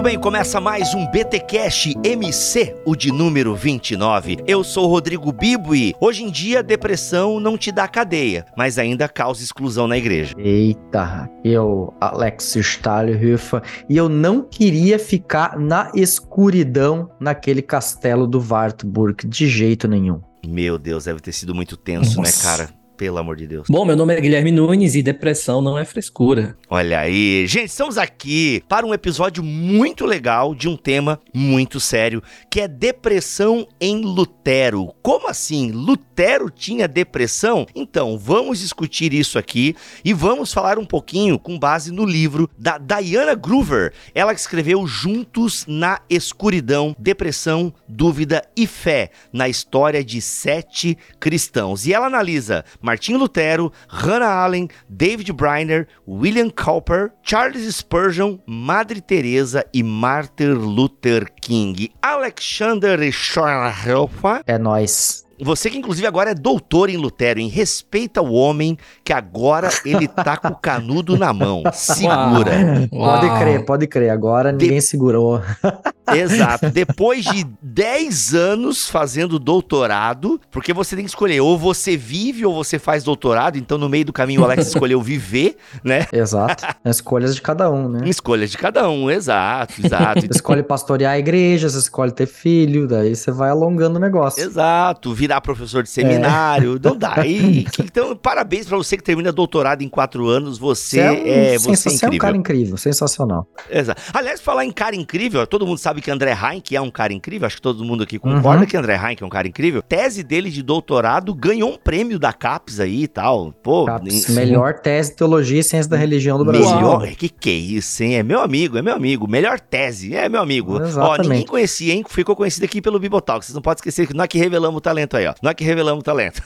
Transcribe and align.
Muito 0.00 0.08
bem. 0.08 0.18
Começa 0.18 0.58
mais 0.62 0.94
um 0.94 1.06
BT 1.10 1.40
Cash 1.40 1.94
MC, 2.02 2.74
o 2.86 2.96
de 2.96 3.12
número 3.12 3.54
29. 3.54 4.38
Eu 4.46 4.64
sou 4.64 4.86
o 4.86 4.88
Rodrigo 4.88 5.30
Bibo 5.30 5.74
e 5.74 5.94
hoje 6.00 6.24
em 6.24 6.30
dia 6.30 6.62
depressão 6.62 7.38
não 7.38 7.58
te 7.58 7.70
dá 7.70 7.86
cadeia, 7.86 8.46
mas 8.56 8.78
ainda 8.78 9.06
causa 9.06 9.42
exclusão 9.42 9.86
na 9.86 9.98
igreja. 9.98 10.34
Eita, 10.38 11.28
eu, 11.44 11.92
Alex 12.00 12.56
Stahlhofer, 12.56 13.60
e 13.90 13.96
eu 13.96 14.08
não 14.08 14.42
queria 14.42 14.98
ficar 14.98 15.58
na 15.58 15.92
escuridão 15.94 17.10
naquele 17.20 17.60
castelo 17.60 18.26
do 18.26 18.42
Wartburg 18.42 19.26
de 19.26 19.48
jeito 19.48 19.86
nenhum. 19.86 20.22
Meu 20.46 20.78
Deus, 20.78 21.04
deve 21.04 21.20
ter 21.20 21.32
sido 21.32 21.54
muito 21.54 21.76
tenso, 21.76 22.22
né, 22.22 22.28
Nossa. 22.28 22.48
né, 22.48 22.56
cara? 22.56 22.79
Pelo 23.00 23.16
amor 23.16 23.34
de 23.34 23.46
Deus. 23.46 23.66
Bom, 23.66 23.86
meu 23.86 23.96
nome 23.96 24.14
é 24.14 24.20
Guilherme 24.20 24.52
Nunes 24.52 24.94
e 24.94 25.02
depressão 25.02 25.62
não 25.62 25.78
é 25.78 25.86
frescura. 25.86 26.54
Olha 26.68 27.00
aí. 27.00 27.46
Gente, 27.46 27.68
estamos 27.70 27.96
aqui 27.96 28.62
para 28.68 28.84
um 28.84 28.92
episódio 28.92 29.42
muito 29.42 30.04
legal 30.04 30.54
de 30.54 30.68
um 30.68 30.76
tema 30.76 31.18
muito 31.32 31.80
sério, 31.80 32.22
que 32.50 32.60
é 32.60 32.68
depressão 32.68 33.66
em 33.80 34.02
Lutero. 34.02 34.92
Como 35.00 35.28
assim? 35.28 35.70
Lutero 35.70 36.50
tinha 36.50 36.86
depressão? 36.86 37.64
Então, 37.74 38.18
vamos 38.18 38.58
discutir 38.58 39.14
isso 39.14 39.38
aqui 39.38 39.74
e 40.04 40.12
vamos 40.12 40.52
falar 40.52 40.78
um 40.78 40.84
pouquinho 40.84 41.38
com 41.38 41.58
base 41.58 41.90
no 41.90 42.04
livro 42.04 42.50
da 42.58 42.76
Diana 42.76 43.34
Groover. 43.34 43.94
Ela 44.14 44.34
que 44.34 44.40
escreveu 44.40 44.86
Juntos 44.86 45.64
na 45.66 46.02
Escuridão, 46.10 46.94
Depressão, 46.98 47.72
Dúvida 47.88 48.46
e 48.54 48.66
Fé, 48.66 49.10
na 49.32 49.48
história 49.48 50.04
de 50.04 50.20
sete 50.20 50.98
cristãos. 51.18 51.86
E 51.86 51.94
ela 51.94 52.06
analisa 52.06 52.62
Martinho 52.90 53.18
Lutero, 53.20 53.72
Hannah 53.88 54.42
Allen, 54.42 54.68
David 54.88 55.32
Briner, 55.32 55.86
William 56.08 56.50
Cowper, 56.50 57.12
Charles 57.22 57.72
Spurgeon, 57.72 58.38
Madre 58.44 59.00
Teresa 59.00 59.64
e 59.72 59.80
Martin 59.80 60.54
Luther 60.54 61.30
King. 61.40 61.92
Alexander 62.02 63.12
Schorhofer. 63.12 64.42
É 64.44 64.58
nós. 64.58 65.24
Você 65.40 65.70
que 65.70 65.78
inclusive 65.78 66.04
agora 66.04 66.32
é 66.32 66.34
doutor 66.34 66.90
em 66.90 66.96
Lutero, 66.96 67.38
em 67.38 67.48
respeita 67.48 68.20
o 68.20 68.32
homem 68.32 68.76
que 69.04 69.12
agora 69.12 69.70
ele 69.86 70.08
tá 70.08 70.36
com 70.36 70.48
o 70.48 70.56
canudo 70.56 71.16
na 71.16 71.32
mão. 71.32 71.62
Segura. 71.72 72.88
Uau. 72.92 73.20
Pode 73.20 73.38
crer, 73.38 73.64
pode 73.64 73.86
crer. 73.86 74.10
Agora 74.10 74.50
ninguém 74.50 74.78
de... 74.78 74.82
segurou. 74.82 75.40
Exato. 76.16 76.70
Depois 76.70 77.24
de 77.24 77.44
10 77.62 78.34
anos 78.34 78.88
fazendo 78.88 79.38
doutorado, 79.38 80.40
porque 80.50 80.72
você 80.72 80.96
tem 80.96 81.04
que 81.04 81.10
escolher, 81.10 81.40
ou 81.40 81.58
você 81.58 81.96
vive 81.96 82.44
ou 82.44 82.54
você 82.54 82.78
faz 82.78 83.04
doutorado, 83.04 83.56
então 83.56 83.78
no 83.78 83.88
meio 83.88 84.04
do 84.04 84.12
caminho 84.12 84.42
o 84.42 84.44
Alex 84.44 84.68
escolheu 84.68 85.00
viver, 85.00 85.56
né? 85.84 86.06
Exato. 86.12 86.64
Escolhas 86.84 87.34
de 87.34 87.42
cada 87.42 87.70
um, 87.70 87.88
né? 87.88 88.08
Escolhas 88.08 88.50
de 88.50 88.58
cada 88.58 88.88
um, 88.88 89.10
exato, 89.10 89.74
exato. 89.84 90.26
escolhe 90.30 90.62
pastorear 90.62 91.12
a 91.12 91.18
igreja, 91.18 91.68
você 91.68 91.78
escolhe 91.78 92.12
ter 92.12 92.26
filho, 92.26 92.86
daí 92.86 93.14
você 93.14 93.30
vai 93.30 93.50
alongando 93.50 93.98
o 93.98 94.00
negócio. 94.00 94.42
Exato, 94.42 95.12
virar 95.14 95.40
professor 95.40 95.82
de 95.82 95.90
seminário, 95.90 96.76
é. 96.76 96.88
não 96.88 96.96
dá. 96.96 97.16
E, 97.30 97.66
então, 97.78 98.16
parabéns 98.16 98.66
para 98.66 98.76
você 98.76 98.96
que 98.96 99.02
termina 99.02 99.30
doutorado 99.30 99.82
em 99.82 99.88
quatro 99.88 100.26
anos, 100.28 100.58
você, 100.58 100.96
você 100.96 101.00
é, 101.00 101.10
um, 101.10 101.14
é, 101.14 101.58
você 101.58 101.88
é 101.88 101.92
incrível. 101.92 101.98
Você 101.98 102.06
é 102.06 102.08
um 102.08 102.18
cara 102.18 102.36
incrível, 102.36 102.76
sensacional. 102.76 103.46
Exato. 103.70 104.02
Aliás, 104.12 104.40
falar 104.40 104.64
em 104.64 104.72
cara 104.72 104.96
incrível, 104.96 105.46
todo 105.46 105.66
mundo 105.66 105.78
sabe 105.78 105.99
sabe 106.00 106.02
que 106.02 106.10
André 106.10 106.32
Heinck 106.32 106.74
é 106.74 106.80
um 106.80 106.90
cara 106.90 107.12
incrível, 107.12 107.46
acho 107.46 107.56
que 107.56 107.62
todo 107.62 107.84
mundo 107.84 108.02
aqui 108.02 108.18
concorda 108.18 108.62
uhum. 108.62 108.66
que 108.66 108.76
André 108.76 108.96
Heinck 108.96 109.22
é 109.22 109.26
um 109.26 109.30
cara 109.30 109.46
incrível. 109.46 109.82
Tese 109.82 110.22
dele 110.22 110.50
de 110.50 110.62
doutorado 110.62 111.34
ganhou 111.34 111.70
um 111.70 111.76
prêmio 111.76 112.18
da 112.18 112.32
CAPES 112.32 112.80
aí 112.80 113.02
e 113.04 113.08
tal. 113.08 113.52
Pô, 113.62 113.84
CAPES, 113.84 114.30
melhor 114.30 114.74
tese 114.80 115.10
de 115.10 115.16
teologia 115.16 115.60
e 115.60 115.62
ciência 115.62 115.90
da 115.90 115.96
religião 115.96 116.38
do 116.38 116.44
Brasil. 116.44 116.74
Melhor, 116.74 117.06
que 117.08 117.28
que 117.28 117.50
é 117.50 117.52
isso, 117.52 118.02
hein? 118.02 118.16
É 118.16 118.22
meu 118.22 118.40
amigo, 118.40 118.78
é 118.78 118.82
meu 118.82 118.94
amigo. 118.94 119.28
Melhor 119.28 119.60
tese, 119.60 120.14
é 120.14 120.28
meu 120.28 120.40
amigo. 120.40 120.82
Exatamente. 120.82 121.20
Ó, 121.20 121.22
ninguém 121.22 121.46
conhecia, 121.46 121.92
hein? 121.92 122.04
Ficou 122.08 122.34
conhecido 122.34 122.64
aqui 122.64 122.80
pelo 122.80 122.98
Bibotalk. 122.98 123.44
Vocês 123.44 123.54
não 123.54 123.62
podem 123.62 123.78
esquecer 123.78 124.06
que 124.06 124.14
nós 124.14 124.28
que 124.28 124.38
revelamos 124.38 124.78
o 124.78 124.80
talento 124.80 125.16
aí, 125.16 125.26
ó. 125.26 125.34
Nós 125.42 125.54
que 125.54 125.64
revelamos 125.64 126.00
o 126.00 126.04
talento. 126.04 126.42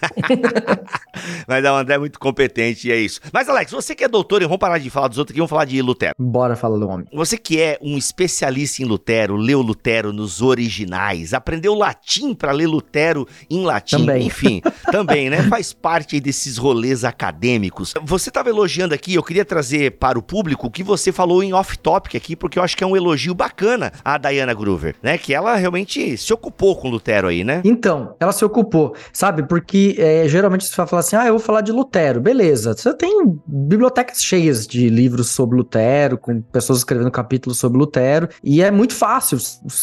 Mas 1.47 1.64
o 1.64 1.69
André 1.69 1.94
é 1.94 1.98
muito 1.98 2.19
competente 2.19 2.88
e 2.88 2.93
é 2.93 2.97
isso. 2.97 3.20
Mas, 3.32 3.48
Alex, 3.48 3.70
você 3.70 3.94
que 3.94 4.04
é 4.04 4.09
doutor, 4.09 4.43
e 4.43 4.44
vamos 4.44 4.59
parar 4.59 4.78
de 4.78 4.91
falar 4.91 5.09
dos 5.09 5.19
outros 5.19 5.32
aqui, 5.32 5.41
vamos 5.41 5.50
falar 5.50 5.64
de 5.64 5.81
Lutero. 5.81 6.14
Bora 6.19 6.56
falar 6.56 6.78
do 6.78 6.88
homem. 6.88 7.06
Você 7.12 7.37
que 7.37 7.60
é 7.60 7.78
um 7.81 7.97
especialista 7.97 8.82
em 8.82 8.87
Lutero, 8.87 9.37
leu 9.44 9.60
Lutero 9.60 10.12
no 10.12 10.25
nos 10.25 10.41
originais, 10.41 11.34
aprendeu 11.34 11.75
latim 11.75 12.32
para 12.34 12.50
ler 12.50 12.66
Lutero 12.66 13.28
em 13.50 13.62
latim, 13.62 13.99
também. 13.99 14.27
enfim, 14.27 14.62
também, 14.91 15.28
né? 15.28 15.43
Faz 15.43 15.72
parte 15.75 16.19
desses 16.19 16.56
rolês 16.56 17.05
acadêmicos. 17.05 17.93
Você 18.03 18.31
estava 18.31 18.49
elogiando 18.49 18.94
aqui, 18.94 19.15
eu 19.15 19.22
queria 19.22 19.44
trazer 19.44 19.99
para 19.99 20.19
o 20.19 20.22
público 20.22 20.66
o 20.66 20.71
que 20.71 20.82
você 20.82 21.12
falou 21.12 21.43
em 21.43 21.53
off-topic 21.53 22.16
aqui, 22.16 22.34
porque 22.34 22.59
eu 22.59 22.62
acho 22.62 22.75
que 22.75 22.82
é 22.82 22.87
um 22.87 22.97
elogio 22.97 23.34
bacana 23.34 23.93
a 24.03 24.16
Diana 24.16 24.55
Groover, 24.55 24.97
né? 25.03 25.19
Que 25.19 25.34
ela 25.34 25.56
realmente 25.56 26.16
se 26.16 26.32
ocupou 26.32 26.75
com 26.75 26.88
Lutero 26.88 27.28
aí, 27.28 27.44
né? 27.44 27.61
Então, 27.62 28.16
ela 28.19 28.32
se 28.32 28.44
ocupou, 28.44 28.94
sabe? 29.12 29.43
Porque 29.43 29.97
é, 29.99 30.26
geralmente 30.26 30.65
você 30.65 30.75
vai 30.75 30.87
falar 30.87 31.00
assim, 31.00 31.16
ah, 31.16 31.26
eu 31.26 31.34
vou 31.34 31.41
falar 31.41 31.61
de 31.61 31.71
Lutero, 31.71 32.19
beleza. 32.19 32.75
Você 32.75 32.94
tem 32.94 33.38
bibliotecas 33.47 34.25
cheias 34.25 34.66
de 34.66 34.88
livros 34.88 35.28
sobre 35.28 35.59
Lutero, 35.59 36.16
com 36.16 36.41
pessoas 36.41 36.78
escrevendo 36.78 37.11
capítulos 37.11 37.59
sobre 37.59 37.78
Lutero, 37.78 38.28
e 38.43 38.62
é 38.62 38.71
muito 38.71 38.94
fácil. 38.94 39.24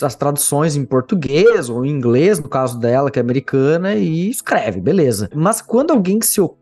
As 0.02 0.16
traduções 0.16 0.75
em 0.75 0.85
português 0.85 1.69
ou 1.69 1.85
em 1.85 1.90
inglês, 1.90 2.40
no 2.40 2.50
caso 2.50 2.79
dela, 2.79 3.09
que 3.09 3.19
é 3.19 3.22
americana, 3.22 3.96
e 3.96 4.29
escreve, 4.29 4.79
beleza. 4.79 5.29
Mas 5.34 5.62
quando 5.62 5.91
alguém 5.91 6.22
se 6.22 6.40
ocupa 6.40 6.60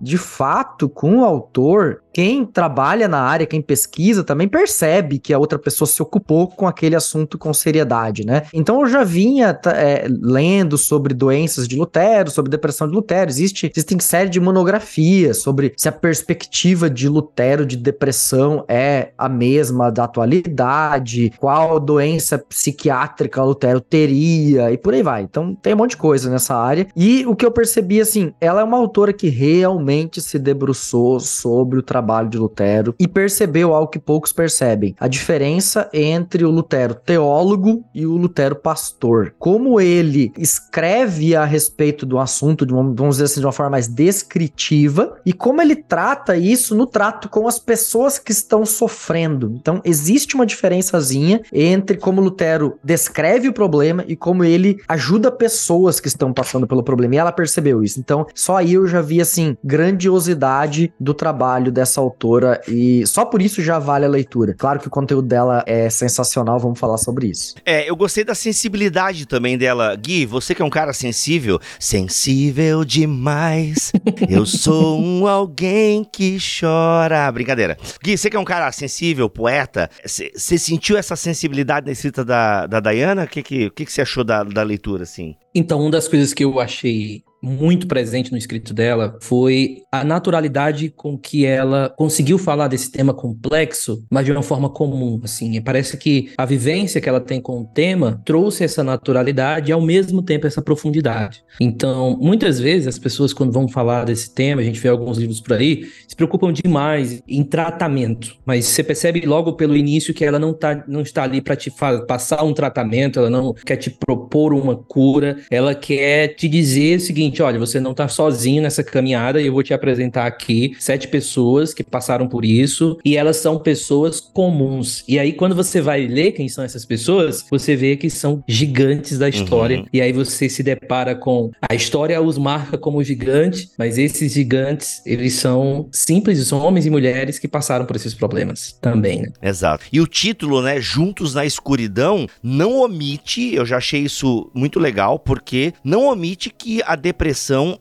de 0.00 0.18
fato 0.18 0.88
com 0.88 1.18
o 1.18 1.24
autor, 1.24 2.02
quem 2.12 2.46
trabalha 2.46 3.06
na 3.06 3.20
área, 3.20 3.46
quem 3.46 3.60
pesquisa, 3.60 4.24
também 4.24 4.48
percebe 4.48 5.18
que 5.18 5.34
a 5.34 5.38
outra 5.38 5.58
pessoa 5.58 5.86
se 5.86 6.02
ocupou 6.02 6.48
com 6.48 6.66
aquele 6.66 6.96
assunto 6.96 7.36
com 7.36 7.52
seriedade, 7.52 8.24
né? 8.24 8.44
Então 8.54 8.80
eu 8.80 8.86
já 8.86 9.04
vinha 9.04 9.58
é, 9.66 10.06
lendo 10.08 10.78
sobre 10.78 11.12
doenças 11.12 11.68
de 11.68 11.76
Lutero, 11.76 12.30
sobre 12.30 12.50
depressão 12.50 12.88
de 12.88 12.94
Lutero. 12.94 13.30
Existe, 13.30 13.70
existem 13.74 13.98
série 14.00 14.30
de 14.30 14.40
monografias 14.40 15.42
sobre 15.42 15.74
se 15.76 15.88
a 15.88 15.92
perspectiva 15.92 16.88
de 16.88 17.06
Lutero 17.08 17.66
de 17.66 17.76
depressão 17.76 18.64
é 18.66 19.12
a 19.18 19.28
mesma 19.28 19.90
da 19.90 20.04
atualidade, 20.04 21.32
qual 21.38 21.78
doença 21.78 22.38
psiquiátrica 22.38 23.42
Lutero 23.42 23.80
teria 23.80 24.72
e 24.72 24.78
por 24.78 24.94
aí 24.94 25.02
vai. 25.02 25.22
Então 25.22 25.54
tem 25.54 25.74
um 25.74 25.76
monte 25.76 25.90
de 25.90 25.96
coisa 25.98 26.30
nessa 26.30 26.56
área. 26.56 26.86
E 26.96 27.26
o 27.26 27.36
que 27.36 27.44
eu 27.44 27.50
percebi, 27.50 28.00
assim, 28.00 28.32
ela 28.40 28.62
é 28.62 28.64
uma 28.64 28.78
autora 28.78 29.05
que 29.12 29.28
realmente 29.28 30.20
se 30.20 30.38
debruçou 30.38 31.20
sobre 31.20 31.78
o 31.78 31.82
trabalho 31.82 32.16
trabalho 32.16 32.28
de 32.28 32.38
Lutero 32.38 32.94
e 32.98 33.08
percebeu 33.08 33.74
algo 33.74 33.90
que 33.90 33.98
poucos 33.98 34.32
percebem: 34.32 34.94
a 34.98 35.08
diferença 35.08 35.88
entre 35.92 36.44
o 36.44 36.50
Lutero 36.50 36.94
teólogo 36.94 37.84
e 37.94 38.06
o 38.06 38.16
Lutero 38.16 38.56
pastor. 38.56 39.34
Como 39.38 39.80
ele 39.80 40.32
escreve 40.38 41.34
a 41.34 41.44
respeito 41.44 42.06
do 42.06 42.18
assunto, 42.18 42.64
de 42.64 42.72
uma, 42.72 42.82
vamos 42.82 43.16
dizer 43.16 43.24
assim, 43.24 43.40
de 43.40 43.46
uma 43.46 43.52
forma 43.52 43.70
mais 43.70 43.88
descritiva, 43.88 45.16
e 45.24 45.32
como 45.32 45.60
ele 45.60 45.76
trata 45.76 46.36
isso 46.36 46.74
no 46.74 46.86
trato 46.86 47.28
com 47.28 47.48
as 47.48 47.58
pessoas 47.58 48.18
que 48.18 48.32
estão 48.32 48.64
sofrendo. 48.64 49.52
Então, 49.60 49.80
existe 49.84 50.34
uma 50.34 50.46
diferençazinha 50.46 51.42
entre 51.52 51.96
como 51.96 52.20
Lutero 52.20 52.78
descreve 52.82 53.48
o 53.48 53.52
problema 53.52 54.04
e 54.06 54.16
como 54.16 54.44
ele 54.44 54.78
ajuda 54.88 55.30
pessoas 55.30 56.00
que 56.00 56.08
estão 56.08 56.32
passando 56.32 56.66
pelo 56.66 56.82
problema. 56.82 57.14
E 57.14 57.18
ela 57.18 57.32
percebeu 57.32 57.82
isso. 57.82 57.98
Então, 57.98 58.26
só 58.34 58.56
aí 58.56 58.74
eu 58.74 58.86
já 58.86 58.95
vi, 59.02 59.20
assim, 59.20 59.56
grandiosidade 59.64 60.92
do 61.00 61.14
trabalho 61.14 61.72
dessa 61.72 61.96
essa 61.96 62.00
autora 62.00 62.60
e 62.68 63.06
só 63.06 63.24
por 63.24 63.40
isso 63.40 63.62
já 63.62 63.78
vale 63.78 64.04
a 64.04 64.08
leitura. 64.08 64.54
Claro 64.54 64.78
que 64.78 64.88
o 64.88 64.90
conteúdo 64.90 65.26
dela 65.26 65.64
é 65.66 65.88
sensacional, 65.88 66.58
vamos 66.58 66.78
falar 66.78 66.98
sobre 66.98 67.28
isso. 67.28 67.54
É, 67.64 67.88
eu 67.88 67.96
gostei 67.96 68.24
da 68.24 68.34
sensibilidade 68.34 69.26
também 69.26 69.56
dela. 69.56 69.94
Gui, 69.96 70.26
você 70.26 70.54
que 70.54 70.60
é 70.60 70.64
um 70.64 70.70
cara 70.70 70.92
sensível, 70.92 71.58
sensível 71.80 72.84
demais. 72.84 73.92
eu 74.28 74.44
sou 74.44 75.00
um 75.00 75.26
alguém 75.26 76.04
que 76.04 76.36
chora. 76.38 77.30
Brincadeira. 77.32 77.76
Gui, 78.02 78.18
você 78.18 78.28
que 78.28 78.36
é 78.36 78.40
um 78.40 78.44
cara 78.44 78.70
sensível, 78.72 79.30
poeta, 79.30 79.88
você 80.04 80.58
sentiu 80.58 80.96
essa 80.96 81.16
sensibilidade 81.16 81.86
na 81.86 81.92
escrita 81.92 82.24
da, 82.24 82.66
da 82.66 82.80
Diana? 82.80 83.24
O 83.24 83.28
que, 83.28 83.42
que, 83.42 83.70
que, 83.70 83.84
que 83.84 83.92
você 83.92 84.02
achou 84.02 84.24
da, 84.24 84.42
da 84.42 84.62
leitura, 84.62 85.04
assim? 85.04 85.36
Então, 85.54 85.80
uma 85.80 85.90
das 85.90 86.06
coisas 86.06 86.34
que 86.34 86.44
eu 86.44 86.60
achei 86.60 87.22
muito 87.42 87.86
presente 87.86 88.32
no 88.32 88.38
escrito 88.38 88.74
dela 88.74 89.18
foi 89.20 89.82
a 89.92 90.04
naturalidade 90.04 90.90
com 90.90 91.16
que 91.16 91.44
ela 91.44 91.92
conseguiu 91.96 92.38
falar 92.38 92.68
desse 92.68 92.90
tema 92.90 93.14
complexo, 93.14 94.04
mas 94.10 94.24
de 94.24 94.32
uma 94.32 94.42
forma 94.42 94.68
comum, 94.68 95.20
assim. 95.22 95.60
Parece 95.60 95.96
que 95.96 96.32
a 96.36 96.44
vivência 96.44 97.00
que 97.00 97.08
ela 97.08 97.20
tem 97.20 97.40
com 97.40 97.60
o 97.60 97.64
tema 97.64 98.20
trouxe 98.24 98.64
essa 98.64 98.82
naturalidade 98.82 99.70
e 99.70 99.72
ao 99.72 99.80
mesmo 99.80 100.22
tempo 100.22 100.46
essa 100.46 100.62
profundidade. 100.62 101.42
Então, 101.60 102.18
muitas 102.20 102.58
vezes 102.58 102.86
as 102.86 102.98
pessoas 102.98 103.32
quando 103.32 103.52
vão 103.52 103.68
falar 103.68 104.04
desse 104.04 104.34
tema, 104.34 104.60
a 104.60 104.64
gente 104.64 104.80
vê 104.80 104.88
alguns 104.88 105.18
livros 105.18 105.40
por 105.40 105.54
aí, 105.54 105.86
se 106.06 106.16
preocupam 106.16 106.52
demais 106.52 107.22
em 107.28 107.42
tratamento, 107.42 108.36
mas 108.44 108.64
você 108.66 108.82
percebe 108.82 109.20
logo 109.26 109.54
pelo 109.54 109.76
início 109.76 110.14
que 110.14 110.24
ela 110.24 110.38
não, 110.38 110.52
tá, 110.52 110.84
não 110.88 111.02
está 111.02 111.22
ali 111.22 111.40
para 111.40 111.56
te 111.56 111.70
passar 112.06 112.42
um 112.44 112.52
tratamento, 112.52 113.18
ela 113.18 113.30
não 113.30 113.52
quer 113.52 113.76
te 113.76 113.90
propor 113.90 114.52
uma 114.52 114.76
cura, 114.76 115.38
ela 115.50 115.74
quer 115.74 116.28
te 116.28 116.48
dizer 116.48 116.96
o 116.96 117.00
seguinte: 117.00 117.25
olha, 117.42 117.58
você 117.58 117.80
não 117.80 117.92
está 117.92 118.08
sozinho 118.08 118.62
nessa 118.62 118.82
caminhada 118.82 119.40
e 119.40 119.46
eu 119.46 119.52
vou 119.52 119.62
te 119.62 119.72
apresentar 119.72 120.26
aqui 120.26 120.74
sete 120.78 121.08
pessoas 121.08 121.72
que 121.72 121.84
passaram 121.84 122.28
por 122.28 122.44
isso 122.44 122.98
e 123.04 123.16
elas 123.16 123.36
são 123.36 123.58
pessoas 123.58 124.20
comuns. 124.20 125.04
E 125.06 125.18
aí, 125.18 125.32
quando 125.32 125.54
você 125.54 125.80
vai 125.80 126.06
ler 126.06 126.32
quem 126.32 126.48
são 126.48 126.64
essas 126.64 126.84
pessoas, 126.84 127.44
você 127.50 127.76
vê 127.76 127.96
que 127.96 128.10
são 128.10 128.42
gigantes 128.46 129.18
da 129.18 129.28
história. 129.28 129.78
Uhum. 129.78 129.86
E 129.92 130.00
aí 130.00 130.12
você 130.12 130.48
se 130.48 130.62
depara 130.62 131.14
com 131.14 131.50
a 131.68 131.74
história 131.74 132.20
os 132.20 132.38
marca 132.38 132.76
como 132.78 133.02
gigantes, 133.02 133.72
mas 133.78 133.98
esses 133.98 134.32
gigantes, 134.32 135.02
eles 135.06 135.34
são 135.34 135.88
simples, 135.92 136.46
são 136.46 136.58
homens 136.60 136.86
e 136.86 136.90
mulheres 136.90 137.38
que 137.38 137.48
passaram 137.48 137.84
por 137.84 137.96
esses 137.96 138.14
problemas 138.14 138.76
também, 138.80 139.22
né? 139.22 139.32
Exato. 139.42 139.84
E 139.92 140.00
o 140.00 140.06
título, 140.06 140.62
né, 140.62 140.80
Juntos 140.80 141.34
na 141.34 141.44
Escuridão, 141.44 142.26
não 142.42 142.80
omite, 142.80 143.54
eu 143.54 143.64
já 143.64 143.78
achei 143.78 144.00
isso 144.00 144.50
muito 144.54 144.78
legal, 144.78 145.18
porque 145.18 145.72
não 145.84 146.06
omite 146.06 146.50
que 146.50 146.82
a 146.84 146.96
depressão 146.96 147.15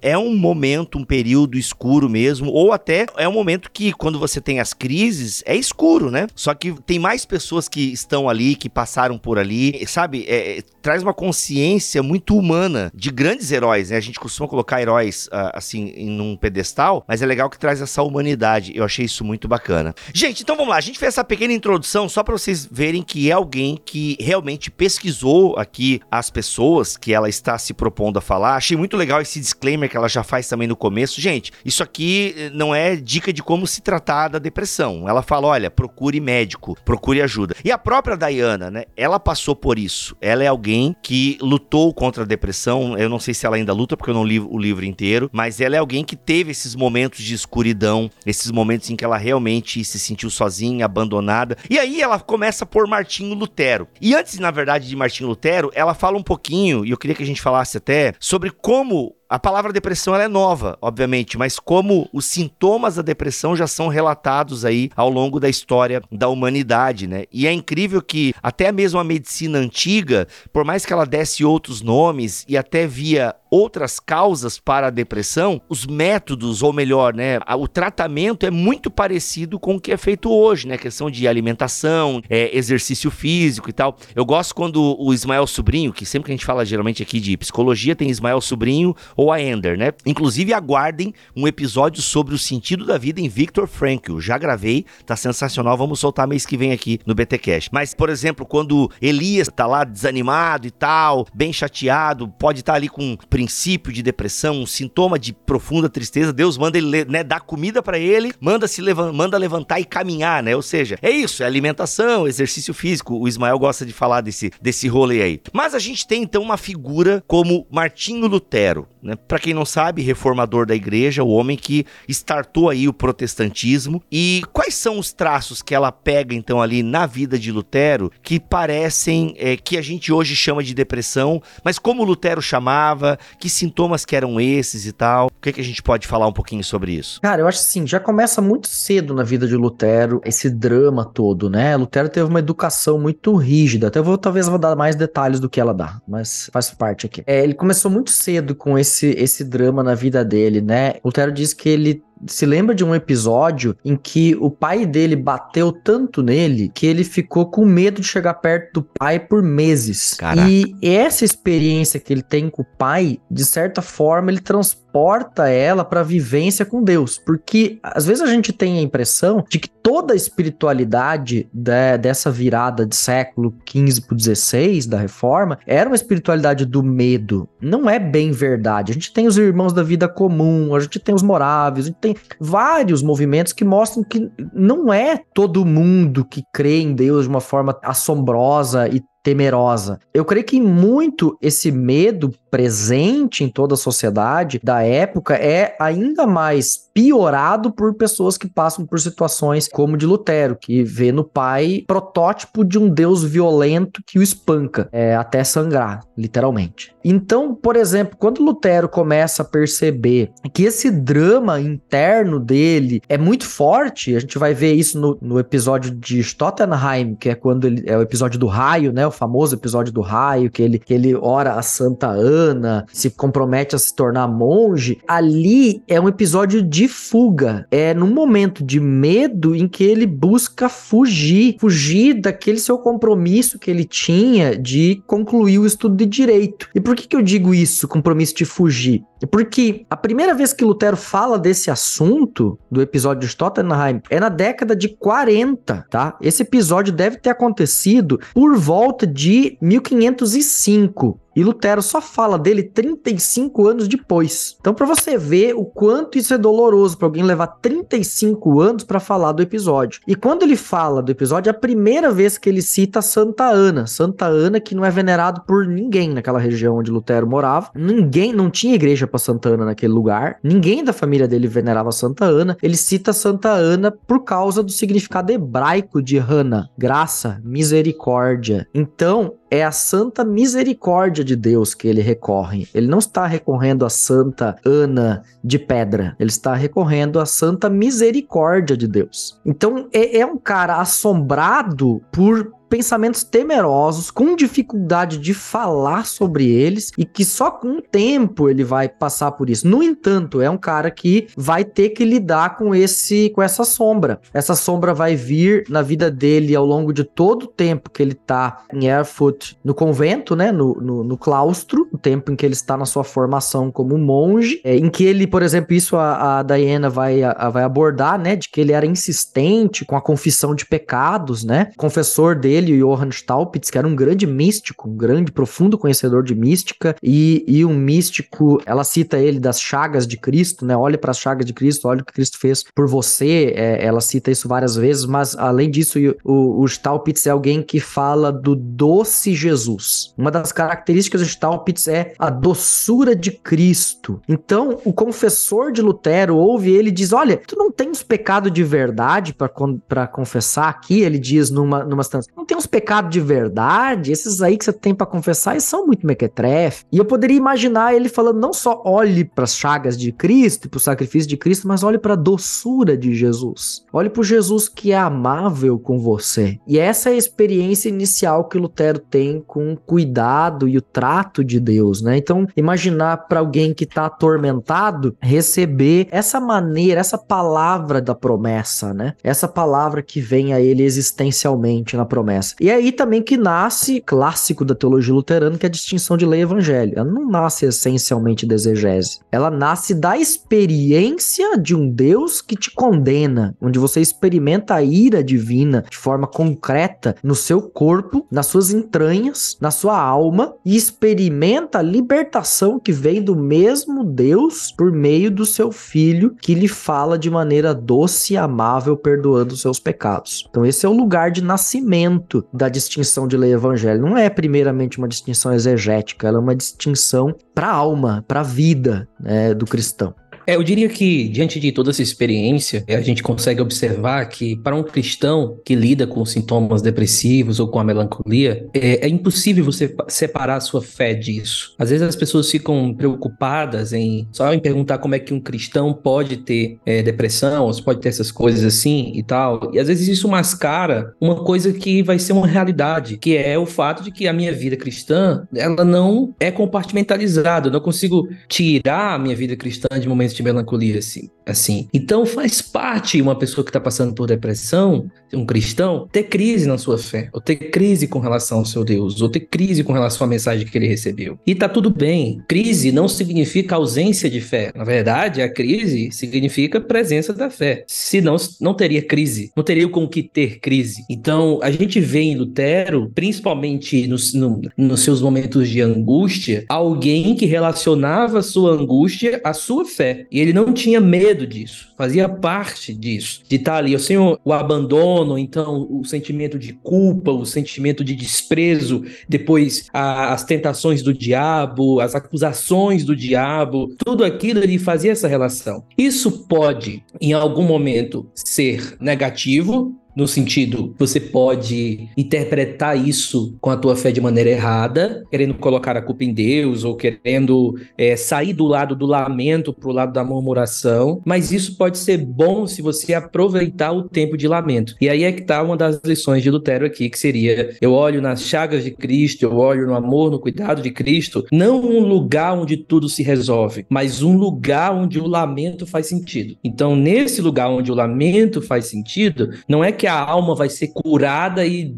é 0.01 0.17
um 0.17 0.35
momento, 0.35 0.97
um 0.97 1.05
período 1.05 1.57
escuro 1.57 2.09
mesmo, 2.09 2.49
ou 2.51 2.71
até 2.71 3.05
é 3.17 3.27
um 3.27 3.33
momento 3.33 3.69
que 3.71 3.93
quando 3.93 4.19
você 4.19 4.41
tem 4.41 4.59
as 4.59 4.73
crises, 4.73 5.43
é 5.45 5.55
escuro, 5.55 6.09
né? 6.09 6.27
Só 6.35 6.53
que 6.53 6.73
tem 6.85 6.99
mais 6.99 7.25
pessoas 7.25 7.67
que 7.67 7.91
estão 7.91 8.29
ali, 8.29 8.55
que 8.55 8.69
passaram 8.69 9.17
por 9.17 9.37
ali, 9.37 9.85
sabe? 9.87 10.25
É, 10.27 10.59
é 10.59 10.63
traz 10.85 11.01
uma 11.01 11.15
consciência 11.15 12.03
muito 12.03 12.37
humana 12.37 12.91
de 12.93 13.09
grandes 13.09 13.51
heróis, 13.51 13.89
né? 13.89 13.97
A 13.97 14.01
gente 14.01 14.19
costuma 14.19 14.47
colocar 14.47 14.79
heróis 14.79 15.25
uh, 15.27 15.49
assim 15.53 15.91
em 15.95 16.21
um 16.21 16.37
pedestal, 16.37 17.03
mas 17.07 17.23
é 17.23 17.25
legal 17.25 17.49
que 17.49 17.57
traz 17.57 17.81
essa 17.81 18.03
humanidade. 18.03 18.71
Eu 18.75 18.83
achei 18.83 19.05
isso 19.05 19.25
muito 19.25 19.47
bacana. 19.47 19.95
Gente, 20.13 20.43
então 20.43 20.55
vamos 20.55 20.69
lá. 20.69 20.77
A 20.77 20.81
gente 20.81 20.99
fez 20.99 21.13
essa 21.13 21.23
pequena 21.23 21.53
introdução 21.53 22.07
só 22.07 22.21
para 22.21 22.37
vocês 22.37 22.67
verem 22.71 23.01
que 23.01 23.31
é 23.31 23.33
alguém 23.33 23.79
que 23.83 24.15
realmente 24.19 24.69
pesquisou 24.69 25.57
aqui 25.57 26.01
as 26.11 26.29
pessoas 26.29 26.95
que 26.95 27.13
ela 27.13 27.27
está 27.27 27.57
se 27.57 27.73
propondo 27.73 28.17
a 28.17 28.21
falar. 28.21 28.55
Achei 28.55 28.77
muito 28.77 28.95
legal 28.95 29.19
esse 29.25 29.39
disclaimer 29.39 29.89
que 29.89 29.97
ela 29.97 30.07
já 30.07 30.23
faz 30.23 30.47
também 30.47 30.67
no 30.67 30.75
começo. 30.75 31.19
Gente, 31.19 31.51
isso 31.63 31.83
aqui 31.83 32.33
eh, 32.37 32.49
não 32.53 32.73
é 32.73 32.95
dica 32.95 33.33
de 33.33 33.43
como 33.43 33.67
se 33.67 33.81
tratar 33.81 34.29
da 34.29 34.39
depressão. 34.39 35.07
Ela 35.09 35.21
fala, 35.21 35.47
olha, 35.47 35.69
procure 35.69 36.19
médico, 36.19 36.77
procure 36.85 37.21
ajuda. 37.21 37.55
E 37.63 37.71
a 37.71 37.77
própria 37.77 38.15
Diana, 38.15 38.71
né? 38.71 38.85
Ela 38.95 39.19
passou 39.19 39.55
por 39.55 39.77
isso. 39.77 40.15
Ela 40.21 40.43
é 40.43 40.47
alguém 40.47 40.95
que 41.03 41.37
lutou 41.41 41.93
contra 41.93 42.23
a 42.23 42.25
depressão. 42.25 42.97
Eu 42.97 43.09
não 43.09 43.19
sei 43.19 43.33
se 43.33 43.45
ela 43.45 43.55
ainda 43.55 43.73
luta 43.73 43.97
porque 43.97 44.09
eu 44.09 44.15
não 44.15 44.23
li 44.23 44.39
o 44.39 44.57
livro 44.57 44.85
inteiro, 44.85 45.29
mas 45.33 45.59
ela 45.59 45.75
é 45.75 45.79
alguém 45.79 46.03
que 46.03 46.15
teve 46.15 46.51
esses 46.51 46.75
momentos 46.75 47.23
de 47.23 47.33
escuridão, 47.33 48.09
esses 48.25 48.51
momentos 48.51 48.89
em 48.89 48.95
que 48.95 49.03
ela 49.03 49.17
realmente 49.17 49.83
se 49.83 49.99
sentiu 49.99 50.29
sozinha, 50.29 50.85
abandonada. 50.85 51.57
E 51.69 51.79
aí 51.79 52.01
ela 52.01 52.19
começa 52.19 52.65
por 52.65 52.87
Martinho 52.87 53.35
Lutero. 53.35 53.87
E 53.99 54.13
antes, 54.15 54.39
na 54.39 54.51
verdade, 54.51 54.87
de 54.87 54.95
Martinho 54.95 55.29
Lutero, 55.29 55.71
ela 55.73 55.93
fala 55.93 56.17
um 56.17 56.23
pouquinho, 56.23 56.85
e 56.85 56.91
eu 56.91 56.97
queria 56.97 57.15
que 57.15 57.23
a 57.23 57.25
gente 57.25 57.41
falasse 57.41 57.77
até, 57.77 58.13
sobre 58.19 58.51
como 58.51 59.14
a 59.35 59.39
palavra 59.39 59.73
depressão 59.73 60.15
é 60.15 60.29
nova, 60.29 60.77
obviamente, 60.81 61.37
mas 61.37 61.59
como 61.59 62.09
os 62.13 62.25
sintomas 62.25 62.95
da 62.95 63.01
depressão 63.01 63.53
já 63.53 63.67
são 63.67 63.89
relatados 63.89 64.63
aí 64.63 64.89
ao 64.95 65.09
longo 65.09 65.41
da 65.41 65.49
história 65.49 66.01
da 66.09 66.29
humanidade, 66.29 67.05
né? 67.05 67.25
E 67.33 67.45
é 67.45 67.51
incrível 67.51 68.01
que 68.01 68.33
até 68.41 68.71
mesmo 68.71 68.97
a 68.97 69.03
medicina 69.03 69.57
antiga, 69.57 70.25
por 70.53 70.63
mais 70.63 70.85
que 70.85 70.93
ela 70.93 71.05
desse 71.05 71.43
outros 71.43 71.81
nomes 71.81 72.45
e 72.47 72.55
até 72.55 72.87
via 72.87 73.35
outras 73.55 73.99
causas 73.99 74.59
para 74.59 74.87
a 74.87 74.89
depressão, 74.89 75.61
os 75.69 75.85
métodos, 75.85 76.61
ou 76.61 76.73
melhor, 76.73 77.13
né, 77.13 77.39
o 77.57 77.67
tratamento 77.67 78.45
é 78.45 78.51
muito 78.51 78.91
parecido 78.91 79.59
com 79.59 79.75
o 79.75 79.79
que 79.79 79.91
é 79.91 79.97
feito 79.97 80.29
hoje, 80.29 80.67
né? 80.67 80.77
Questão 80.77 81.09
de 81.09 81.27
alimentação, 81.27 82.21
é, 82.29 82.55
exercício 82.55 83.09
físico 83.09 83.69
e 83.69 83.73
tal. 83.73 83.97
Eu 84.15 84.25
gosto 84.25 84.53
quando 84.53 84.95
o 84.99 85.13
Ismael 85.13 85.47
Sobrinho, 85.47 85.93
que 85.93 86.05
sempre 86.05 86.27
que 86.27 86.31
a 86.31 86.35
gente 86.35 86.45
fala 86.45 86.65
geralmente 86.65 87.01
aqui 87.01 87.19
de 87.19 87.37
psicologia, 87.37 87.95
tem 87.95 88.09
Ismael 88.09 88.41
Sobrinho 88.41 88.95
ou 89.15 89.31
a 89.31 89.41
Ender, 89.41 89.77
né? 89.77 89.91
Inclusive 90.05 90.53
aguardem 90.53 91.13
um 91.35 91.47
episódio 91.47 92.01
sobre 92.01 92.35
o 92.35 92.37
sentido 92.37 92.85
da 92.85 92.97
vida 92.97 93.21
em 93.21 93.29
Victor 93.29 93.67
Frankl. 93.67 94.19
Já 94.19 94.37
gravei, 94.37 94.85
tá 95.05 95.15
sensacional, 95.15 95.77
vamos 95.77 95.99
soltar 95.99 96.27
mês 96.27 96.45
que 96.45 96.57
vem 96.57 96.71
aqui 96.71 96.99
no 97.05 97.15
BT 97.15 97.37
Cash. 97.37 97.69
Mas, 97.71 97.93
por 97.93 98.09
exemplo, 98.09 98.45
quando 98.45 98.91
Elias 99.01 99.49
tá 99.53 99.65
lá 99.65 99.83
desanimado 99.83 100.67
e 100.67 100.71
tal, 100.71 101.25
bem 101.33 101.53
chateado, 101.53 102.27
pode 102.27 102.59
estar 102.59 102.73
tá 102.73 102.77
ali 102.77 102.89
com 102.89 103.17
princípio 103.45 103.91
de 103.91 104.03
depressão, 104.03 104.61
um 104.61 104.65
sintoma 104.65 105.17
de 105.17 105.33
profunda 105.33 105.89
tristeza, 105.89 106.31
Deus 106.31 106.57
manda 106.57 106.77
ele, 106.77 107.05
né, 107.05 107.23
dar 107.23 107.41
comida 107.41 107.81
para 107.81 107.97
ele, 107.97 108.33
manda 108.39 108.67
se 108.67 108.81
levan 108.81 109.11
manda 109.11 109.37
levantar 109.37 109.79
e 109.79 109.85
caminhar, 109.85 110.43
né? 110.43 110.55
Ou 110.55 110.61
seja, 110.61 110.97
é 111.01 111.09
isso, 111.09 111.41
é 111.41 111.45
alimentação, 111.45 112.27
exercício 112.27 112.73
físico. 112.73 113.17
O 113.17 113.27
Ismael 113.27 113.57
gosta 113.57 113.85
de 113.85 113.93
falar 113.93 114.21
desse 114.21 114.51
desse 114.61 114.87
rolê 114.87 115.21
aí. 115.21 115.41
Mas 115.53 115.73
a 115.73 115.79
gente 115.79 116.07
tem 116.07 116.23
então 116.23 116.41
uma 116.41 116.57
figura 116.57 117.23
como 117.27 117.65
Martinho 117.71 118.27
Lutero, 118.27 118.87
né? 119.01 119.15
Para 119.15 119.39
quem 119.39 119.53
não 119.53 119.65
sabe, 119.65 120.01
reformador 120.01 120.65
da 120.65 120.75
igreja, 120.75 121.23
o 121.23 121.29
homem 121.29 121.55
que 121.57 121.85
startou 122.07 122.69
aí 122.69 122.87
o 122.87 122.93
protestantismo. 122.93 124.01
E 124.11 124.43
quais 124.51 124.75
são 124.75 124.99
os 124.99 125.13
traços 125.13 125.61
que 125.61 125.75
ela 125.75 125.91
pega 125.91 126.33
então 126.33 126.61
ali 126.61 126.83
na 126.83 127.05
vida 127.05 127.37
de 127.37 127.51
Lutero 127.51 128.11
que 128.21 128.39
parecem 128.39 129.33
é, 129.37 129.55
que 129.55 129.77
a 129.77 129.81
gente 129.81 130.11
hoje 130.11 130.35
chama 130.35 130.63
de 130.63 130.73
depressão, 130.73 131.41
mas 131.63 131.79
como 131.79 132.03
Lutero 132.03 132.41
chamava, 132.41 133.17
que 133.35 133.49
sintomas 133.49 134.05
que 134.05 134.15
eram 134.15 134.39
esses 134.39 134.85
e 134.85 134.91
tal? 134.91 135.27
O 135.27 135.41
que, 135.41 135.53
que 135.53 135.61
a 135.61 135.63
gente 135.63 135.83
pode 135.83 136.07
falar 136.07 136.27
um 136.27 136.33
pouquinho 136.33 136.63
sobre 136.63 136.93
isso? 136.93 137.21
Cara, 137.21 137.41
eu 137.41 137.47
acho 137.47 137.59
assim, 137.59 137.85
já 137.85 137.99
começa 137.99 138.41
muito 138.41 138.67
cedo 138.67 139.13
na 139.13 139.23
vida 139.23 139.47
de 139.47 139.55
Lutero 139.55 140.21
esse 140.25 140.49
drama 140.49 141.05
todo, 141.05 141.49
né? 141.49 141.75
Lutero 141.75 142.09
teve 142.09 142.27
uma 142.27 142.39
educação 142.39 142.99
muito 142.99 143.35
rígida. 143.35 143.87
Até 143.87 143.99
eu 143.99 144.03
vou 144.03 144.17
talvez 144.17 144.47
vou 144.47 144.57
dar 144.57 144.75
mais 144.75 144.95
detalhes 144.95 145.39
do 145.39 145.49
que 145.49 145.59
ela 145.59 145.73
dá, 145.73 146.01
mas 146.07 146.49
faz 146.51 146.71
parte 146.71 147.05
aqui. 147.05 147.23
É, 147.27 147.43
ele 147.43 147.53
começou 147.53 147.91
muito 147.91 148.11
cedo 148.11 148.55
com 148.55 148.77
esse 148.77 149.07
esse 149.17 149.43
drama 149.43 149.83
na 149.83 149.95
vida 149.95 150.23
dele, 150.23 150.61
né? 150.61 150.95
Lutero 151.03 151.31
diz 151.31 151.53
que 151.53 151.69
ele 151.69 152.03
se 152.27 152.45
lembra 152.45 152.73
de 152.73 152.83
um 152.83 152.93
episódio 152.93 153.75
em 153.83 153.95
que 153.95 154.35
o 154.39 154.49
pai 154.49 154.85
dele 154.85 155.15
bateu 155.15 155.71
tanto 155.71 156.21
nele 156.21 156.71
que 156.73 156.85
ele 156.85 157.03
ficou 157.03 157.45
com 157.45 157.65
medo 157.65 158.01
de 158.01 158.07
chegar 158.07 158.35
perto 158.35 158.81
do 158.81 158.83
pai 158.83 159.19
por 159.19 159.41
meses. 159.41 160.15
Caraca. 160.15 160.49
E 160.49 160.75
essa 160.81 161.25
experiência 161.25 161.99
que 161.99 162.11
ele 162.11 162.23
tem 162.23 162.49
com 162.49 162.61
o 162.61 162.65
pai, 162.77 163.19
de 163.29 163.45
certa 163.45 163.81
forma, 163.81 164.31
ele 164.31 164.39
transporta 164.39 165.49
ela 165.49 165.83
para 165.83 165.99
a 165.99 166.03
vivência 166.03 166.65
com 166.65 166.83
Deus, 166.83 167.17
porque 167.17 167.79
às 167.83 168.05
vezes 168.05 168.21
a 168.21 168.27
gente 168.27 168.53
tem 168.53 168.79
a 168.79 168.81
impressão 168.81 169.43
de 169.49 169.59
que 169.59 169.69
toda 169.85 170.13
a 170.13 170.17
espiritualidade 170.17 171.47
de, 171.53 171.97
dessa 171.99 172.31
virada 172.31 172.87
de 172.87 172.95
século 172.95 173.55
XV 173.69 174.01
para 174.01 174.17
XVI 174.17 174.89
da 174.89 174.97
Reforma 174.97 175.59
era 175.67 175.87
uma 175.87 175.95
espiritualidade 175.95 176.65
do 176.65 176.81
medo. 176.81 177.47
Não 177.61 177.87
é 177.87 177.99
bem 177.99 178.31
verdade. 178.31 178.91
A 178.91 178.95
gente 178.95 179.13
tem 179.13 179.27
os 179.27 179.37
irmãos 179.37 179.73
da 179.73 179.83
vida 179.83 180.09
comum, 180.09 180.73
a 180.73 180.79
gente 180.79 180.99
tem 180.99 181.13
os 181.13 181.21
moráveis, 181.21 181.85
a 181.85 181.89
gente 181.89 181.99
tem 182.01 182.15
vários 182.39 183.03
movimentos 183.03 183.53
que 183.53 183.63
mostram 183.63 184.03
que 184.03 184.27
não 184.51 184.91
é 184.91 185.21
todo 185.35 185.63
mundo 185.63 186.25
que 186.25 186.41
crê 186.51 186.81
em 186.81 186.95
Deus 186.95 187.25
de 187.25 187.29
uma 187.29 187.41
forma 187.41 187.77
assombrosa 187.83 188.87
e 188.87 189.03
temerosa. 189.25 189.99
Eu 190.13 190.23
creio 190.23 190.45
que 190.45 190.61
muito 190.61 191.35
esse 191.41 191.71
medo 191.71 192.31
presente 192.51 193.43
em 193.43 193.49
toda 193.49 193.73
a 193.73 193.77
sociedade 193.77 194.61
da 194.63 194.83
época 194.83 195.33
é 195.33 195.75
ainda 195.79 196.27
mais 196.27 196.85
piorado 196.93 197.73
por 197.73 197.93
pessoas 197.95 198.37
que 198.37 198.47
passam 198.47 198.85
por 198.85 198.97
situações 198.97 199.67
como 199.67 199.97
de 199.97 200.05
Lutero, 200.05 200.55
que 200.55 200.81
vê 200.81 201.11
no 201.11 201.25
pai 201.25 201.83
protótipo 201.85 202.63
de 202.63 202.79
um 202.79 202.87
deus 202.87 203.21
violento 203.23 204.01
que 204.07 204.17
o 204.17 204.23
espanca 204.23 204.87
é, 204.93 205.13
até 205.15 205.43
sangrar, 205.43 206.01
literalmente. 206.17 206.95
Então, 207.03 207.53
por 207.53 207.75
exemplo, 207.75 208.15
quando 208.17 208.41
Lutero 208.41 208.87
começa 208.87 209.41
a 209.41 209.45
perceber 209.45 210.31
que 210.53 210.63
esse 210.63 210.89
drama 210.89 211.59
interno 211.59 212.39
dele 212.39 213.01
é 213.09 213.17
muito 213.17 213.45
forte, 213.45 214.15
a 214.15 214.19
gente 214.19 214.37
vai 214.37 214.53
ver 214.53 214.73
isso 214.73 214.97
no, 214.97 215.17
no 215.21 215.37
episódio 215.37 215.91
de 215.91 216.19
Stottenheim, 216.19 217.15
que 217.15 217.29
é 217.29 217.35
quando 217.35 217.65
ele 217.65 217.83
é 217.85 217.97
o 217.97 218.01
episódio 218.01 218.39
do 218.39 218.47
raio, 218.47 218.93
né? 218.93 219.05
Famoso 219.15 219.55
episódio 219.55 219.93
do 219.93 220.01
raio, 220.01 220.51
que 220.51 220.61
ele, 220.61 220.79
que 220.79 220.93
ele 220.93 221.15
ora 221.15 221.53
a 221.53 221.61
Santa 221.61 222.07
Ana, 222.07 222.85
se 222.91 223.09
compromete 223.09 223.75
a 223.75 223.79
se 223.79 223.95
tornar 223.95 224.27
monge. 224.27 224.99
Ali 225.07 225.83
é 225.87 225.99
um 225.99 226.07
episódio 226.07 226.61
de 226.61 226.87
fuga. 226.87 227.65
É 227.71 227.93
num 227.93 228.13
momento 228.13 228.63
de 228.63 228.79
medo 228.79 229.55
em 229.55 229.67
que 229.67 229.83
ele 229.83 230.05
busca 230.05 230.69
fugir, 230.69 231.57
fugir 231.59 232.21
daquele 232.21 232.59
seu 232.59 232.77
compromisso 232.77 233.59
que 233.59 233.71
ele 233.71 233.85
tinha 233.85 234.57
de 234.57 235.01
concluir 235.07 235.59
o 235.59 235.65
estudo 235.65 235.95
de 235.95 236.05
direito. 236.05 236.69
E 236.75 236.81
por 236.81 236.95
que, 236.95 237.07
que 237.07 237.15
eu 237.15 237.21
digo 237.21 237.53
isso, 237.53 237.87
compromisso 237.87 238.35
de 238.35 238.45
fugir? 238.45 239.03
Porque 239.31 239.85
a 239.89 239.95
primeira 239.95 240.33
vez 240.33 240.53
que 240.53 240.63
Lutero 240.63 240.97
fala 240.97 241.39
desse 241.39 241.71
assunto, 241.71 242.59
do 242.69 242.81
episódio 242.81 243.27
de 243.27 243.35
Tottenham, 243.35 244.01
é 244.09 244.19
na 244.19 244.29
década 244.29 244.75
de 244.75 244.89
40, 244.89 245.85
tá? 245.89 246.17
Esse 246.21 246.43
episódio 246.43 246.93
deve 246.93 247.17
ter 247.17 247.29
acontecido 247.29 248.19
por 248.33 248.57
volta 248.57 249.04
de 249.05 249.57
1505. 249.61 251.19
E 251.35 251.43
Lutero 251.43 251.81
só 251.81 251.99
fala 251.99 252.39
dele 252.39 252.63
35 252.63 253.67
anos 253.67 253.87
depois. 253.87 254.55
Então, 254.59 254.73
para 254.73 254.85
você 254.85 255.17
ver 255.17 255.53
o 255.53 255.65
quanto 255.65 256.17
isso 256.17 256.33
é 256.33 256.37
doloroso 256.37 256.97
para 256.97 257.07
alguém 257.07 257.23
levar 257.23 257.47
35 257.47 258.61
anos 258.61 258.83
para 258.83 258.99
falar 258.99 259.31
do 259.31 259.43
episódio. 259.43 260.01
E 260.07 260.15
quando 260.15 260.43
ele 260.43 260.55
fala 260.55 261.01
do 261.01 261.11
episódio, 261.11 261.49
é 261.49 261.51
a 261.51 261.57
primeira 261.57 262.11
vez 262.11 262.37
que 262.37 262.49
ele 262.49 262.61
cita 262.61 263.01
Santa 263.01 263.45
Ana. 263.45 263.85
Santa 263.87 264.25
Ana 264.25 264.59
que 264.59 264.75
não 264.75 264.85
é 264.85 264.89
venerado 264.89 265.41
por 265.41 265.67
ninguém 265.67 266.09
naquela 266.09 266.39
região 266.39 266.77
onde 266.77 266.91
Lutero 266.91 267.27
morava. 267.27 267.69
Ninguém, 267.75 268.33
não 268.33 268.49
tinha 268.49 268.75
igreja 268.75 269.07
para 269.07 269.19
Santa 269.19 269.49
Ana 269.49 269.65
naquele 269.65 269.93
lugar. 269.93 270.37
Ninguém 270.43 270.83
da 270.83 270.93
família 270.93 271.27
dele 271.27 271.47
venerava 271.47 271.91
Santa 271.91 272.25
Ana. 272.25 272.57
Ele 272.61 272.77
cita 272.77 273.11
Santa 273.13 273.49
Ana 273.49 273.91
por 273.91 274.23
causa 274.23 274.63
do 274.63 274.71
significado 274.71 275.31
hebraico 275.31 276.01
de 276.01 276.17
Hana, 276.17 276.69
graça, 276.77 277.41
misericórdia. 277.43 278.67
Então, 278.73 279.33
é 279.49 279.63
a 279.63 279.71
santa 279.71 280.23
misericórdia 280.23 281.23
de 281.23 281.35
Deus 281.35 281.73
que 281.73 281.87
ele 281.87 282.01
recorre. 282.01 282.67
Ele 282.73 282.87
não 282.87 282.99
está 282.99 283.25
recorrendo 283.25 283.85
a 283.85 283.89
santa 283.89 284.55
Ana 284.65 285.23
de 285.43 285.59
pedra, 285.59 286.15
ele 286.19 286.29
está 286.29 286.53
recorrendo 286.55 287.19
à 287.19 287.25
santa 287.25 287.69
misericórdia 287.69 288.75
de 288.75 288.87
Deus. 288.87 289.39
Então 289.45 289.87
é, 289.93 290.19
é 290.19 290.25
um 290.25 290.37
cara 290.37 290.77
assombrado 290.77 292.01
por 292.11 292.51
pensamentos 292.69 293.23
temerosos, 293.23 294.11
com 294.11 294.35
dificuldade 294.35 295.17
de 295.17 295.33
falar 295.33 296.05
sobre 296.05 296.49
eles 296.49 296.91
e 296.97 297.05
que 297.05 297.23
só 297.23 297.51
com 297.51 297.77
o 297.77 297.81
tempo 297.81 298.49
ele 298.49 298.63
vai 298.63 298.89
passar 298.89 299.31
por 299.31 299.49
isso. 299.49 299.67
No 299.67 299.81
entanto, 299.81 300.41
é 300.41 300.49
um 300.49 300.57
cara 300.57 300.89
que 300.91 301.27
vai 301.35 301.63
ter 301.63 301.89
que 301.89 302.03
lidar 302.03 302.57
com 302.57 302.73
esse 302.73 303.29
com 303.29 303.41
essa 303.41 303.63
sombra. 303.63 304.19
Essa 304.33 304.55
sombra 304.55 304.93
vai 304.93 305.15
vir 305.15 305.65
na 305.69 305.81
vida 305.81 306.09
dele 306.09 306.55
ao 306.55 306.65
longo 306.65 306.93
de 306.93 307.03
todo 307.03 307.43
o 307.43 307.47
tempo 307.47 307.89
que 307.89 308.01
ele 308.01 308.13
tá 308.13 308.63
em 308.73 308.87
Erfurt, 308.87 309.53
no 309.63 309.73
convento, 309.73 310.35
né, 310.35 310.51
no, 310.51 310.75
no, 310.75 311.03
no 311.03 311.17
claustro, 311.17 311.87
o 311.91 311.97
tempo 311.97 312.31
em 312.31 312.35
que 312.35 312.45
ele 312.45 312.53
está 312.53 312.75
na 312.77 312.85
sua 312.85 313.03
formação 313.03 313.71
como 313.71 313.97
monge, 313.97 314.61
é, 314.63 314.75
em 314.75 314.89
que 314.89 315.03
ele, 315.03 315.27
por 315.27 315.41
exemplo, 315.41 315.73
isso 315.73 315.95
a, 315.95 316.39
a 316.39 316.43
Diana 316.43 316.89
vai, 316.89 317.23
a, 317.23 317.49
vai 317.49 317.63
abordar, 317.63 318.19
né, 318.19 318.35
de 318.35 318.49
que 318.49 318.61
ele 318.61 318.71
era 318.71 318.85
insistente 318.85 319.85
com 319.85 319.95
a 319.95 320.01
confissão 320.01 320.53
de 320.55 320.65
pecados, 320.65 321.43
né, 321.43 321.71
confessor 321.77 322.35
dele 322.35 322.54
ele, 322.55 322.83
o 322.83 322.95
Johann 322.95 323.09
Staupitz, 323.09 323.69
que 323.69 323.77
era 323.77 323.87
um 323.87 323.95
grande 323.95 324.25
místico, 324.25 324.89
um 324.89 324.95
grande, 324.95 325.31
profundo 325.31 325.77
conhecedor 325.77 326.23
de 326.23 326.35
mística, 326.35 326.95
e, 327.01 327.43
e 327.47 327.65
um 327.65 327.73
místico, 327.73 328.61
ela 328.65 328.83
cita 328.83 329.17
ele 329.17 329.39
das 329.39 329.59
chagas 329.59 330.07
de 330.07 330.17
Cristo, 330.17 330.65
né? 330.65 330.75
Olhe 330.75 330.97
para 330.97 331.11
as 331.11 331.19
chagas 331.19 331.45
de 331.45 331.53
Cristo, 331.53 331.87
olha 331.87 332.01
o 332.01 332.05
que 332.05 332.13
Cristo 332.13 332.37
fez 332.39 332.63
por 332.73 332.87
você, 332.87 333.53
é, 333.55 333.85
ela 333.85 334.01
cita 334.01 334.31
isso 334.31 334.47
várias 334.47 334.75
vezes, 334.75 335.05
mas 335.05 335.35
além 335.35 335.69
disso, 335.69 335.99
o, 336.23 336.61
o 336.61 336.65
Staupitz 336.65 337.25
é 337.27 337.29
alguém 337.29 337.61
que 337.61 337.79
fala 337.79 338.31
do 338.31 338.55
doce 338.55 339.33
Jesus. 339.33 340.13
Uma 340.17 340.31
das 340.31 340.51
características 340.51 341.21
do 341.21 341.27
Staupitz 341.27 341.87
é 341.87 342.13
a 342.17 342.29
doçura 342.29 343.15
de 343.15 343.31
Cristo. 343.31 344.21
Então, 344.27 344.79
o 344.85 344.93
confessor 344.93 345.71
de 345.71 345.81
Lutero 345.81 346.37
ouve 346.37 346.71
ele 346.71 346.89
e 346.89 346.91
diz: 346.91 347.13
Olha, 347.13 347.37
tu 347.45 347.55
não 347.55 347.71
tens 347.71 348.03
pecado 348.03 348.49
de 348.49 348.63
verdade 348.63 349.33
para 349.33 350.07
confessar 350.07 350.69
aqui? 350.69 351.01
Ele 351.01 351.19
diz 351.19 351.49
numa, 351.49 351.83
numa 351.83 352.03
tem 352.45 352.57
uns 352.57 352.67
pecados 352.67 353.11
de 353.11 353.19
verdade, 353.19 354.11
esses 354.11 354.41
aí 354.41 354.57
que 354.57 354.65
você 354.65 354.73
tem 354.73 354.93
para 354.93 355.05
confessar, 355.05 355.55
e 355.55 355.61
são 355.61 355.85
muito 355.85 356.05
mequetrefe. 356.05 356.85
E 356.91 356.97
eu 356.97 357.05
poderia 357.05 357.37
imaginar 357.37 357.93
ele 357.93 358.07
falando 358.07 358.39
não 358.39 358.53
só 358.53 358.81
olhe 358.85 359.25
para 359.25 359.43
as 359.43 359.55
chagas 359.55 359.97
de 359.97 360.11
Cristo 360.11 360.65
e 360.65 360.69
para 360.69 360.77
o 360.77 360.81
sacrifício 360.81 361.27
de 361.27 361.37
Cristo, 361.37 361.67
mas 361.67 361.83
olhe 361.83 361.97
para 361.97 362.13
a 362.13 362.17
doçura 362.17 362.97
de 362.97 363.13
Jesus. 363.13 363.83
Olhe 363.91 364.09
para 364.09 364.21
o 364.21 364.23
Jesus 364.23 364.69
que 364.69 364.91
é 364.91 364.97
amável 364.97 365.79
com 365.79 365.99
você. 365.99 366.59
E 366.67 366.77
essa 366.77 367.09
é 367.09 367.13
a 367.13 367.17
experiência 367.17 367.89
inicial 367.89 368.45
que 368.45 368.57
Lutero 368.57 368.99
tem 368.99 369.43
com 369.45 369.73
o 369.73 369.77
cuidado 369.77 370.67
e 370.67 370.77
o 370.77 370.81
trato 370.81 371.43
de 371.43 371.59
Deus, 371.59 372.01
né? 372.01 372.17
Então, 372.17 372.47
imaginar 372.55 373.27
para 373.27 373.39
alguém 373.39 373.73
que 373.73 373.83
está 373.83 374.05
atormentado 374.05 375.15
receber 375.21 376.07
essa 376.11 376.39
maneira, 376.39 376.99
essa 376.99 377.17
palavra 377.17 378.01
da 378.01 378.13
promessa, 378.13 378.93
né? 378.93 379.13
Essa 379.23 379.47
palavra 379.47 380.01
que 380.01 380.19
vem 380.19 380.53
a 380.53 380.59
ele 380.59 380.83
existencialmente 380.83 381.97
na 381.97 382.05
promessa 382.05 382.34
E 382.59 382.69
é 382.69 382.75
aí 382.75 382.91
também 382.91 383.21
que 383.21 383.37
nasce, 383.37 384.01
clássico 384.01 384.65
da 384.65 384.75
teologia 384.75 385.13
luterana, 385.13 385.57
que 385.57 385.65
é 385.65 385.69
a 385.69 385.71
distinção 385.71 386.17
de 386.17 386.25
lei 386.25 386.41
e 386.41 386.43
evangelho. 386.43 386.93
Ela 386.95 387.09
não 387.09 387.29
nasce 387.29 387.65
essencialmente 387.65 388.45
da 388.45 388.55
exegese. 388.55 389.19
Ela 389.31 389.49
nasce 389.49 389.93
da 389.93 390.17
experiência 390.17 391.57
de 391.57 391.75
um 391.75 391.89
Deus 391.89 392.41
que 392.41 392.55
te 392.55 392.71
condena, 392.71 393.55
onde 393.61 393.79
você 393.79 394.01
experimenta 394.01 394.75
a 394.75 394.83
ira 394.83 395.23
divina 395.23 395.85
de 395.89 395.97
forma 395.97 396.27
concreta 396.27 397.15
no 397.23 397.35
seu 397.35 397.61
corpo, 397.61 398.25
nas 398.31 398.47
suas 398.47 398.71
entranhas, 398.71 399.57
na 399.59 399.71
sua 399.71 399.99
alma, 399.99 400.53
e 400.65 400.75
experimenta 400.75 401.79
a 401.79 401.81
libertação 401.81 402.79
que 402.79 402.91
vem 402.91 403.21
do 403.21 403.35
mesmo 403.35 404.03
Deus 404.03 404.71
por 404.71 404.91
meio 404.91 405.29
do 405.31 405.45
seu 405.45 405.71
filho 405.71 406.35
que 406.41 406.53
lhe 406.53 406.67
fala 406.67 407.17
de 407.17 407.29
maneira 407.29 407.73
doce 407.73 408.33
e 408.33 408.37
amável, 408.37 408.97
perdoando 408.97 409.53
os 409.53 409.61
seus 409.61 409.79
pecados. 409.79 410.45
Então, 410.49 410.65
esse 410.65 410.85
é 410.85 410.89
o 410.89 410.93
lugar 410.93 411.31
de 411.31 411.43
nascimento 411.43 412.24
da 412.53 412.69
distinção 412.69 413.27
de 413.27 413.37
lei 413.37 413.51
e 413.51 413.53
evangelho. 413.53 414.01
Não 414.01 414.17
é 414.17 414.29
primeiramente 414.29 414.97
uma 414.97 415.07
distinção 415.07 415.53
exegética, 415.53 416.27
ela 416.27 416.37
é 416.37 416.41
uma 416.41 416.55
distinção 416.55 417.35
para 417.53 417.67
a 417.67 417.73
alma, 417.73 418.23
para 418.27 418.41
a 418.41 418.43
vida 418.43 419.07
né, 419.19 419.53
do 419.53 419.65
cristão. 419.65 420.13
É, 420.47 420.55
eu 420.55 420.63
diria 420.63 420.87
que, 420.89 421.27
diante 421.29 421.59
de 421.59 421.71
toda 421.71 421.89
essa 421.89 422.01
experiência, 422.01 422.83
a 422.87 423.01
gente 423.01 423.23
consegue 423.23 423.61
observar 423.61 424.25
que, 424.25 424.55
para 424.57 424.75
um 424.75 424.83
cristão 424.83 425.59
que 425.65 425.75
lida 425.75 426.05
com 426.05 426.23
sintomas 426.25 426.81
depressivos 426.81 427.59
ou 427.59 427.67
com 427.67 427.79
a 427.79 427.83
melancolia, 427.83 428.67
é, 428.73 429.05
é 429.05 429.09
impossível 429.09 429.63
você 429.63 429.93
separar 430.07 430.57
a 430.57 430.61
sua 430.61 430.81
fé 430.81 431.13
disso. 431.13 431.73
Às 431.77 431.89
vezes 431.89 432.07
as 432.07 432.15
pessoas 432.15 432.49
ficam 432.49 432.93
preocupadas 432.93 433.93
em 433.93 434.27
só 434.31 434.53
em 434.53 434.59
perguntar 434.59 434.97
como 434.99 435.15
é 435.15 435.19
que 435.19 435.33
um 435.33 435.39
cristão 435.39 435.93
pode 435.93 436.37
ter 436.37 436.77
é, 436.85 437.01
depressão, 437.01 437.65
ou 437.65 437.73
se 437.73 437.81
pode 437.81 437.99
ter 438.01 438.09
essas 438.09 438.31
coisas 438.31 438.63
assim 438.63 439.11
e 439.15 439.23
tal. 439.23 439.71
E 439.73 439.79
às 439.79 439.87
vezes 439.87 440.07
isso 440.07 440.27
mascara 440.27 441.13
uma 441.19 441.43
coisa 441.43 441.73
que 441.73 442.03
vai 442.03 442.19
ser 442.19 442.33
uma 442.33 442.47
realidade, 442.47 443.17
que 443.17 443.35
é 443.35 443.57
o 443.57 443.65
fato 443.65 444.03
de 444.03 444.11
que 444.11 444.27
a 444.27 444.33
minha 444.33 444.53
vida 444.53 444.75
cristã, 444.75 445.47
ela 445.55 445.83
não 445.83 446.35
é 446.39 446.51
compartimentalizada. 446.51 447.67
Eu 447.67 447.71
não 447.71 447.79
consigo 447.79 448.27
tirar 448.47 449.15
a 449.15 449.19
minha 449.19 449.35
vida 449.35 449.55
cristã 449.55 449.99
de 449.99 450.07
momentos 450.07 450.34
de 450.35 450.43
melancolia, 450.43 450.99
assim. 450.99 451.29
assim. 451.45 451.87
Então 451.93 452.25
faz 452.25 452.61
parte 452.61 453.21
uma 453.21 453.37
pessoa 453.37 453.63
que 453.63 453.69
está 453.69 453.79
passando 453.79 454.13
por 454.13 454.27
depressão, 454.27 455.09
um 455.35 455.45
cristão, 455.45 456.07
ter 456.11 456.23
crise 456.23 456.67
na 456.67 456.77
sua 456.77 456.97
fé, 456.97 457.29
ou 457.33 457.41
ter 457.41 457.55
crise 457.55 458.07
com 458.07 458.19
relação 458.19 458.59
ao 458.59 458.65
seu 458.65 458.83
Deus, 458.83 459.21
ou 459.21 459.29
ter 459.29 459.41
crise 459.41 459.83
com 459.83 459.93
relação 459.93 460.25
à 460.25 460.29
mensagem 460.29 460.65
que 460.65 460.77
ele 460.77 460.87
recebeu. 460.87 461.37
E 461.45 461.53
tá 461.53 461.67
tudo 461.67 461.89
bem. 461.89 462.41
Crise 462.47 462.91
não 462.91 463.07
significa 463.07 463.75
ausência 463.75 464.29
de 464.29 464.41
fé. 464.41 464.71
Na 464.75 464.83
verdade, 464.83 465.41
a 465.41 465.49
crise 465.49 466.09
significa 466.11 466.79
presença 466.79 467.33
da 467.33 467.49
fé. 467.49 467.83
Senão, 467.87 468.35
não 468.59 468.73
teria 468.73 469.01
crise. 469.01 469.51
Não 469.55 469.63
teria 469.63 469.87
com 469.87 470.07
que 470.07 470.23
ter 470.23 470.59
crise. 470.59 471.03
Então, 471.09 471.59
a 471.61 471.71
gente 471.71 471.99
vê 471.99 472.21
em 472.21 472.35
Lutero, 472.35 473.11
principalmente 473.13 474.07
no, 474.07 474.17
no, 474.33 474.61
nos 474.77 475.01
seus 475.01 475.21
momentos 475.21 475.69
de 475.69 475.81
angústia, 475.81 476.65
alguém 476.69 477.35
que 477.35 477.45
relacionava 477.45 478.41
sua 478.41 478.73
angústia 478.73 479.41
à 479.43 479.53
sua 479.53 479.85
fé. 479.85 480.25
E 480.31 480.39
ele 480.39 480.53
não 480.53 480.73
tinha 480.73 480.99
medo 480.99 481.47
disso, 481.47 481.89
fazia 481.97 482.27
parte 482.27 482.93
disso, 482.93 483.41
de 483.47 483.55
estar 483.55 483.77
ali, 483.77 483.95
assim, 483.95 484.17
o, 484.17 484.37
o 484.43 484.53
abandono, 484.53 485.24
então 485.37 485.87
o 485.89 486.05
sentimento 486.05 486.59
de 486.59 486.73
culpa, 486.73 487.31
o 487.31 487.45
sentimento 487.45 488.03
de 488.03 488.15
desprezo, 488.15 489.03
depois 489.27 489.87
a, 489.91 490.33
as 490.33 490.43
tentações 490.43 491.01
do 491.01 491.13
diabo, 491.13 491.99
as 491.99 492.13
acusações 492.13 493.03
do 493.03 493.15
diabo, 493.15 493.95
tudo 493.97 494.23
aquilo 494.23 494.61
ele 494.61 494.77
fazia 494.77 495.11
essa 495.11 495.27
relação. 495.27 495.83
Isso 495.97 496.45
pode, 496.47 497.03
em 497.19 497.33
algum 497.33 497.63
momento, 497.63 498.29
ser 498.35 498.95
negativo, 498.99 499.95
no 500.15 500.27
sentido, 500.27 500.93
você 500.97 501.19
pode 501.19 502.09
interpretar 502.15 502.97
isso 502.97 503.55
com 503.59 503.69
a 503.69 503.77
tua 503.77 503.95
fé 503.95 504.11
de 504.11 504.21
maneira 504.21 504.49
errada, 504.49 505.23
querendo 505.29 505.53
colocar 505.55 505.97
a 505.97 506.01
culpa 506.01 506.23
em 506.23 506.33
Deus 506.33 506.83
ou 506.83 506.95
querendo 506.95 507.79
é, 507.97 508.15
sair 508.15 508.53
do 508.53 508.65
lado 508.65 508.95
do 508.95 509.05
lamento 509.05 509.73
para 509.73 509.89
o 509.89 509.93
lado 509.93 510.13
da 510.13 510.23
murmuração, 510.23 511.21
mas 511.25 511.51
isso 511.51 511.75
pode 511.75 511.97
ser 511.97 512.17
bom 512.17 512.65
se 512.65 512.81
você 512.81 513.13
aproveitar 513.13 513.91
o 513.91 514.03
tempo 514.03 514.37
de 514.37 514.47
lamento. 514.47 514.95
E 515.01 515.09
aí 515.09 515.23
é 515.23 515.31
que 515.31 515.41
está 515.41 515.61
uma 515.61 515.75
das 515.75 515.99
lições 516.03 516.41
de 516.41 516.49
Lutero 516.49 516.85
aqui, 516.85 517.09
que 517.09 517.19
seria: 517.19 517.75
eu 517.81 517.91
olho 517.91 518.21
nas 518.21 518.43
chagas 518.43 518.83
de 518.83 518.91
Cristo, 518.91 519.43
eu 519.43 519.55
olho 519.57 519.87
no 519.87 519.95
amor, 519.95 520.31
no 520.31 520.39
cuidado 520.39 520.81
de 520.81 520.91
Cristo, 520.91 521.45
não 521.51 521.81
um 521.81 522.07
lugar 522.07 522.53
onde 522.53 522.77
tudo 522.77 523.09
se 523.09 523.23
resolve, 523.23 523.85
mas 523.89 524.21
um 524.21 524.37
lugar 524.37 524.93
onde 524.93 525.19
o 525.19 525.27
lamento 525.27 525.85
faz 525.85 526.07
sentido. 526.07 526.55
Então, 526.63 526.95
nesse 526.95 527.41
lugar 527.41 527.69
onde 527.69 527.91
o 527.91 527.95
lamento 527.95 528.61
faz 528.61 528.85
sentido, 528.85 529.51
não 529.67 529.83
é 529.83 529.91
que 529.91 530.04
a 530.07 530.19
alma 530.19 530.55
vai 530.55 530.69
ser 530.69 530.87
curada 530.89 531.65
e 531.65 531.95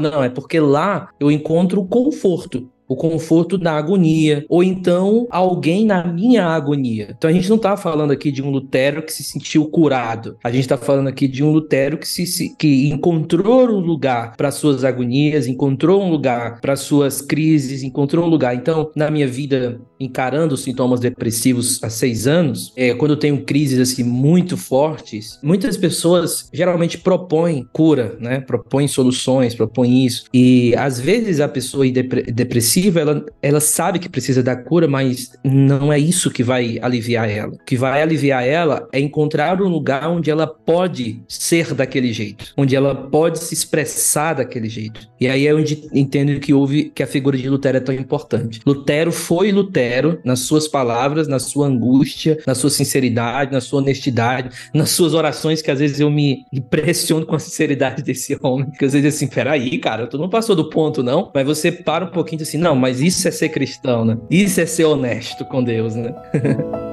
não, 0.00 0.22
é 0.22 0.28
porque 0.28 0.60
lá 0.60 1.08
eu 1.18 1.30
encontro 1.30 1.80
o 1.80 1.86
conforto 1.86 2.70
o 2.94 2.96
conforto 2.96 3.58
da 3.58 3.72
agonia, 3.72 4.44
ou 4.48 4.62
então 4.62 5.26
alguém 5.30 5.84
na 5.84 6.04
minha 6.04 6.46
agonia. 6.46 7.14
Então 7.16 7.28
a 7.28 7.32
gente 7.32 7.48
não 7.48 7.56
está 7.56 7.76
falando 7.76 8.12
aqui 8.12 8.30
de 8.30 8.42
um 8.42 8.50
Lutero 8.50 9.02
que 9.02 9.12
se 9.12 9.24
sentiu 9.24 9.66
curado. 9.66 10.36
A 10.42 10.50
gente 10.50 10.62
está 10.62 10.76
falando 10.76 11.08
aqui 11.08 11.26
de 11.26 11.42
um 11.42 11.50
Lutero 11.50 11.98
que 11.98 12.06
se 12.08 12.54
que 12.56 12.88
encontrou 12.88 13.68
um 13.68 13.80
lugar 13.80 14.36
para 14.36 14.50
suas 14.50 14.84
agonias, 14.84 15.46
encontrou 15.46 16.02
um 16.02 16.10
lugar 16.10 16.60
para 16.60 16.76
suas 16.76 17.20
crises, 17.20 17.82
encontrou 17.82 18.24
um 18.24 18.28
lugar. 18.28 18.54
Então, 18.54 18.90
na 18.94 19.10
minha 19.10 19.26
vida 19.26 19.80
encarando 19.98 20.56
sintomas 20.56 21.00
depressivos 21.00 21.82
há 21.82 21.88
seis 21.88 22.26
anos, 22.26 22.72
é, 22.76 22.94
quando 22.94 23.12
eu 23.12 23.16
tenho 23.16 23.42
crises 23.44 23.78
assim 23.78 24.02
muito 24.02 24.56
fortes, 24.56 25.38
muitas 25.42 25.76
pessoas 25.76 26.48
geralmente 26.52 26.98
propõem 26.98 27.66
cura, 27.72 28.16
né? 28.20 28.40
Propõem 28.40 28.86
soluções, 28.86 29.54
propõem 29.54 30.04
isso. 30.04 30.24
E 30.32 30.74
às 30.76 31.00
vezes 31.00 31.40
a 31.40 31.48
pessoa 31.48 31.84
depressiva, 31.90 32.83
ela, 32.94 33.24
ela 33.42 33.60
sabe 33.60 33.98
que 33.98 34.08
precisa 34.08 34.42
da 34.42 34.56
cura, 34.56 34.88
mas 34.88 35.32
não 35.44 35.92
é 35.92 35.98
isso 35.98 36.30
que 36.30 36.42
vai 36.42 36.78
aliviar 36.82 37.28
ela. 37.28 37.52
O 37.52 37.64
que 37.64 37.76
vai 37.76 38.02
aliviar 38.02 38.46
ela 38.46 38.88
é 38.92 39.00
encontrar 39.00 39.60
um 39.60 39.68
lugar 39.68 40.08
onde 40.08 40.30
ela 40.30 40.46
pode 40.46 41.22
ser 41.28 41.74
daquele 41.74 42.12
jeito, 42.12 42.52
onde 42.56 42.74
ela 42.74 42.94
pode 42.94 43.38
se 43.38 43.54
expressar 43.54 44.34
daquele 44.34 44.68
jeito. 44.68 45.08
E 45.20 45.28
aí 45.28 45.46
é 45.46 45.54
onde 45.54 45.88
entendo 45.92 46.38
que 46.40 46.52
houve 46.52 46.90
que 46.94 47.02
a 47.02 47.06
figura 47.06 47.36
de 47.36 47.48
Lutero 47.48 47.76
é 47.76 47.80
tão 47.80 47.94
importante. 47.94 48.60
Lutero 48.66 49.12
foi 49.12 49.52
Lutero 49.52 50.18
nas 50.24 50.40
suas 50.40 50.68
palavras, 50.68 51.28
na 51.28 51.38
sua 51.38 51.66
angústia, 51.66 52.38
na 52.46 52.54
sua 52.54 52.70
sinceridade, 52.70 53.52
na 53.52 53.60
sua 53.60 53.80
honestidade, 53.80 54.50
nas 54.72 54.90
suas 54.90 55.14
orações, 55.14 55.62
que 55.62 55.70
às 55.70 55.78
vezes 55.78 56.00
eu 56.00 56.10
me 56.10 56.44
impressiono 56.52 57.26
com 57.26 57.34
a 57.34 57.38
sinceridade 57.38 58.02
desse 58.02 58.38
homem. 58.42 58.70
Que 58.70 58.84
às 58.84 58.92
vezes 58.92 59.14
assim, 59.14 59.26
peraí, 59.26 59.78
cara, 59.78 60.06
tu 60.06 60.18
não 60.18 60.28
passou 60.28 60.54
do 60.54 60.68
ponto, 60.68 61.02
não. 61.02 61.30
Mas 61.34 61.46
você 61.46 61.70
para 61.70 62.04
um 62.04 62.10
pouquinho 62.10 62.42
assim, 62.42 62.58
não, 62.64 62.74
mas 62.74 63.00
isso 63.02 63.28
é 63.28 63.30
ser 63.30 63.50
cristão, 63.50 64.06
né? 64.06 64.16
Isso 64.30 64.58
é 64.58 64.64
ser 64.64 64.84
honesto 64.84 65.44
com 65.44 65.62
Deus, 65.62 65.94
né? 65.94 66.14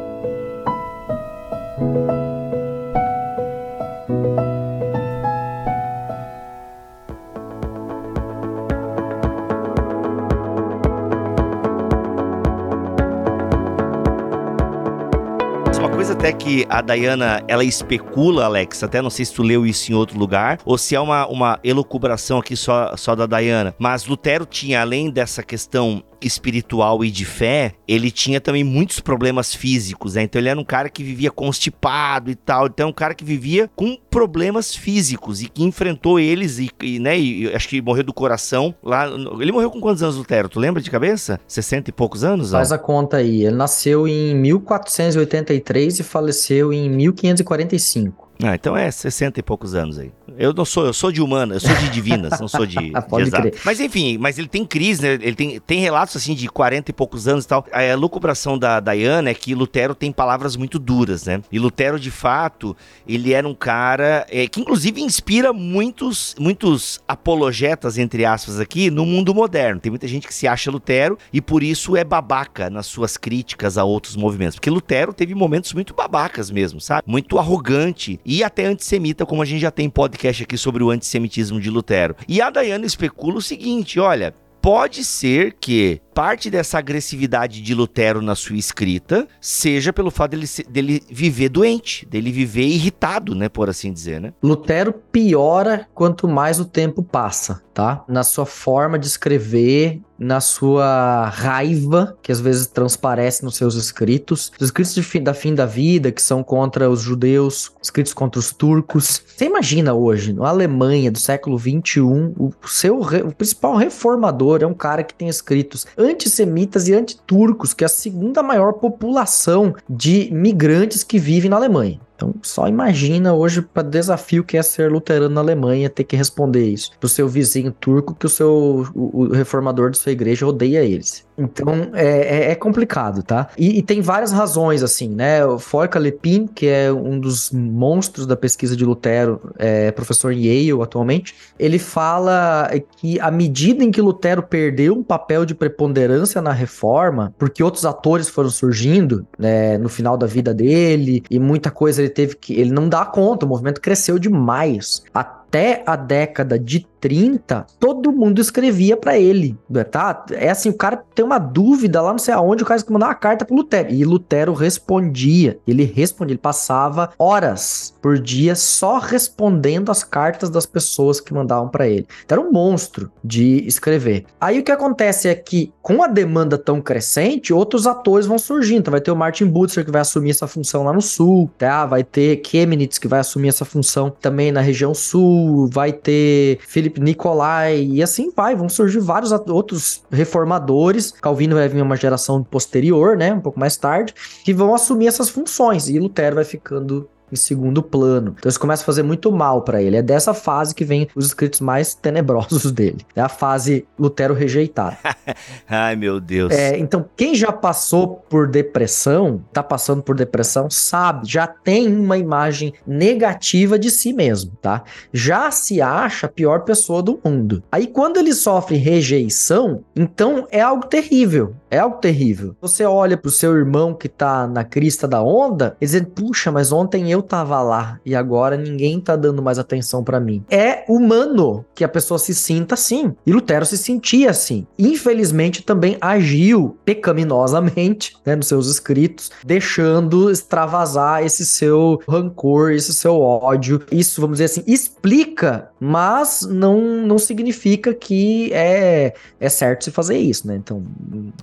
até 16.21 16.31
que 16.31 16.67
a 16.69 16.81
Diana, 16.81 17.43
ela 17.47 17.63
especula, 17.63 18.45
Alex, 18.45 18.83
até 18.83 19.01
não 19.01 19.09
sei 19.09 19.25
se 19.25 19.33
tu 19.33 19.41
leu 19.41 19.65
isso 19.65 19.91
em 19.91 19.95
outro 19.95 20.19
lugar, 20.19 20.59
ou 20.63 20.77
se 20.77 20.93
é 20.93 20.99
uma, 20.99 21.25
uma 21.25 21.59
elucubração 21.63 22.37
aqui 22.37 22.55
só, 22.55 22.95
só 22.95 23.15
da 23.15 23.25
Diana, 23.25 23.73
mas 23.79 24.05
Lutero 24.05 24.45
tinha, 24.45 24.81
além 24.81 25.09
dessa 25.09 25.41
questão 25.41 26.03
espiritual 26.21 27.03
e 27.03 27.09
de 27.09 27.25
fé, 27.25 27.73
ele 27.87 28.11
tinha 28.11 28.39
também 28.39 28.63
muitos 28.63 28.99
problemas 28.99 29.53
físicos, 29.53 30.15
né? 30.15 30.23
Então 30.23 30.39
ele 30.39 30.49
era 30.49 30.59
um 30.59 30.63
cara 30.63 30.89
que 30.89 31.03
vivia 31.03 31.31
constipado 31.31 32.29
e 32.29 32.35
tal. 32.35 32.67
Então 32.67 32.87
é 32.87 32.89
um 32.89 32.93
cara 32.93 33.13
que 33.13 33.23
vivia 33.23 33.69
com 33.75 33.97
problemas 34.09 34.75
físicos 34.75 35.41
e 35.41 35.47
que 35.47 35.63
enfrentou 35.63 36.19
eles 36.19 36.59
e, 36.59 36.69
e 36.81 36.99
né, 36.99 37.17
e 37.19 37.53
acho 37.53 37.67
que 37.67 37.81
morreu 37.81 38.03
do 38.03 38.13
coração 38.13 38.73
lá. 38.83 39.07
Ele 39.39 39.51
morreu 39.51 39.71
com 39.71 39.81
quantos 39.81 40.03
anos, 40.03 40.15
Lutero? 40.15 40.47
Tu 40.47 40.59
lembra 40.59 40.81
de 40.81 40.91
cabeça? 40.91 41.39
60 41.47 41.89
e 41.89 41.93
poucos 41.93 42.23
anos? 42.23 42.51
Faz 42.51 42.71
ó? 42.71 42.75
a 42.75 42.77
conta 42.77 43.17
aí. 43.17 43.45
Ele 43.45 43.55
nasceu 43.55 44.07
em 44.07 44.35
1483 44.35 45.99
e 45.99 46.03
faleceu 46.11 46.73
em 46.73 46.89
1545. 46.89 48.30
Ah, 48.43 48.55
então 48.55 48.75
é 48.75 48.89
60 48.89 49.39
e 49.39 49.43
poucos 49.43 49.75
anos 49.75 50.00
aí. 50.00 50.12
Eu 50.38 50.53
não 50.53 50.65
sou, 50.65 50.86
eu 50.86 50.93
sou 50.93 51.12
de 51.12 51.21
humana, 51.21 51.55
eu 51.55 51.60
sou 51.60 51.75
de 51.75 51.89
divinas, 51.89 52.39
não 52.39 52.48
sou 52.48 52.65
de, 52.65 52.91
Pode 53.10 53.25
de 53.25 53.31
crer. 53.31 53.53
Mas 53.63 53.79
enfim, 53.79 54.17
mas 54.17 54.38
ele 54.39 54.48
tem 54.48 54.65
crise, 54.65 55.01
né? 55.01 55.13
Ele 55.13 55.36
tem, 55.36 55.60
tem 55.60 55.79
relatos 55.79 56.15
assim 56.15 56.33
de 56.33 56.48
40 56.48 56.91
e 56.91 56.93
poucos 56.93 57.27
anos 57.27 57.45
e 57.45 57.48
tal. 57.48 57.65
A, 57.71 57.95
lucubração 57.95 58.57
da 58.57 58.79
Diana 58.79 59.29
é 59.29 59.33
que 59.33 59.53
Lutero 59.53 59.93
tem 59.93 60.12
palavras 60.12 60.55
muito 60.55 60.79
duras, 60.79 61.25
né? 61.25 61.41
E 61.51 61.60
Lutero, 61.60 62.00
de 62.00 62.10
fato, 62.10 62.75
ele 63.07 63.33
era 63.33 63.48
um 63.48 63.53
cara 63.53 64.25
é, 64.29 64.48
que 64.48 64.62
inclusive 64.62 65.01
inspira 65.01 65.53
muitos, 65.53 66.36
muitos 66.39 67.00
apologetas, 67.07 67.98
entre 67.98 68.25
aspas, 68.25 68.60
aqui, 68.60 68.89
no 68.89 69.05
mundo 69.05 69.36
moderno. 69.36 69.79
Tem 69.79 69.89
muita 69.89 70.07
gente 70.07 70.27
que 70.27 70.33
se 70.33 70.48
acha 70.48 70.71
Lutero 70.71 71.17
e 71.31 71.41
por 71.41 71.62
isso 71.62 71.95
é 71.95 72.03
babaca 72.03 72.69
nas 72.69 72.86
suas 72.86 73.17
críticas 73.17 73.77
a 73.77 73.83
outros 73.83 74.15
movimentos. 74.15 74.55
Porque 74.55 74.69
Lutero 74.69 75.13
teve 75.13 75.36
momentos 75.36 75.74
muito 75.74 75.93
babacas 75.93 76.50
mesmo, 76.50 76.79
sabe? 76.79 77.03
Muito 77.05 77.38
arrogante 77.38 78.19
e 78.31 78.45
até 78.45 78.65
antissemita, 78.65 79.25
como 79.25 79.41
a 79.41 79.46
gente 79.46 79.59
já 79.59 79.72
tem 79.72 79.89
podcast 79.89 80.44
aqui 80.44 80.57
sobre 80.57 80.81
o 80.81 80.89
antissemitismo 80.89 81.59
de 81.59 81.70
Lutero. 81.70 82.15
E 82.29 82.41
a 82.41 82.50
Dayana 82.50 82.85
especula 82.85 83.39
o 83.39 83.41
seguinte: 83.41 84.00
olha, 84.00 84.33
pode 84.61 85.03
ser 85.03 85.57
que 85.59 86.00
parte 86.13 86.50
dessa 86.50 86.77
agressividade 86.77 87.61
de 87.61 87.74
Lutero 87.74 88.22
na 88.22 88.35
sua 88.35 88.55
escrita 88.55 89.27
seja 89.41 89.91
pelo 89.91 90.11
fato 90.11 90.31
dele, 90.31 90.46
dele 90.70 91.03
viver 91.09 91.50
doente, 91.50 92.05
dele 92.05 92.31
viver 92.31 92.67
irritado, 92.67 93.33
né, 93.35 93.50
por 93.50 93.70
assim 93.70 93.91
dizer, 93.91 94.22
né? 94.22 94.33
Lutero 94.41 94.94
piora 95.11 95.87
quanto 95.94 96.27
mais 96.27 96.59
o 96.59 96.65
tempo 96.65 97.03
passa, 97.03 97.61
tá? 97.74 98.03
Na 98.07 98.24
sua 98.24 98.46
forma 98.46 98.98
de 99.00 99.07
escrever, 99.07 100.01
na 100.20 100.40
sua 100.40 101.29
raiva, 101.29 102.16
que 102.22 102.31
às 102.31 102.40
vezes 102.40 102.68
transparece 102.68 103.44
nos 103.44 103.55
seus 103.55 103.74
escritos. 103.75 104.51
Os 104.60 104.68
escritos 104.68 104.96
fim, 105.00 105.24
da 105.24 105.34
fim 105.34 105.55
da 105.55 105.66
vida, 105.66 106.12
que 106.12 106.22
são 106.22 106.44
contra 106.44 106.90
os 106.90 107.01
judeus, 107.01 107.72
escritos 107.81 108.14
contra 108.14 108.40
os 108.40 108.51
turcos. 108.53 109.22
Você 109.25 109.46
imagina 109.46 109.94
hoje, 109.94 110.31
na 110.31 110.48
Alemanha 110.48 111.12
do 111.12 111.18
século 111.18 111.57
21, 111.57 112.36
o 112.38 112.51
seu 112.68 113.00
o 113.00 113.34
principal 113.34 113.75
reformador 113.75 114.62
é 114.62 114.68
um 114.68 114.74
cara 114.74 115.03
que 115.03 115.14
tem 115.14 115.27
escritos 115.27 115.88
antissemitas 115.98 116.88
e 116.88 116.94
antiturcos, 116.94 117.74
que 117.74 117.84
é 117.84 117.88
a 117.88 117.90
segunda 117.90 118.44
maior 118.44 118.74
população 118.74 119.74
de 119.90 120.29
migrantes 120.31 121.03
que 121.03 121.18
vivem 121.18 121.50
na 121.50 121.55
Alemanha. 121.55 122.00
Então, 122.22 122.36
só 122.44 122.68
imagina 122.68 123.34
hoje 123.34 123.64
para 123.64 123.81
desafio 123.81 124.44
que 124.44 124.55
é 124.55 124.62
ser 124.62 124.92
luterano 124.92 125.34
na 125.34 125.42
Alemanha 125.42 125.90
ter 125.90 126.03
que 126.03 126.16
responder 126.16 126.68
isso 126.68 126.92
pro 127.00 127.10
seu 127.10 127.27
vizinho 127.27 127.72
turco 127.72 128.14
que 128.14 128.27
o 128.27 128.29
seu 128.29 128.88
o, 128.94 129.22
o 129.22 129.31
reformador 129.31 129.90
de 129.90 129.98
sua 129.98 130.12
igreja 130.12 130.46
odeia 130.46 130.84
eles. 130.84 131.25
Então 131.42 131.92
é, 131.94 132.50
é, 132.50 132.51
é 132.51 132.55
complicado, 132.55 133.24
tá? 133.24 133.50
E, 133.57 133.79
e, 133.79 133.81
tem 133.81 134.01
várias 134.01 134.31
razões, 134.31 134.84
assim, 134.84 135.10
né? 135.10 135.46
O 135.46 135.57
Forca 135.57 135.98
Lepin, 135.98 136.46
que 136.46 136.68
é 136.68 136.92
um 136.92 137.20
dos 137.20 137.51
monstros 137.51 138.27
da 138.27 138.36
pesquisa 138.36 138.75
de 138.75 138.86
Lutero, 138.86 139.42
é 139.57 139.92
professor 139.92 140.31
em 140.31 140.46
Yale 140.46 140.81
atualmente, 140.81 141.36
ele 141.57 141.79
fala 141.79 142.70
que 142.98 143.20
à 143.20 143.31
medida 143.31 143.84
em 143.84 143.92
que 143.92 144.01
Lutero 144.01 144.44
perdeu 144.44 144.94
um 144.94 145.03
papel 145.03 145.46
de 145.46 145.55
preponderância 145.55 146.42
na 146.42 146.51
reforma, 146.51 147.34
porque 147.38 147.64
outros 147.64 147.86
atores 147.86 148.29
foram 148.29 148.50
surgindo 148.50 149.25
né, 149.38 149.77
no 149.77 149.90
final 149.90 150.18
da 150.18 150.27
vida 150.27 150.53
dele, 150.53 151.24
e 151.29 151.40
muita 151.40 151.72
coisa 151.72 152.01
ele 152.01 152.10
teve 152.11 152.35
que. 152.35 152.53
Ele 152.53 152.71
não 152.71 152.87
dá 152.87 153.05
conta, 153.05 153.45
o 153.45 153.50
movimento 153.50 153.81
cresceu 153.81 154.19
demais. 154.19 155.03
Até 155.51 155.83
a 155.85 155.98
década 155.98 156.57
de 156.57 156.87
30, 157.01 157.66
todo 157.79 158.14
mundo 158.14 158.40
escrevia 158.40 158.96
para 158.96 159.18
ele, 159.18 159.57
tá? 159.90 160.24
É 160.31 160.50
assim, 160.50 160.70
o 160.70 160.74
cara 160.74 161.03
tem 161.16 161.25
uma 161.25 161.40
dúvida 161.40 162.00
lá 162.00 162.11
não 162.11 162.20
sei 162.20 162.33
aonde, 162.33 162.64
o 162.64 162.66
cara 162.66 162.81
mandar 162.90 163.07
uma 163.07 163.16
carta 163.16 163.44
pro 163.44 163.55
Lutero. 163.55 163.90
E 163.90 164.05
Lutero 164.05 164.53
respondia. 164.53 165.59
Ele 165.68 165.83
respondia, 165.83 166.33
ele 166.33 166.42
passava 166.42 167.09
horas 167.18 167.94
por 168.01 168.20
dia 168.20 168.55
só 168.55 169.00
respondendo 169.00 169.92
as 169.92 170.03
cartas 170.03 170.50
das 170.50 170.66
pessoas 170.66 171.20
que 171.20 171.33
mandavam 171.33 171.68
para 171.68 171.87
ele. 171.87 172.07
Então 172.24 172.37
era 172.37 172.48
um 172.48 172.51
monstro 172.51 173.11
de 173.24 173.66
escrever. 173.66 174.25
Aí 174.40 174.59
o 174.59 174.64
que 174.64 174.72
acontece 174.72 175.27
é 175.27 175.33
que, 175.33 175.74
com 175.81 176.03
a 176.03 176.07
demanda 176.07 176.57
tão 176.57 176.79
crescente, 176.79 177.51
outros 177.51 177.87
atores 177.87 178.27
vão 178.27 178.37
surgindo. 178.37 178.81
Então 178.81 178.92
vai 178.92 179.01
ter 179.01 179.11
o 179.11 179.16
Martin 179.16 179.48
Butcher 179.48 179.83
que 179.83 179.92
vai 179.92 180.01
assumir 180.01 180.29
essa 180.29 180.48
função 180.48 180.83
lá 180.83 180.94
no 180.94 181.01
sul, 181.01 181.50
tá? 181.57 181.85
Vai 181.85 182.03
ter 182.03 182.42
Chemnitz 182.46 183.00
que 183.00 183.07
vai 183.07 183.20
assumir 183.20 183.50
essa 183.50 183.66
função 183.66 184.09
também 184.09 184.51
na 184.51 184.61
região 184.61 184.94
sul, 184.94 185.40
vai 185.71 185.91
ter 185.91 186.59
Felipe 186.67 186.99
Nicolai, 186.99 187.81
e 187.83 188.01
assim 188.01 188.31
vai, 188.35 188.55
vão 188.55 188.69
surgir 188.69 188.99
vários 188.99 189.31
outros 189.31 190.03
reformadores. 190.11 191.11
Calvino 191.11 191.55
vai 191.55 191.67
vir 191.67 191.81
uma 191.81 191.95
geração 191.95 192.43
posterior, 192.43 193.17
né, 193.17 193.33
um 193.33 193.39
pouco 193.39 193.59
mais 193.59 193.77
tarde, 193.77 194.13
que 194.43 194.53
vão 194.53 194.73
assumir 194.73 195.07
essas 195.07 195.29
funções, 195.29 195.89
e 195.89 195.99
Lutero 195.99 196.35
vai 196.35 196.45
ficando 196.45 197.09
em 197.31 197.35
segundo 197.35 197.81
plano. 197.81 198.35
Então 198.37 198.50
isso 198.50 198.59
começa 198.59 198.83
a 198.83 198.85
fazer 198.85 199.03
muito 199.03 199.31
mal 199.31 199.61
para 199.61 199.81
ele. 199.81 199.98
É 199.98 200.01
dessa 200.01 200.33
fase 200.33 200.75
que 200.75 200.85
vem 200.85 201.07
os 201.15 201.27
escritos 201.27 201.59
mais 201.59 201.94
tenebrosos 201.94 202.70
dele. 202.72 203.05
É 203.15 203.22
a 203.22 203.29
fase 203.29 203.85
Lutero 203.98 204.33
rejeitado. 204.33 204.98
Ai, 205.70 205.96
meu 205.96 206.20
Deus. 206.20 206.51
É, 206.51 206.77
então, 206.77 207.05
quem 207.15 207.35
já 207.35 207.51
passou 207.51 208.07
por 208.07 208.48
depressão, 208.48 209.44
tá 209.53 209.63
passando 209.63 210.01
por 210.01 210.15
depressão, 210.15 210.70
sabe, 210.70 211.27
já 211.29 211.48
tem 211.48 211.87
uma 211.87 212.17
imagem 212.17 212.74
negativa 212.85 213.77
de 213.77 213.89
si 213.89 214.13
mesmo, 214.13 214.51
tá? 214.61 214.83
Já 215.13 215.51
se 215.51 215.81
acha 215.81 216.27
a 216.27 216.29
pior 216.29 216.61
pessoa 216.61 217.01
do 217.01 217.20
mundo. 217.24 217.63
Aí, 217.72 217.87
quando 217.87 218.17
ele 218.17 218.33
sofre 218.33 218.77
rejeição, 218.77 219.83
então 219.96 220.48
é 220.51 220.61
algo 220.61 220.85
terrível. 220.87 221.55
É 221.70 221.79
algo 221.79 221.98
terrível. 221.98 222.55
Você 222.59 222.83
olha 222.83 223.15
pro 223.15 223.31
seu 223.31 223.55
irmão 223.55 223.94
que 223.94 224.09
tá 224.09 224.46
na 224.46 224.63
crista 224.63 225.07
da 225.07 225.22
onda, 225.24 225.77
e 225.79 225.85
dizendo, 225.85 226.07
puxa, 226.07 226.51
mas 226.51 226.72
ontem 226.72 227.09
eu 227.09 227.21
tava 227.22 227.62
lá 227.62 228.00
e 228.05 228.16
agora 228.16 228.57
ninguém 228.57 229.00
tá 229.00 229.16
dando 229.16 229.42
mais 229.42 229.60
atenção 229.60 230.03
para 230.03 230.20
mim. 230.20 230.44
É 230.50 230.84
humano 230.88 231.66
que 231.74 231.84
a 231.84 231.90
pessoa 231.90 232.18
se 232.18 232.34
sinta 232.34 232.75
assim. 232.75 233.14
E 233.25 233.31
Lutero 233.31 233.66
se 233.66 233.77
sentia 233.77 234.29
assim. 234.29 234.66
Infelizmente 234.77 235.64
também 235.64 235.98
agiu 236.00 236.77
pecaminosamente, 236.86 238.16
né, 238.25 238.36
nos 238.36 238.48
seus 238.48 238.68
escritos, 238.68 239.31
deixando 239.44 240.29
extravasar 240.29 241.24
esse 241.24 241.46
seu 241.46 242.01
rancor, 242.07 242.72
esse 242.72 242.94
seu 242.94 243.20
ódio. 243.20 243.81
Isso, 243.92 244.22
vamos 244.22 244.36
dizer 244.36 244.46
assim, 244.46 244.64
explica, 244.66 245.70
mas 245.79 246.42
não, 246.50 246.81
não 247.05 247.18
significa 247.18 247.94
que 247.94 248.51
é, 248.53 249.14
é 249.40 249.50
certo 249.50 249.84
se 249.84 249.92
fazer 249.92 250.18
isso, 250.18 250.48
né? 250.48 250.55
Então. 250.55 250.84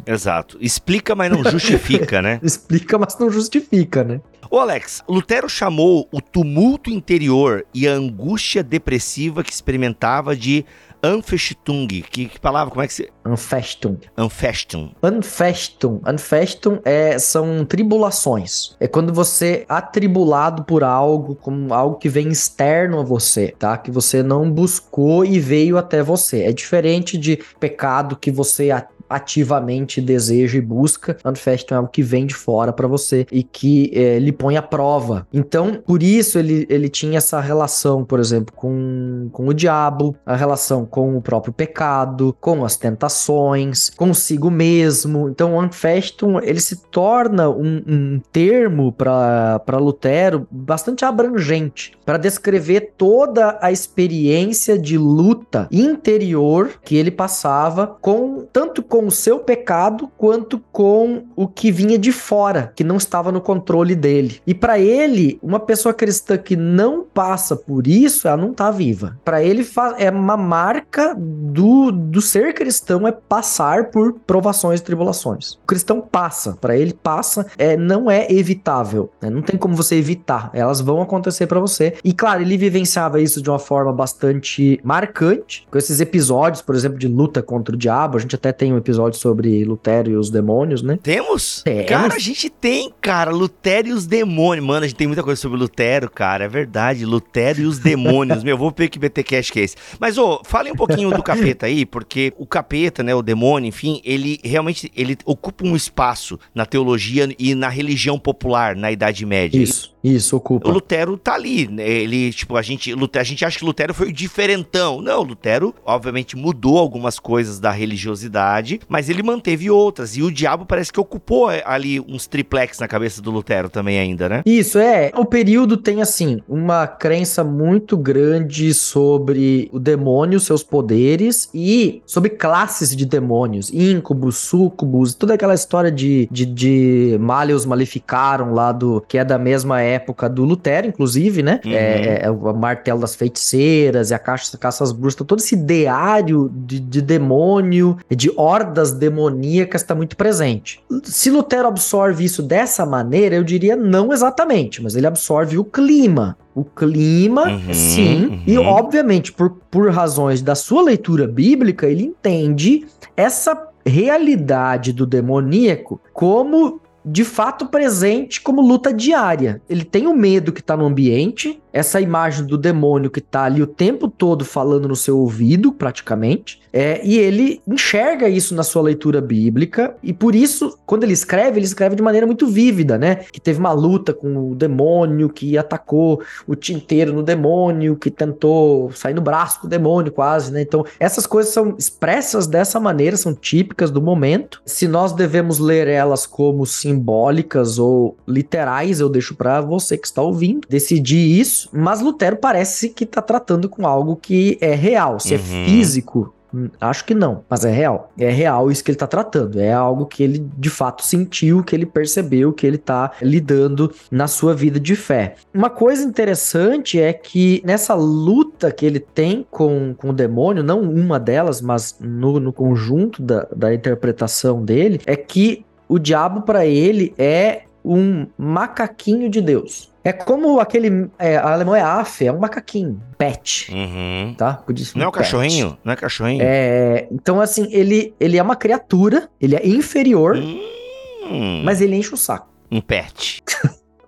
Exato. 0.06 0.56
Explica, 0.60 1.14
mas 1.14 1.30
não 1.30 1.44
justifica, 1.44 2.22
né? 2.22 2.40
Explica, 2.42 2.98
mas 2.98 3.18
não 3.18 3.30
justifica, 3.30 4.04
né? 4.04 4.20
Ô 4.50 4.58
Alex, 4.58 5.02
Lutero 5.06 5.46
chamou 5.46 6.08
o 6.10 6.22
tumulto 6.22 6.88
interior 6.88 7.66
e 7.74 7.86
a 7.86 7.92
angústia 7.92 8.62
depressiva 8.62 9.44
que 9.44 9.52
experimentava 9.52 10.34
de 10.34 10.64
Anfechtung. 11.02 11.86
Que, 11.86 12.26
que 12.26 12.40
palavra? 12.40 12.70
Como 12.70 12.82
é 12.82 12.86
que 12.86 12.94
se. 12.94 13.10
Anfestung. 13.24 13.98
Anfestung. 14.16 14.92
Anfestung. 15.02 16.00
Anfestung 16.02 16.80
é, 16.82 17.18
são 17.18 17.62
tribulações. 17.66 18.74
É 18.80 18.88
quando 18.88 19.12
você 19.12 19.66
é 19.68 19.74
atribulado 19.74 20.64
por 20.64 20.82
algo, 20.82 21.34
como 21.36 21.74
algo 21.74 21.96
que 21.96 22.08
vem 22.08 22.28
externo 22.28 23.00
a 23.00 23.04
você, 23.04 23.54
tá? 23.58 23.76
Que 23.76 23.90
você 23.90 24.22
não 24.22 24.50
buscou 24.50 25.26
e 25.26 25.38
veio 25.38 25.76
até 25.76 26.02
você. 26.02 26.44
É 26.44 26.52
diferente 26.52 27.18
de 27.18 27.38
pecado 27.60 28.16
que 28.16 28.30
você 28.30 28.70
ativamente 29.08 30.00
deseja 30.00 30.58
e 30.58 30.60
busca. 30.60 31.16
Manifesto 31.24 31.74
é 31.74 31.76
algo 31.76 31.88
que 31.88 32.02
vem 32.02 32.26
de 32.26 32.34
fora 32.34 32.72
para 32.72 32.86
você 32.86 33.26
e 33.30 33.42
que 33.42 33.90
é, 33.94 34.18
lhe 34.18 34.32
põe 34.32 34.56
à 34.56 34.62
prova. 34.62 35.26
Então, 35.32 35.82
por 35.86 36.02
isso 36.02 36.38
ele, 36.38 36.66
ele 36.68 36.88
tinha 36.88 37.18
essa 37.18 37.40
relação, 37.40 38.04
por 38.04 38.20
exemplo, 38.20 38.54
com, 38.54 39.28
com 39.32 39.48
o 39.48 39.54
diabo, 39.54 40.16
a 40.24 40.36
relação 40.36 40.84
com 40.84 41.16
o 41.16 41.22
próprio 41.22 41.52
pecado, 41.52 42.36
com 42.40 42.64
as 42.64 42.76
tentações, 42.76 43.90
consigo 43.90 44.50
mesmo. 44.50 45.28
Então, 45.28 45.54
o 45.54 45.60
Anfestum, 45.60 46.38
ele 46.40 46.60
se 46.60 46.76
torna 46.90 47.48
um, 47.48 47.82
um 47.86 48.20
termo 48.32 48.92
para 48.92 49.78
Lutero 49.78 50.46
bastante 50.50 51.04
abrangente 51.04 51.92
para 52.04 52.18
descrever 52.18 52.94
toda 52.96 53.58
a 53.60 53.70
experiência 53.70 54.78
de 54.78 54.96
luta 54.96 55.68
interior 55.70 56.70
que 56.82 56.96
ele 56.96 57.10
passava 57.10 57.86
com 57.86 58.46
tanto 58.52 58.82
com 58.82 58.97
com 58.98 59.06
o 59.06 59.12
seu 59.12 59.38
pecado 59.38 60.10
quanto 60.18 60.58
com 60.72 61.22
o 61.36 61.46
que 61.46 61.70
vinha 61.70 61.96
de 61.96 62.10
fora, 62.10 62.72
que 62.74 62.82
não 62.82 62.96
estava 62.96 63.30
no 63.30 63.40
controle 63.40 63.94
dele. 63.94 64.40
E 64.44 64.52
para 64.52 64.76
ele, 64.76 65.38
uma 65.40 65.60
pessoa 65.60 65.94
cristã 65.94 66.36
que 66.36 66.56
não 66.56 67.06
passa 67.18 67.56
por 67.56 67.88
isso, 67.88 68.28
ela 68.28 68.36
não 68.36 68.54
tá 68.54 68.70
viva. 68.70 69.18
Para 69.24 69.42
ele 69.42 69.66
é 69.98 70.08
uma 70.08 70.36
marca 70.36 71.16
do, 71.18 71.90
do 71.90 72.22
ser 72.22 72.54
cristão 72.54 73.08
é 73.08 73.10
passar 73.10 73.90
por 73.90 74.12
provações 74.24 74.78
e 74.78 74.84
tribulações. 74.84 75.54
O 75.54 75.66
cristão 75.66 76.00
passa, 76.00 76.56
para 76.60 76.76
ele 76.76 76.92
passa, 76.94 77.44
é 77.58 77.76
não 77.76 78.08
é 78.08 78.30
evitável, 78.30 79.10
né? 79.20 79.28
não 79.28 79.42
tem 79.42 79.56
como 79.56 79.74
você 79.74 79.96
evitar, 79.96 80.48
elas 80.52 80.80
vão 80.80 81.02
acontecer 81.02 81.48
para 81.48 81.58
você. 81.58 81.94
E 82.04 82.12
claro, 82.12 82.40
ele 82.40 82.56
vivenciava 82.56 83.20
isso 83.20 83.42
de 83.42 83.50
uma 83.50 83.58
forma 83.58 83.92
bastante 83.92 84.78
marcante, 84.84 85.66
com 85.68 85.76
esses 85.76 86.00
episódios, 86.00 86.62
por 86.62 86.76
exemplo, 86.76 87.00
de 87.00 87.08
luta 87.08 87.42
contra 87.42 87.74
o 87.74 87.78
diabo, 87.78 88.16
a 88.16 88.20
gente 88.20 88.36
até 88.36 88.52
tem 88.52 88.72
um 88.72 88.76
episódio 88.76 89.18
sobre 89.18 89.64
Lutero 89.64 90.08
e 90.08 90.16
os 90.16 90.30
demônios, 90.30 90.82
né? 90.82 91.00
Temos? 91.02 91.62
Temos. 91.64 91.88
Cara, 91.88 92.14
a 92.14 92.20
gente 92.20 92.48
tem, 92.48 92.92
cara, 93.00 93.32
Lutero 93.32 93.88
e 93.88 93.92
os 93.92 94.06
demônios. 94.06 94.64
Mano, 94.64 94.84
a 94.84 94.86
gente 94.86 94.96
tem 94.96 95.08
muita 95.08 95.24
coisa 95.24 95.40
sobre 95.40 95.58
Lutero, 95.58 96.08
cara. 96.08 96.44
É 96.44 96.48
verdade, 96.48 97.07
Lutero 97.08 97.60
e 97.62 97.64
os 97.64 97.78
demônios. 97.78 98.44
Meu, 98.44 98.56
vou 98.56 98.72
ver 98.76 98.88
que 98.88 98.98
BTcast 98.98 99.52
que 99.52 99.60
é 99.60 99.64
esse. 99.64 99.76
Mas, 99.98 100.18
ô, 100.18 100.42
fale 100.44 100.70
um 100.70 100.76
pouquinho 100.76 101.10
do 101.10 101.22
capeta 101.22 101.66
aí, 101.66 101.84
porque 101.84 102.32
o 102.36 102.46
capeta, 102.46 103.02
né, 103.02 103.14
o 103.14 103.22
demônio, 103.22 103.68
enfim, 103.68 104.00
ele 104.04 104.38
realmente 104.44 104.90
ele 104.94 105.16
ocupa 105.24 105.66
um 105.66 105.74
espaço 105.74 106.38
na 106.54 106.66
teologia 106.66 107.28
e 107.38 107.54
na 107.54 107.68
religião 107.68 108.18
popular 108.18 108.76
na 108.76 108.92
Idade 108.92 109.24
Média. 109.24 109.60
Isso. 109.60 109.96
Isso, 110.02 110.36
ocupa. 110.36 110.68
O 110.68 110.72
Lutero 110.72 111.16
tá 111.16 111.34
ali, 111.34 111.66
né? 111.66 111.88
Ele, 111.88 112.32
tipo, 112.32 112.56
a 112.56 112.62
gente, 112.62 112.94
Lutero, 112.94 113.20
a 113.20 113.24
gente 113.24 113.44
acha 113.44 113.58
que 113.58 113.64
Lutero 113.64 113.92
foi 113.92 114.08
o 114.08 114.12
diferentão. 114.12 115.02
Não, 115.02 115.22
Lutero, 115.22 115.74
obviamente, 115.84 116.36
mudou 116.36 116.78
algumas 116.78 117.18
coisas 117.18 117.58
da 117.58 117.70
religiosidade, 117.70 118.80
mas 118.88 119.08
ele 119.10 119.22
manteve 119.22 119.70
outras. 119.70 120.16
E 120.16 120.22
o 120.22 120.30
diabo 120.30 120.64
parece 120.64 120.92
que 120.92 121.00
ocupou 121.00 121.50
é, 121.50 121.62
ali 121.66 122.00
uns 122.00 122.26
triplex 122.26 122.78
na 122.78 122.86
cabeça 122.86 123.20
do 123.20 123.30
Lutero 123.30 123.68
também 123.68 123.98
ainda, 123.98 124.28
né? 124.28 124.42
Isso, 124.46 124.78
é. 124.78 125.10
O 125.16 125.24
período 125.24 125.76
tem, 125.76 126.00
assim, 126.00 126.40
uma 126.48 126.86
crença 126.98 127.44
muito 127.44 127.96
grande 127.96 128.74
sobre 128.74 129.70
o 129.72 129.78
demônio, 129.78 130.40
seus 130.40 130.62
poderes 130.62 131.48
e 131.54 132.02
sobre 132.04 132.30
classes 132.30 132.94
de 132.94 133.06
demônios, 133.06 133.72
íncubos, 133.72 134.36
súcubos, 134.36 135.14
toda 135.14 135.34
aquela 135.34 135.54
história 135.54 135.90
de, 135.90 136.28
de, 136.30 136.44
de 136.44 137.16
Malius 137.20 137.64
Maleficaram 137.64 138.52
lá 138.52 138.72
do, 138.72 139.02
que 139.06 139.18
é 139.18 139.24
da 139.24 139.38
mesma 139.38 139.80
época 139.80 140.28
do 140.28 140.44
Lutero, 140.44 140.88
inclusive, 140.88 141.42
né? 141.42 141.60
Uhum. 141.64 141.72
É, 141.72 142.20
é, 142.24 142.30
o 142.30 142.54
martelo 142.54 143.00
das 143.00 143.14
feiticeiras 143.14 144.10
e 144.10 144.14
a 144.14 144.18
caixa 144.18 144.58
caças 144.58 144.92
bruxas, 144.92 145.26
todo 145.26 145.40
esse 145.40 145.54
ideário 145.54 146.50
de, 146.54 146.80
de 146.80 147.02
demônio, 147.02 147.96
de 148.10 148.30
hordas 148.36 148.92
demoníacas 148.92 149.82
está 149.82 149.94
muito 149.94 150.16
presente. 150.16 150.80
Se 151.04 151.30
Lutero 151.30 151.68
absorve 151.68 152.24
isso 152.24 152.42
dessa 152.42 152.84
maneira, 152.86 153.36
eu 153.36 153.44
diria 153.44 153.76
não 153.76 154.12
exatamente, 154.12 154.82
mas 154.82 154.96
ele 154.96 155.06
absorve 155.06 155.58
o 155.58 155.64
clima. 155.64 156.36
O 156.58 156.64
clima, 156.64 157.44
uhum, 157.48 157.72
sim, 157.72 158.26
uhum. 158.26 158.42
e 158.46 158.58
obviamente, 158.58 159.32
por, 159.32 159.50
por 159.70 159.90
razões 159.90 160.42
da 160.42 160.56
sua 160.56 160.82
leitura 160.82 161.28
bíblica, 161.28 161.86
ele 161.86 162.02
entende 162.02 162.84
essa 163.16 163.68
realidade 163.86 164.92
do 164.92 165.06
demoníaco 165.06 166.00
como 166.12 166.80
de 167.04 167.24
fato 167.24 167.66
presente 167.66 168.40
como 168.40 168.60
luta 168.60 168.92
diária. 168.92 169.62
Ele 169.68 169.84
tem 169.84 170.06
o 170.06 170.14
medo 170.14 170.52
que 170.52 170.62
tá 170.62 170.76
no 170.76 170.84
ambiente, 170.84 171.60
essa 171.78 172.00
imagem 172.00 172.44
do 172.44 172.58
demônio 172.58 173.08
que 173.08 173.20
tá 173.20 173.44
ali 173.44 173.62
o 173.62 173.66
tempo 173.66 174.08
todo 174.08 174.44
falando 174.44 174.88
no 174.88 174.96
seu 174.96 175.16
ouvido, 175.16 175.70
praticamente, 175.70 176.60
é, 176.72 177.00
e 177.04 177.16
ele 177.16 177.62
enxerga 177.66 178.28
isso 178.28 178.52
na 178.54 178.64
sua 178.64 178.82
leitura 178.82 179.20
bíblica, 179.20 179.94
e 180.02 180.12
por 180.12 180.34
isso, 180.34 180.76
quando 180.84 181.04
ele 181.04 181.12
escreve, 181.12 181.58
ele 181.58 181.66
escreve 181.66 181.94
de 181.94 182.02
maneira 182.02 182.26
muito 182.26 182.48
vívida, 182.48 182.98
né? 182.98 183.16
Que 183.32 183.40
teve 183.40 183.60
uma 183.60 183.72
luta 183.72 184.12
com 184.12 184.50
o 184.50 184.54
demônio, 184.56 185.28
que 185.28 185.56
atacou 185.56 186.20
o 186.48 186.56
tinteiro 186.56 187.12
no 187.12 187.22
demônio, 187.22 187.96
que 187.96 188.10
tentou 188.10 188.90
sair 188.90 189.14
no 189.14 189.20
braço 189.20 189.62
do 189.62 189.68
demônio 189.68 190.10
quase, 190.10 190.52
né? 190.52 190.62
Então, 190.62 190.84
essas 190.98 191.26
coisas 191.26 191.52
são 191.52 191.76
expressas 191.78 192.46
dessa 192.48 192.80
maneira, 192.80 193.16
são 193.16 193.32
típicas 193.32 193.90
do 193.90 194.02
momento. 194.02 194.60
Se 194.66 194.88
nós 194.88 195.12
devemos 195.12 195.60
ler 195.60 195.86
elas 195.86 196.26
como 196.26 196.66
simbólicas 196.66 197.78
ou 197.78 198.16
literais, 198.26 198.98
eu 198.98 199.08
deixo 199.08 199.36
para 199.36 199.60
você 199.60 199.96
que 199.96 200.06
está 200.06 200.22
ouvindo 200.22 200.66
decidir 200.68 201.38
isso 201.40 201.67
mas 201.72 202.00
Lutero 202.00 202.36
parece 202.36 202.88
que 202.90 203.04
está 203.04 203.22
tratando 203.22 203.68
com 203.68 203.86
algo 203.86 204.16
que 204.16 204.58
é 204.60 204.74
real. 204.74 205.18
Se 205.20 205.34
é 205.34 205.36
uhum. 205.36 205.42
é 205.42 205.66
físico, 205.66 206.34
hum, 206.52 206.68
Acho 206.80 207.04
que 207.04 207.14
não, 207.14 207.44
mas 207.48 207.64
é 207.64 207.70
real. 207.70 208.10
É 208.18 208.30
real 208.30 208.70
isso 208.70 208.82
que 208.82 208.90
ele 208.90 208.96
está 208.96 209.06
tratando. 209.06 209.60
É 209.60 209.72
algo 209.72 210.06
que 210.06 210.22
ele 210.22 210.38
de 210.56 210.70
fato 210.70 211.04
sentiu, 211.04 211.62
que 211.62 211.74
ele 211.76 211.84
percebeu, 211.84 212.52
que 212.52 212.66
ele 212.66 212.76
está 212.76 213.12
lidando 213.20 213.92
na 214.10 214.26
sua 214.26 214.54
vida 214.54 214.80
de 214.80 214.96
fé. 214.96 215.34
Uma 215.52 215.68
coisa 215.68 216.02
interessante 216.02 217.00
é 217.00 217.12
que 217.12 217.62
nessa 217.64 217.94
luta 217.94 218.72
que 218.72 218.86
ele 218.86 219.00
tem 219.00 219.46
com, 219.50 219.94
com 219.94 220.10
o 220.10 220.12
demônio, 220.12 220.62
não 220.62 220.80
uma 220.80 221.20
delas, 221.20 221.60
mas 221.60 221.96
no, 222.00 222.40
no 222.40 222.52
conjunto 222.52 223.22
da, 223.22 223.46
da 223.54 223.74
interpretação 223.74 224.64
dele, 224.64 225.00
é 225.04 225.16
que 225.16 225.64
o 225.88 225.98
diabo 225.98 226.42
para 226.42 226.66
ele 226.66 227.14
é 227.18 227.62
um 227.84 228.26
macaquinho 228.36 229.30
de 229.30 229.40
Deus. 229.40 229.90
É 230.08 230.12
como 230.12 230.58
aquele. 230.58 231.10
É, 231.18 231.36
alemão 231.36 231.76
é 231.76 231.82
AF, 231.82 232.24
é 232.24 232.32
um 232.32 232.38
macaquinho. 232.38 232.98
Pet. 233.18 233.70
Uhum. 233.70 234.34
Tá? 234.38 234.64
Não 234.94 235.04
é 235.04 235.08
um 235.08 235.10
cachorrinho? 235.10 235.76
Não 235.84 235.92
é 235.92 235.96
cachorrinho? 235.96 236.40
É. 236.42 237.06
Então, 237.10 237.42
assim, 237.42 237.68
ele, 237.70 238.14
ele 238.18 238.38
é 238.38 238.42
uma 238.42 238.56
criatura, 238.56 239.28
ele 239.38 239.54
é 239.54 239.68
inferior, 239.68 240.34
hum. 240.34 241.62
mas 241.62 241.82
ele 241.82 241.94
enche 241.94 242.14
o 242.14 242.16
saco. 242.16 242.48
Um 242.70 242.80
pet. 242.80 243.42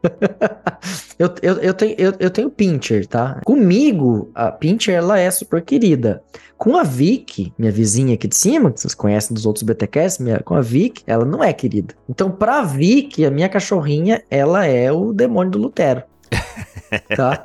eu, 1.19 1.35
eu, 1.43 1.55
eu, 1.59 1.75
tenho, 1.75 1.95
eu, 1.99 2.15
eu 2.19 2.31
tenho 2.31 2.49
Pincher, 2.49 3.07
tá? 3.07 3.39
Comigo, 3.45 4.31
a 4.35 4.51
Pincher, 4.51 4.95
ela 4.95 5.19
é 5.19 5.31
super 5.31 5.61
querida. 5.63 6.23
Com 6.61 6.77
a 6.77 6.83
Vic, 6.83 7.55
minha 7.59 7.73
vizinha 7.73 8.13
aqui 8.13 8.29
de 8.29 8.37
cima, 8.37 8.71
que 8.71 8.79
vocês 8.79 8.95
conhecem 8.95 9.33
dos 9.33 9.47
outros 9.47 9.63
BTCast, 9.63 10.23
minha, 10.23 10.41
com 10.41 10.55
a 10.55 10.61
Vic, 10.61 11.03
ela 11.07 11.25
não 11.25 11.43
é 11.43 11.55
querida. 11.55 11.95
Então, 12.07 12.31
pra 12.31 12.61
Vic, 12.61 13.25
a 13.25 13.31
minha 13.31 13.49
cachorrinha, 13.49 14.23
ela 14.31 14.67
é 14.67 14.93
o 14.93 15.11
demônio 15.11 15.53
do 15.53 15.59
Lutero. 15.59 16.03
tá? 17.17 17.43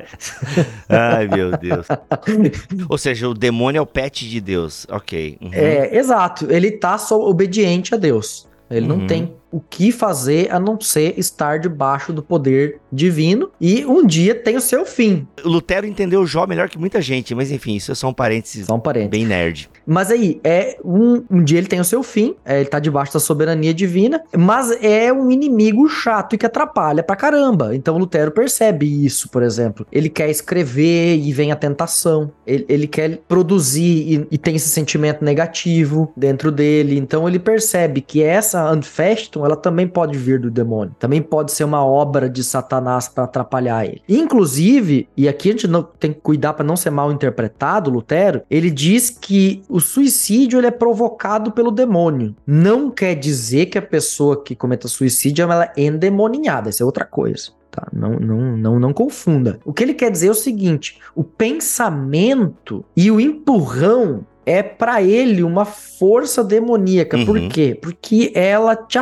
Ai, 0.90 1.30
meu 1.30 1.56
Deus. 1.56 1.88
Ou 2.90 2.98
seja, 2.98 3.30
o 3.30 3.34
demônio 3.34 3.80
é 3.80 3.82
o 3.82 3.86
pet 3.86 4.28
de 4.28 4.42
Deus. 4.42 4.86
Ok. 4.90 5.38
Uhum. 5.40 5.50
É, 5.54 5.96
exato. 5.96 6.52
Ele 6.52 6.72
tá 6.72 6.98
só 6.98 7.18
obediente 7.18 7.96
a 7.96 7.98
Deus. 7.98 8.50
Ele 8.70 8.90
uhum. 8.90 8.98
não 8.98 9.08
tem 9.08 9.34
o 9.52 9.60
que 9.60 9.92
fazer 9.92 10.52
a 10.52 10.60
não 10.60 10.80
ser 10.82 11.18
estar 11.18 11.60
debaixo 11.60 12.12
do 12.12 12.22
poder 12.22 12.80
divino 12.92 13.50
e 13.62 13.86
um 13.86 14.06
dia 14.06 14.36
tem 14.36 14.58
o 14.58 14.62
seu 14.62 14.86
fim. 14.86 15.28
O 15.44 15.50
Lutero 15.50 15.86
entendeu 15.86 16.26
Jó 16.26 16.46
melhor 16.46 16.68
que 16.68 16.78
muita 16.78 17.02
gente, 17.02 17.34
mas 17.34 17.52
enfim, 17.52 17.76
isso 17.76 17.92
é 17.92 17.96
só 17.96 18.10
um 18.10 18.14
parênteses, 18.14 18.66
só 18.66 18.76
um 18.76 18.80
parênteses. 18.80 19.12
bem 19.12 19.26
nerd. 19.26 19.70
Mas 19.86 20.12
aí, 20.12 20.40
é 20.44 20.78
um, 20.84 21.24
um 21.30 21.44
dia 21.44 21.58
ele 21.58 21.68
tem 21.68 21.80
o 21.80 21.86
seu 21.86 22.02
fim, 22.04 22.36
é, 22.46 22.60
ele 22.60 22.70
tá 22.70 22.80
debaixo 22.80 23.14
da 23.14 23.20
soberania 23.20 23.74
divina, 23.74 24.24
mas 24.36 24.72
é 24.82 25.12
um 25.12 25.30
inimigo 25.30 25.88
chato 25.88 26.36
e 26.36 26.38
que 26.38 26.46
atrapalha 26.46 27.04
pra 27.04 27.16
caramba. 27.16 27.76
Então 27.76 27.98
Lutero 27.98 28.32
percebe 28.32 29.06
isso, 29.06 29.30
por 29.30 29.44
exemplo. 29.44 29.86
Ele 29.92 30.10
quer 30.10 30.30
escrever 30.30 31.18
e 31.18 31.32
vem 31.32 31.52
a 31.52 31.56
tentação. 31.56 32.32
Ele, 32.46 32.66
ele 32.68 32.88
quer 32.88 33.18
produzir 33.28 33.84
e, 34.14 34.28
e 34.32 34.38
tem 34.38 34.56
esse 34.56 34.70
sentimento 34.70 35.24
negativo 35.24 36.12
dentro 36.16 36.52
dele. 36.52 36.98
Então 36.98 37.28
ele 37.28 37.40
percebe 37.40 38.02
que 38.02 38.24
essa 38.24 38.68
Anfestum 38.70 39.46
ela 39.46 39.56
também 39.56 39.88
pode 39.88 40.18
vir 40.18 40.40
do 40.40 40.50
demônio. 40.50 40.96
Também 41.00 41.22
pode 41.22 41.52
ser 41.52 41.64
uma 41.64 41.86
obra 41.86 42.30
de 42.30 42.44
Satanás 42.44 43.08
para 43.08 43.26
atrapalhar 43.26 43.86
ele. 43.86 44.02
Inclusive, 44.08 45.08
e 45.16 45.28
aqui 45.28 45.50
a 45.50 45.52
gente 45.52 45.68
não, 45.68 45.84
tem 45.84 46.14
que 46.14 46.20
cuidar 46.22 46.54
para 46.54 46.66
não 46.66 46.76
ser 46.76 46.90
mal 46.90 47.12
interpretado, 47.12 47.90
Lutero, 47.90 48.42
ele 48.50 48.70
diz 48.70 49.10
que 49.10 49.64
o 49.76 49.82
suicídio 49.82 50.58
ele 50.58 50.68
é 50.68 50.72
provocado 50.72 51.52
pelo 51.52 51.70
demônio. 51.70 52.34
Não 52.48 52.90
quer 52.90 53.14
dizer 53.14 53.66
que 53.66 53.78
a 53.78 53.82
pessoa 53.82 54.42
que 54.42 54.56
cometa 54.56 54.88
suicídio 54.88 55.44
ela 55.44 55.66
é 55.76 55.84
endemoniada, 55.84 56.70
isso 56.70 56.82
é 56.82 56.86
outra 56.86 57.04
coisa. 57.04 57.52
Tá? 57.70 57.86
Não, 57.92 58.12
não, 58.18 58.56
não, 58.56 58.80
não 58.80 58.94
confunda. 58.94 59.60
O 59.66 59.74
que 59.74 59.84
ele 59.84 59.94
quer 59.94 60.10
dizer 60.10 60.28
é 60.28 60.32
o 60.32 60.34
seguinte: 60.34 60.98
o 61.14 61.26
pensamento 61.26 62.86
e 62.96 63.12
o 63.12 63.20
empurrão 63.20 64.26
é 64.46 64.64
para 64.64 65.02
ele 65.02 65.44
uma 65.44 65.66
força 65.66 66.42
demoníaca. 66.42 67.18
Uhum. 67.18 67.26
Por 67.26 67.42
quê? 67.50 67.78
Porque 67.82 68.32
ela 68.34 68.78
te 68.78 68.98